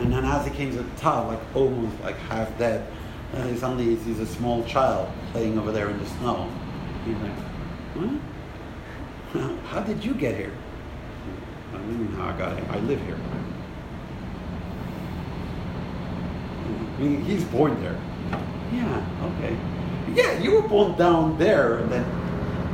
And 0.00 0.12
then 0.12 0.24
as 0.24 0.46
he 0.46 0.52
came 0.52 0.70
to 0.72 0.82
the 0.82 0.96
top, 1.00 1.28
like 1.28 1.40
almost 1.54 2.00
like 2.02 2.16
half 2.16 2.56
dead, 2.58 2.86
and 3.34 3.50
he 3.50 3.56
suddenly 3.56 3.96
sees 3.98 4.18
a 4.20 4.26
small 4.26 4.64
child 4.64 5.08
playing 5.32 5.58
over 5.58 5.72
there 5.72 5.90
in 5.90 5.98
the 5.98 6.06
snow. 6.06 6.50
He's 7.04 7.16
like, 7.16 7.38
what? 7.94 9.60
How 9.66 9.80
did 9.80 10.04
you 10.04 10.14
get 10.14 10.36
here? 10.36 10.52
I 11.74 11.78
mean, 11.78 12.08
how 12.12 12.28
I 12.28 12.38
got 12.38 12.56
here. 12.56 12.66
I 12.70 12.78
live 12.78 13.00
here. 13.02 13.18
I 16.96 17.00
mean, 17.00 17.22
he's 17.24 17.44
born 17.44 17.80
there. 17.82 18.00
Yeah, 18.72 19.06
okay. 19.22 19.56
Yeah, 20.14 20.38
you 20.38 20.52
were 20.52 20.66
born 20.66 20.96
down 20.96 21.38
there, 21.38 21.78
and 21.78 21.92
then 21.92 22.04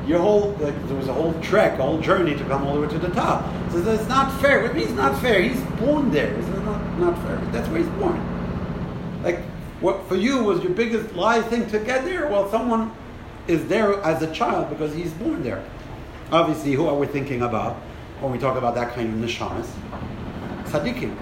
your 0.06 0.20
whole 0.20 0.52
like, 0.60 0.86
there 0.86 0.96
was 0.96 1.08
a 1.08 1.12
whole 1.12 1.34
trek, 1.40 1.78
a 1.78 1.82
whole 1.82 2.00
journey 2.00 2.36
to 2.36 2.44
come 2.44 2.64
all 2.64 2.74
the 2.74 2.80
way 2.82 2.88
to 2.88 2.98
the 2.98 3.10
top. 3.10 3.44
So 3.72 3.80
that's 3.80 4.08
not 4.08 4.40
fair. 4.40 4.62
What 4.62 4.74
means 4.74 4.92
not 4.92 5.20
fair? 5.20 5.42
He's 5.42 5.60
born 5.80 6.10
there. 6.10 6.32
It's 6.34 6.48
not 6.48 6.98
not 6.98 7.18
fair. 7.26 7.36
That's 7.50 7.68
where 7.68 7.80
he's 7.80 7.88
born. 7.90 8.20
Like 9.22 9.40
what 9.84 10.08
for 10.08 10.16
you 10.16 10.42
was 10.42 10.62
your 10.62 10.72
biggest 10.72 11.14
lie 11.14 11.42
thing 11.42 11.66
to 11.66 11.78
get 11.78 12.06
there? 12.06 12.26
Well, 12.28 12.50
someone 12.50 12.90
is 13.46 13.68
there 13.68 14.00
as 14.02 14.22
a 14.22 14.32
child 14.32 14.70
because 14.70 14.94
he's 14.94 15.12
born 15.12 15.42
there. 15.42 15.62
Obviously, 16.32 16.72
who 16.72 16.86
are 16.86 16.94
we 16.94 17.06
thinking 17.06 17.42
about 17.42 17.74
when 18.20 18.32
we 18.32 18.38
talk 18.38 18.56
about 18.56 18.74
that 18.76 18.94
kind 18.94 19.12
of 19.12 19.28
neshamas? 19.30 19.68
Tzaddikim. 20.64 21.14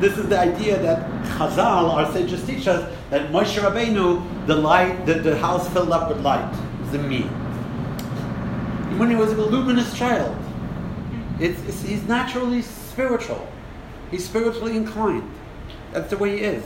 This 0.00 0.18
is 0.18 0.28
the 0.28 0.38
idea 0.38 0.82
that 0.82 1.08
Chazal, 1.26 1.94
our 1.94 2.12
sages 2.12 2.44
teach 2.44 2.66
us 2.66 2.92
that 3.10 3.30
Moshe 3.30 3.56
Rabbeinu, 3.56 4.46
the 4.48 4.56
light, 4.56 5.06
the, 5.06 5.14
the 5.14 5.38
house 5.38 5.68
filled 5.72 5.92
up 5.92 6.08
with 6.08 6.20
light, 6.22 6.52
the 6.90 6.98
me. 6.98 7.22
When 8.98 9.08
he 9.08 9.14
was 9.14 9.32
a 9.32 9.36
luminous 9.36 9.96
child, 9.96 10.36
it's, 11.38 11.62
it's, 11.68 11.82
he's 11.82 12.02
naturally 12.02 12.62
spiritual. 12.62 13.46
He's 14.10 14.24
spiritually 14.24 14.76
inclined. 14.76 15.30
That's 15.92 16.10
the 16.10 16.16
way 16.18 16.38
he 16.38 16.44
is. 16.44 16.64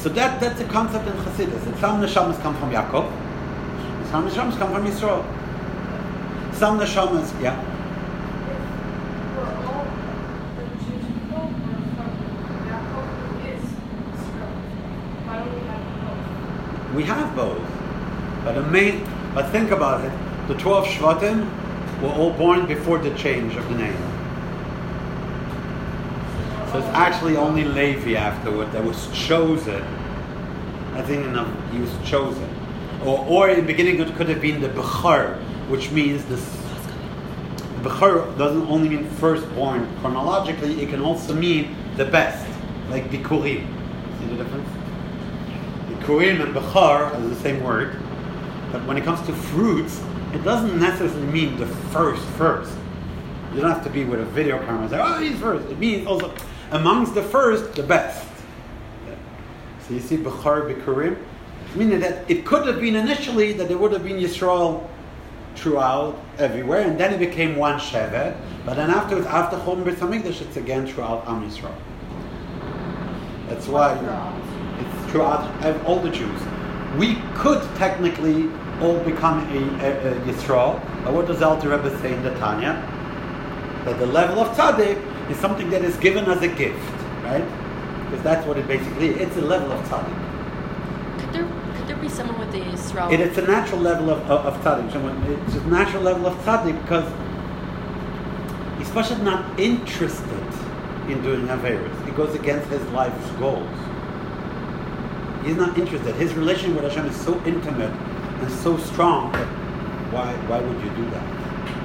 So 0.00 0.08
that, 0.10 0.40
that's 0.40 0.60
a 0.60 0.64
concept 0.64 1.06
in 1.06 1.12
Chassidus. 1.14 1.64
That 1.64 1.78
some 1.78 2.00
neshamas 2.00 2.40
come 2.42 2.54
from 2.56 2.70
Yaakov, 2.70 3.10
some 4.10 4.28
neshamas 4.28 4.58
come 4.58 4.72
from 4.72 4.86
Yisrael. 4.86 5.24
Some 6.54 6.78
neshamas, 6.78 7.42
yeah. 7.42 7.56
Israel. 13.46 13.76
We 16.94 17.02
have 17.04 17.34
both? 17.34 17.79
But 18.44 18.54
the 18.54 19.06
but 19.34 19.50
think 19.50 19.70
about 19.70 20.04
it. 20.04 20.12
The 20.48 20.54
12 20.54 20.86
Shvatim 20.86 22.02
were 22.02 22.08
all 22.08 22.32
born 22.32 22.66
before 22.66 22.98
the 22.98 23.14
change 23.14 23.54
of 23.56 23.68
the 23.68 23.76
name. 23.76 23.96
So 26.72 26.78
it's 26.78 26.88
actually 26.88 27.36
only 27.36 27.64
Levi 27.64 28.14
afterward 28.14 28.72
that 28.72 28.84
was 28.84 29.08
chosen. 29.12 29.82
I 30.94 31.02
think 31.02 31.24
he 31.72 31.80
was 31.80 31.90
chosen. 32.08 32.48
Or, 33.04 33.24
or 33.26 33.50
in 33.50 33.60
the 33.60 33.66
beginning 33.66 34.00
it 34.00 34.14
could 34.14 34.28
have 34.28 34.40
been 34.40 34.60
the 34.60 34.68
Bechar, 34.68 35.40
which 35.68 35.90
means 35.90 36.24
this. 36.26 36.44
Bechar 37.82 38.36
doesn't 38.38 38.68
only 38.68 38.88
mean 38.88 39.08
firstborn 39.10 39.88
chronologically, 40.00 40.82
it 40.82 40.90
can 40.90 41.00
also 41.00 41.34
mean 41.34 41.74
the 41.96 42.04
best, 42.04 42.46
like 42.90 43.10
Bikurim. 43.10 43.66
See 44.18 44.26
the 44.26 44.36
difference? 44.36 44.68
Bikurim 45.88 46.40
and 46.40 46.54
Bechar 46.54 47.14
are 47.14 47.20
the 47.20 47.36
same 47.36 47.62
word, 47.62 47.96
but 48.72 48.84
when 48.86 48.96
it 48.96 49.04
comes 49.04 49.24
to 49.26 49.32
fruits, 49.32 50.00
it 50.32 50.44
doesn't 50.44 50.78
necessarily 50.78 51.26
mean 51.32 51.56
the 51.56 51.66
first 51.66 52.22
first. 52.38 52.72
You 53.52 53.60
don't 53.60 53.70
have 53.70 53.84
to 53.84 53.90
be 53.90 54.04
with 54.04 54.20
a 54.20 54.24
video 54.24 54.58
camera 54.60 54.82
and 54.82 54.90
say, 54.90 55.00
oh, 55.02 55.20
he's 55.20 55.38
first. 55.38 55.68
It 55.68 55.78
means 55.78 56.06
also 56.06 56.32
amongst 56.70 57.14
the 57.14 57.22
first, 57.22 57.74
the 57.74 57.82
best. 57.82 58.26
Yeah. 59.08 59.16
So 59.86 59.94
you 59.94 60.00
see 60.00 60.16
Bechar 60.16 60.72
Bikurim, 60.72 61.16
meaning 61.74 61.98
that 62.00 62.30
it 62.30 62.46
could 62.46 62.66
have 62.66 62.80
been 62.80 62.94
initially 62.94 63.52
that 63.54 63.66
there 63.66 63.76
would 63.76 63.92
have 63.92 64.04
been 64.04 64.18
Yisrael 64.18 64.86
throughout 65.56 66.16
everywhere, 66.38 66.82
and 66.82 66.98
then 66.98 67.12
it 67.12 67.18
became 67.18 67.56
one 67.56 67.80
Shevet. 67.80 68.36
But 68.64 68.74
then 68.74 68.88
afterwards, 68.88 69.26
after 69.26 69.56
Chom 69.56 69.82
Brit 69.82 69.96
Hamikdash, 69.96 70.42
it's 70.42 70.56
again 70.56 70.86
throughout 70.86 71.26
Am 71.26 71.42
Yisrael. 71.48 71.74
That's 73.48 73.66
why 73.66 73.94
it's 74.78 75.10
throughout 75.10 75.84
all 75.84 75.98
the 75.98 76.10
Jews. 76.10 76.40
We 76.98 77.16
could 77.34 77.62
technically 77.76 78.50
all 78.80 78.98
become 79.04 79.38
a, 79.50 79.58
a, 79.84 80.12
a 80.12 80.20
Yisrael, 80.26 80.80
but 81.04 81.12
what 81.12 81.26
does 81.26 81.40
Alter 81.42 81.68
Rebbe 81.68 81.96
say 82.00 82.12
in 82.14 82.22
the 82.22 82.30
Tanya? 82.34 82.72
That 83.84 83.98
the 83.98 84.06
level 84.06 84.40
of 84.40 84.56
tzaddik 84.56 84.98
is 85.30 85.36
something 85.38 85.70
that 85.70 85.82
is 85.84 85.96
given 85.98 86.24
as 86.26 86.42
a 86.42 86.48
gift, 86.48 86.78
right? 87.22 87.44
Because 88.04 88.22
that's 88.24 88.46
what 88.46 88.58
it 88.58 88.66
basically 88.66 89.10
is. 89.10 89.20
It's 89.28 89.36
a 89.36 89.40
level 89.42 89.70
of 89.72 89.80
tzaddik. 89.86 91.20
Could 91.20 91.32
there 91.32 91.48
could 91.76 91.86
there 91.86 91.96
be 91.96 92.08
someone 92.08 92.38
with 92.40 92.50
the 92.52 92.58
Yisrael? 92.60 93.12
It, 93.12 93.20
it's 93.20 93.38
a 93.38 93.46
natural 93.46 93.80
level 93.80 94.10
of, 94.10 94.18
of, 94.30 94.46
of 94.46 94.54
tzaddik. 94.64 94.92
Someone- 94.92 95.22
It's 95.46 95.54
a 95.56 95.66
natural 95.68 96.02
level 96.02 96.26
of 96.26 96.34
tzaddik 96.44 96.80
because 96.82 97.08
he's 98.78 99.18
not 99.22 99.58
interested 99.60 100.46
in 101.08 101.22
doing 101.22 101.46
Averis. 101.48 102.08
It 102.08 102.16
goes 102.16 102.34
against 102.34 102.68
his 102.68 102.82
life's 102.90 103.30
goals. 103.38 103.68
He's 105.44 105.56
not 105.56 105.76
interested. 105.78 106.14
His 106.16 106.34
relation 106.34 106.74
with 106.74 106.84
Hashem 106.84 107.06
is 107.06 107.16
so 107.16 107.40
intimate 107.44 107.92
and 107.92 108.50
so 108.50 108.76
strong 108.78 109.32
that 109.32 109.46
why, 110.12 110.32
why 110.48 110.60
would 110.60 110.84
you 110.84 110.90
do 110.90 111.10
that? 111.10 111.24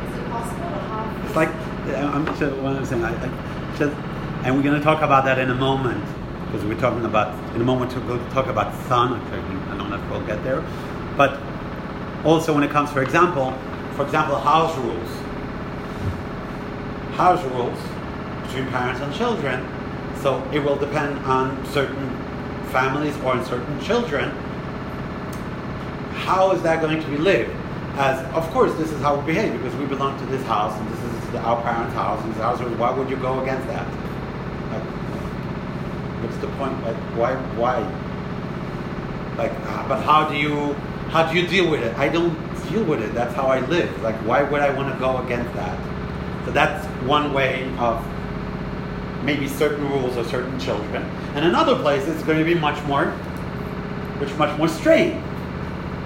Is 0.09 0.17
it 0.17 0.29
possible 0.29 0.69
to 0.69 0.79
have? 0.79 1.25
It's 1.25 1.35
like 1.35 1.49
I'm 1.93 2.25
what 2.25 2.75
I'm 2.75 2.85
saying. 2.85 3.03
I, 3.03 3.11
I 3.11 3.77
just, 3.77 3.95
and 4.43 4.55
we're 4.55 4.63
going 4.63 4.77
to 4.77 4.83
talk 4.83 5.01
about 5.01 5.25
that 5.25 5.37
in 5.37 5.51
a 5.51 5.55
moment 5.55 6.03
because 6.45 6.65
we're 6.65 6.79
talking 6.79 7.05
about 7.05 7.33
in 7.55 7.61
a 7.61 7.65
moment 7.65 7.91
to 7.91 7.99
go 8.01 8.17
talk 8.29 8.47
about 8.47 8.73
sun. 8.87 9.13
I 9.13 9.77
don't 9.77 9.89
know 9.89 10.03
if 10.03 10.09
we'll 10.09 10.25
get 10.25 10.43
there, 10.43 10.61
but 11.15 11.39
also 12.25 12.53
when 12.53 12.63
it 12.63 12.71
comes, 12.71 12.91
for 12.91 13.03
example, 13.03 13.53
for 13.95 14.03
example, 14.03 14.37
house 14.37 14.75
rules. 14.77 15.09
House 17.15 17.43
rules 17.45 17.79
between 18.43 18.67
parents 18.71 19.01
and 19.01 19.13
children. 19.13 19.65
So 20.21 20.43
it 20.51 20.59
will 20.59 20.75
depend 20.75 21.19
on 21.19 21.65
certain 21.67 22.24
families 22.75 23.15
or 23.23 23.37
in 23.37 23.45
certain 23.45 23.79
children. 23.79 24.29
How 26.27 26.51
is 26.51 26.61
that 26.63 26.81
going 26.81 27.01
to 27.01 27.07
be 27.07 27.15
lived? 27.15 27.55
As 27.95 28.19
of 28.33 28.43
course, 28.51 28.73
this 28.73 28.91
is 28.91 29.01
how 29.01 29.15
we 29.15 29.27
behave 29.27 29.53
because 29.53 29.73
we 29.77 29.85
belong 29.85 30.19
to 30.19 30.25
this 30.25 30.43
house 30.43 30.77
and 30.77 30.85
this 30.91 31.01
is 31.05 31.35
our 31.35 31.61
parents' 31.61 31.93
house 31.93 32.21
and 32.21 32.33
this 32.33 32.41
house. 32.41 32.59
Why 32.59 32.91
would 32.91 33.09
you 33.09 33.15
go 33.15 33.41
against 33.41 33.65
that? 33.67 33.87
Like, 34.73 34.83
what's 36.21 36.37
the 36.39 36.47
point? 36.57 36.75
Like, 36.83 36.97
why? 37.15 37.31
Why? 37.55 37.77
Like, 39.37 39.53
but 39.87 40.01
how 40.01 40.27
do 40.27 40.35
you 40.35 40.73
how 41.13 41.31
do 41.31 41.39
you 41.39 41.47
deal 41.47 41.71
with 41.71 41.81
it? 41.81 41.97
I 41.97 42.09
don't 42.09 42.35
deal 42.67 42.83
with 42.83 43.01
it. 43.01 43.13
That's 43.13 43.33
how 43.35 43.47
I 43.47 43.61
live. 43.67 43.89
Like, 44.01 44.17
why 44.27 44.43
would 44.43 44.61
I 44.61 44.71
want 44.75 44.93
to 44.93 44.99
go 44.99 45.23
against 45.23 45.53
that? 45.53 45.77
So 46.45 46.51
that's 46.51 46.85
one 47.07 47.33
way 47.33 47.73
of 47.79 48.05
maybe 49.25 49.47
certain 49.47 49.89
rules 49.89 50.15
of 50.17 50.27
certain 50.27 50.59
children. 50.59 51.03
And 51.33 51.45
in 51.45 51.55
other 51.55 51.75
places, 51.75 52.15
it's 52.15 52.23
going 52.23 52.37
to 52.37 52.45
be 52.45 52.55
much 52.55 52.81
more, 52.85 53.07
which 54.19 54.33
much 54.35 54.55
more 54.57 54.67
strained. 54.67 55.21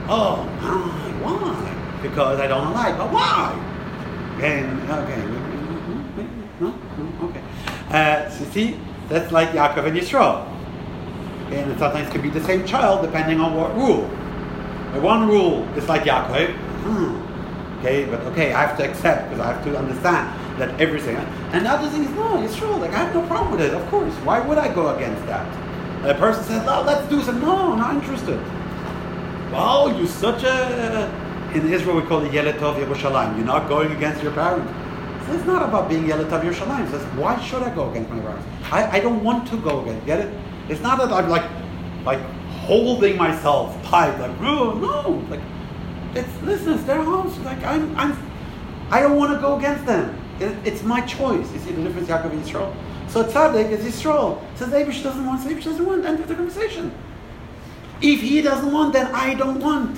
Oh, 0.08 0.44
my, 0.62 1.12
why? 1.22 2.00
Because 2.02 2.40
I 2.40 2.48
don't 2.48 2.74
like, 2.74 2.98
but 2.98 3.12
why? 3.12 3.54
And 4.42 4.82
okay, 4.90 5.22
no, 6.62 6.74
no, 6.98 7.28
okay. 7.28 7.42
Uh, 7.90 8.30
so 8.30 8.46
see, 8.46 8.80
that's 9.10 9.32
like 9.32 9.50
Yaakov 9.50 9.86
and 9.86 9.98
Yisrael. 9.98 10.48
And 11.52 11.72
it 11.72 11.80
sometimes 11.80 12.10
could 12.12 12.22
be 12.22 12.30
the 12.30 12.44
same 12.44 12.66
child 12.66 13.02
depending 13.02 13.42
on 13.42 13.56
what 13.56 13.76
rule. 13.76 14.08
The 14.94 15.02
one 15.02 15.28
rule 15.28 15.68
is 15.76 15.88
like 15.90 16.04
Yaakov. 16.04 16.56
Hmm. 16.56 17.80
Okay, 17.80 18.06
but 18.06 18.22
okay, 18.32 18.54
I 18.54 18.66
have 18.66 18.78
to 18.78 18.90
accept 18.90 19.30
because 19.30 19.46
I 19.46 19.54
have 19.54 19.64
to 19.66 19.78
understand 19.78 20.28
that 20.60 20.80
everything. 20.80 21.16
And 21.54 21.66
the 21.66 21.70
other 21.70 21.90
thing 21.90 22.04
is, 22.04 22.10
no, 22.12 22.44
it's 22.44 22.56
true. 22.56 22.76
like 22.76 22.92
I 22.92 22.98
have 23.06 23.14
no 23.14 23.26
problem 23.26 23.52
with 23.52 23.62
it, 23.62 23.74
of 23.74 23.86
course. 23.88 24.14
Why 24.24 24.40
would 24.40 24.58
I 24.58 24.74
go 24.74 24.96
against 24.96 25.26
that? 25.26 25.46
And 26.04 26.12
a 26.12 26.16
person 26.16 26.44
says, 26.44 26.66
no, 26.66 26.82
let's 26.82 27.10
do 27.10 27.22
something. 27.22 27.44
No, 27.44 27.76
not 27.76 27.96
interested. 27.96 28.40
Wow, 29.52 29.88
you're 29.88 30.08
such 30.08 30.44
a. 30.44 31.28
In 31.56 31.74
Israel, 31.74 31.96
we 31.96 32.04
call 32.04 32.24
it 32.24 32.32
Yeled 32.32 32.56
Tov 32.56 32.76
Yerushalayim. 32.76 33.36
You're 33.38 33.46
not 33.46 33.68
going 33.68 33.92
against 33.92 34.22
your 34.22 34.32
parents. 34.34 34.72
So 35.26 35.34
it's 35.34 35.46
not 35.46 35.64
about 35.68 35.90
being 35.90 36.06
Yeled 36.06 36.28
Tov 36.28 36.44
Yerushalayim. 36.44 36.86
It 36.86 36.92
says, 36.92 37.04
why 37.18 37.42
should 37.42 37.64
I 37.64 37.74
go 37.74 37.90
against 37.90 38.12
my 38.12 38.20
parents? 38.20 38.46
I, 38.72 38.98
I 38.98 39.00
don't 39.00 39.24
want 39.24 39.48
to 39.50 39.58
go 39.58 39.82
against. 39.82 40.06
Get 40.06 40.20
it? 40.20 40.34
It's 40.70 40.82
not 40.82 41.00
that 41.00 41.12
I'm 41.12 41.28
like, 41.30 41.50
like 42.06 42.20
holding 42.70 43.18
myself 43.18 43.76
tight, 43.86 44.16
like, 44.20 44.40
oh, 44.42 44.74
no. 44.74 45.26
Like, 45.30 45.42
it's, 46.14 46.42
listen, 46.44 46.74
it's 46.74 46.84
their 46.84 47.02
house. 47.02 47.36
Like, 47.40 47.64
I'm, 47.64 47.96
I'm, 47.98 48.16
I 48.92 49.02
don't 49.02 49.18
want 49.18 49.34
to 49.34 49.40
go 49.42 49.58
against 49.58 49.88
them. 49.88 50.19
It, 50.40 50.56
it's 50.66 50.84
my 50.84 51.02
choice. 51.02 51.52
You 51.52 51.60
see 51.60 51.72
the 51.72 51.84
difference, 51.84 52.08
Yaakov 52.08 52.32
and 52.32 52.44
Yisrael? 52.44 52.76
So 53.10 53.24
tzaddik 53.24 53.72
is 53.72 53.86
Yisrael. 53.86 54.42
Says 54.58 54.70
Abish 54.70 55.04
doesn't 55.04 55.26
want, 55.26 55.42
Abish 55.42 55.64
doesn't 55.64 55.86
want. 55.86 56.06
End 56.06 56.20
of 56.20 56.28
the 56.28 56.36
conversation. 56.36 56.94
If 58.02 58.22
he 58.22 58.42
doesn't 58.42 58.72
want, 58.72 58.94
then 58.94 59.08
I 59.14 59.34
don't 59.34 59.60
want. 59.60 59.98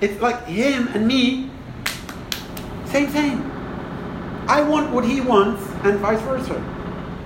It's 0.00 0.20
like 0.20 0.44
him 0.46 0.88
and 0.88 1.06
me, 1.06 1.50
same 2.86 3.08
thing. 3.08 3.38
I 4.48 4.62
want 4.62 4.92
what 4.92 5.04
he 5.04 5.20
wants, 5.20 5.62
and 5.84 5.98
vice 5.98 6.20
versa. 6.22 6.62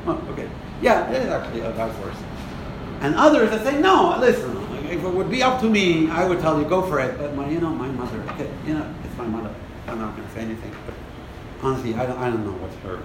Oh, 0.06 0.22
okay. 0.30 0.48
Yeah, 0.80 1.10
it 1.10 1.22
is 1.22 1.28
actually 1.28 1.62
uh, 1.62 1.72
vice 1.72 1.94
versa. 1.96 2.24
And 3.00 3.14
others 3.14 3.50
that 3.50 3.64
say, 3.64 3.80
no, 3.80 4.16
listen, 4.18 4.56
if 4.86 5.02
it 5.02 5.08
would 5.08 5.30
be 5.30 5.42
up 5.42 5.60
to 5.60 5.68
me, 5.68 6.10
I 6.10 6.26
would 6.26 6.40
tell 6.40 6.58
you, 6.60 6.68
go 6.68 6.82
for 6.82 7.00
it. 7.00 7.18
But 7.18 7.34
my, 7.34 7.48
you 7.48 7.60
know, 7.60 7.70
my 7.70 7.88
mother, 7.88 8.20
okay, 8.32 8.50
you 8.66 8.74
know, 8.74 8.94
it's 9.04 9.16
my 9.16 9.26
mother. 9.26 9.54
I'm 9.90 9.98
not 9.98 10.16
going 10.16 10.26
to 10.26 10.34
say 10.34 10.42
anything. 10.42 10.72
But 10.86 10.94
honestly, 11.62 11.94
I 11.94 12.06
don't, 12.06 12.18
I 12.18 12.30
don't 12.30 12.44
know 12.44 12.52
what's 12.52 12.76
her, 12.76 13.02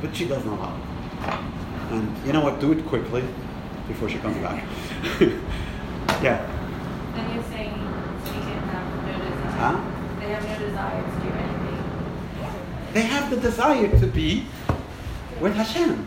but 0.00 0.14
she 0.14 0.26
does 0.26 0.44
not 0.44 0.56
know 0.56 0.62
how. 0.62 1.96
And 1.96 2.26
you 2.26 2.32
know 2.32 2.40
what? 2.40 2.60
Do 2.60 2.72
it 2.72 2.86
quickly 2.86 3.24
before 3.88 4.08
she 4.08 4.18
comes 4.18 4.36
back. 4.38 4.64
yeah. 6.22 6.46
Then 7.14 7.34
you're 7.34 7.44
saying 7.44 7.74
she 8.24 8.32
can 8.32 8.62
have 8.70 9.06
no 9.06 9.12
desire. 9.18 9.50
Huh? 9.58 10.20
They 10.20 10.28
have 10.28 10.48
no 10.48 10.66
desire 10.66 11.02
to 11.02 11.20
do 11.20 11.28
anything. 11.28 12.92
They 12.94 13.02
have 13.02 13.30
the 13.30 13.36
desire 13.36 13.98
to 13.98 14.06
be 14.06 14.46
with 15.40 15.54
Hashem. 15.54 16.06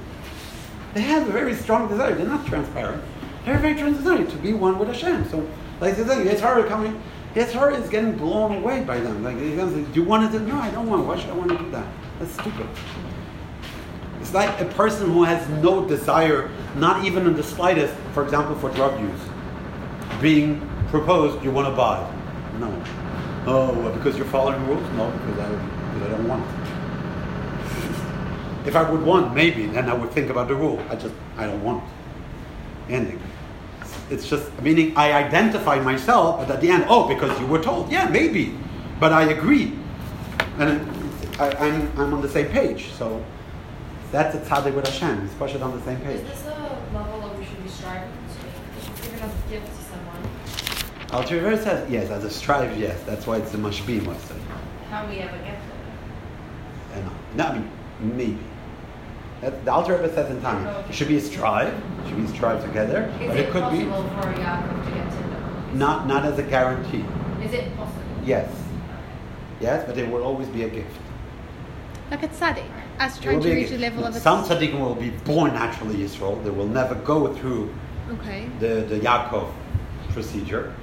They 0.93 1.01
have 1.01 1.27
a 1.27 1.31
very 1.31 1.53
strong 1.53 1.89
desire. 1.89 2.15
They're 2.15 2.25
not 2.25 2.45
transparent. 2.45 3.03
They 3.43 3.51
have 3.51 3.59
a 3.59 3.61
very 3.61 3.75
strong 3.75 3.93
desire 3.93 4.25
to 4.25 4.37
be 4.37 4.53
one 4.53 4.79
with 4.79 4.87
Hashem. 4.87 5.29
So, 5.29 5.47
like 5.81 5.97
the 5.97 6.05
thing, 6.05 6.25
Yetzer 6.25 6.39
Hara 6.39 6.67
coming, 6.67 7.01
Yetzer 7.35 7.51
Hara 7.51 7.75
is 7.75 7.89
getting 7.89 8.13
blown 8.13 8.55
away 8.55 8.81
by 8.85 8.97
them. 8.97 9.21
Like, 9.21 9.37
he's 9.37 9.57
gonna 9.57 9.71
say, 9.71 9.83
do 9.91 9.99
you 9.99 10.07
want 10.07 10.31
to 10.31 10.39
do? 10.39 10.45
No, 10.45 10.55
I 10.55 10.71
don't 10.71 10.87
want. 10.87 11.05
Why 11.05 11.19
should 11.19 11.29
I 11.29 11.33
want 11.33 11.51
to 11.51 11.57
do 11.57 11.69
that? 11.71 11.85
That's 12.17 12.31
stupid. 12.31 12.65
It's 14.21 14.33
like 14.33 14.61
a 14.61 14.65
person 14.65 15.11
who 15.11 15.23
has 15.23 15.47
no 15.61 15.85
desire, 15.85 16.49
not 16.77 17.03
even 17.03 17.27
in 17.27 17.35
the 17.35 17.43
slightest, 17.43 17.93
for 18.13 18.23
example, 18.23 18.55
for 18.55 18.69
drug 18.69 18.97
use, 19.01 19.19
being 20.21 20.61
proposed, 20.87 21.43
you 21.43 21.51
want 21.51 21.67
to 21.67 21.75
buy. 21.75 22.09
No. 22.57 22.83
Oh, 23.47 23.91
because 23.91 24.15
you're 24.15 24.25
following 24.27 24.65
rules? 24.65 24.81
No, 24.93 25.11
because 25.11 25.39
I, 25.39 25.49
because 25.93 26.07
I 26.07 26.11
don't 26.11 26.27
want. 26.29 26.45
If 28.65 28.75
I 28.77 28.89
would 28.89 29.03
want, 29.03 29.35
maybe, 29.35 29.65
then 29.67 29.89
I 29.89 29.93
would 29.93 30.11
think 30.11 30.29
about 30.29 30.47
the 30.47 30.55
rule. 30.55 30.81
I 30.89 30.95
just, 30.95 31.13
I 31.37 31.47
don't 31.47 31.63
want. 31.63 31.83
Ending. 32.89 33.21
It's 34.09 34.27
just, 34.27 34.51
meaning 34.61 34.95
I 34.95 35.13
identify 35.13 35.79
myself, 35.79 36.39
but 36.39 36.49
at 36.51 36.61
the 36.61 36.69
end, 36.69 36.85
oh, 36.87 37.07
because 37.07 37.39
you 37.39 37.47
were 37.47 37.61
told. 37.61 37.91
Yeah, 37.91 38.07
maybe. 38.07 38.55
But 38.99 39.13
I 39.13 39.23
agree. 39.31 39.73
And 40.57 40.89
I, 41.39 41.49
I'm, 41.51 41.99
I'm 41.99 42.13
on 42.13 42.21
the 42.21 42.29
same 42.29 42.47
page. 42.49 42.91
So 42.93 43.23
that's 44.11 44.35
a 44.35 44.39
tzaddik 44.39 44.75
with 44.75 44.87
Hashem. 44.87 45.25
It's 45.25 45.33
pushed 45.33 45.55
on 45.57 45.77
the 45.77 45.83
same 45.83 45.99
page. 46.01 46.21
Is 46.21 46.29
this 46.29 46.45
a 46.45 46.77
level 46.93 47.19
that 47.21 47.37
we 47.37 47.45
should 47.45 47.63
be 47.63 47.69
striving 47.69 48.09
to? 48.11 48.91
If 48.91 49.11
you're 49.11 49.19
gonna 49.19 49.33
give 49.49 49.65
to 49.65 49.71
someone, 49.71 50.05
Alter 51.11 51.41
Rebbe 51.41 51.61
says, 51.61 51.89
yes, 51.89 52.09
as 52.09 52.23
a 52.23 52.29
strive, 52.29 52.77
yes. 52.79 53.01
That's 53.05 53.25
why 53.25 53.37
it's 53.37 53.51
the 53.51 53.57
mashbim? 53.57 54.05
How 54.89 55.07
we 55.07 55.19
ever 55.19 55.37
get 55.37 55.59
there. 56.93 56.95
And 56.95 57.09
not 57.35 57.51
I 57.51 57.59
mean, 57.59 57.71
maybe. 57.99 58.39
That, 59.45 59.63
the 59.63 59.71
Alter 59.71 59.95
Rebbe 59.97 60.11
says 60.11 60.31
in 60.31 60.41
time, 60.41 60.65
it 60.89 60.95
should 60.95 61.07
be 61.07 61.17
a 61.17 61.21
strive, 61.21 61.67
it 61.71 62.07
should 62.07 62.17
be 62.17 62.23
a 62.23 62.27
strive 62.29 62.65
together, 62.65 63.13
Is 63.21 63.27
but 63.27 63.37
it, 63.37 63.45
it 63.45 63.51
could 63.51 63.71
be 63.71 63.85
possible 63.85 64.09
for 64.19 64.33
Yaakov 64.33 64.85
to 64.85 64.91
get 64.91 65.11
to 65.11 65.17
them? 65.17 65.77
not, 65.77 66.07
not 66.07 66.25
as 66.25 66.39
a 66.39 66.43
guarantee. 66.43 67.05
Is 67.43 67.53
it 67.53 67.77
possible? 67.77 68.01
Yes. 68.25 68.51
Yes, 69.61 69.85
but 69.85 69.99
it 69.99 70.09
will 70.11 70.23
always 70.23 70.47
be 70.47 70.63
a 70.63 70.69
gift. 70.69 70.89
Like 72.09 72.23
a 72.23 72.27
tzaddik, 72.27 72.65
as 72.97 73.19
trying 73.19 73.39
to 73.39 73.45
be 73.45 73.51
a 73.51 73.55
reach 73.55 73.65
the 73.69 73.77
gift. 73.77 73.81
level 73.81 74.05
of 74.05 74.15
a 74.15 74.19
Some 74.19 74.43
tzaddikim 74.45 74.79
will 74.79 74.95
be 74.95 75.11
born 75.11 75.53
naturally 75.53 75.97
Yisrael. 75.97 76.43
They 76.43 76.49
will 76.49 76.67
never 76.67 76.95
go 76.95 77.31
through 77.35 77.71
Okay. 78.13 78.49
the, 78.59 78.81
the 78.89 78.99
Yaakov 78.99 79.51
procedure. 80.09 80.73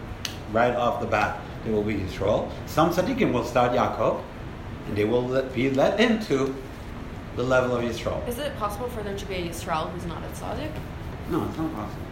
Right 0.52 0.76
off 0.76 1.00
the 1.00 1.06
bat, 1.08 1.40
they 1.64 1.72
will 1.72 1.82
be 1.82 1.94
Yisrael. 1.94 2.48
Some 2.66 2.90
tzaddikim 2.90 3.32
will 3.32 3.44
start 3.44 3.72
Yaakov, 3.72 4.22
and 4.86 4.96
they 4.96 5.04
will 5.04 5.26
let, 5.26 5.52
be 5.52 5.68
let 5.70 5.98
into 5.98 6.54
the 7.36 7.42
level 7.42 7.76
of 7.76 7.82
Yisrael. 7.82 8.26
Is 8.28 8.38
it 8.38 8.56
possible 8.58 8.88
for 8.88 9.02
there 9.02 9.16
to 9.16 9.26
be 9.26 9.34
a 9.34 9.48
Yisrael 9.48 9.90
who's 9.90 10.06
not 10.06 10.22
a 10.22 10.28
tzaddik? 10.28 10.72
No, 11.30 11.44
it's 11.44 11.56
not 11.56 11.74
possible. 11.74 12.06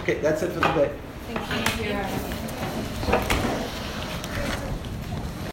Okay, 0.00 0.18
that's 0.20 0.42
it 0.42 0.52
for 0.52 0.60
today. 0.60 0.90
Thank 1.28 1.80
you. 3.56 3.61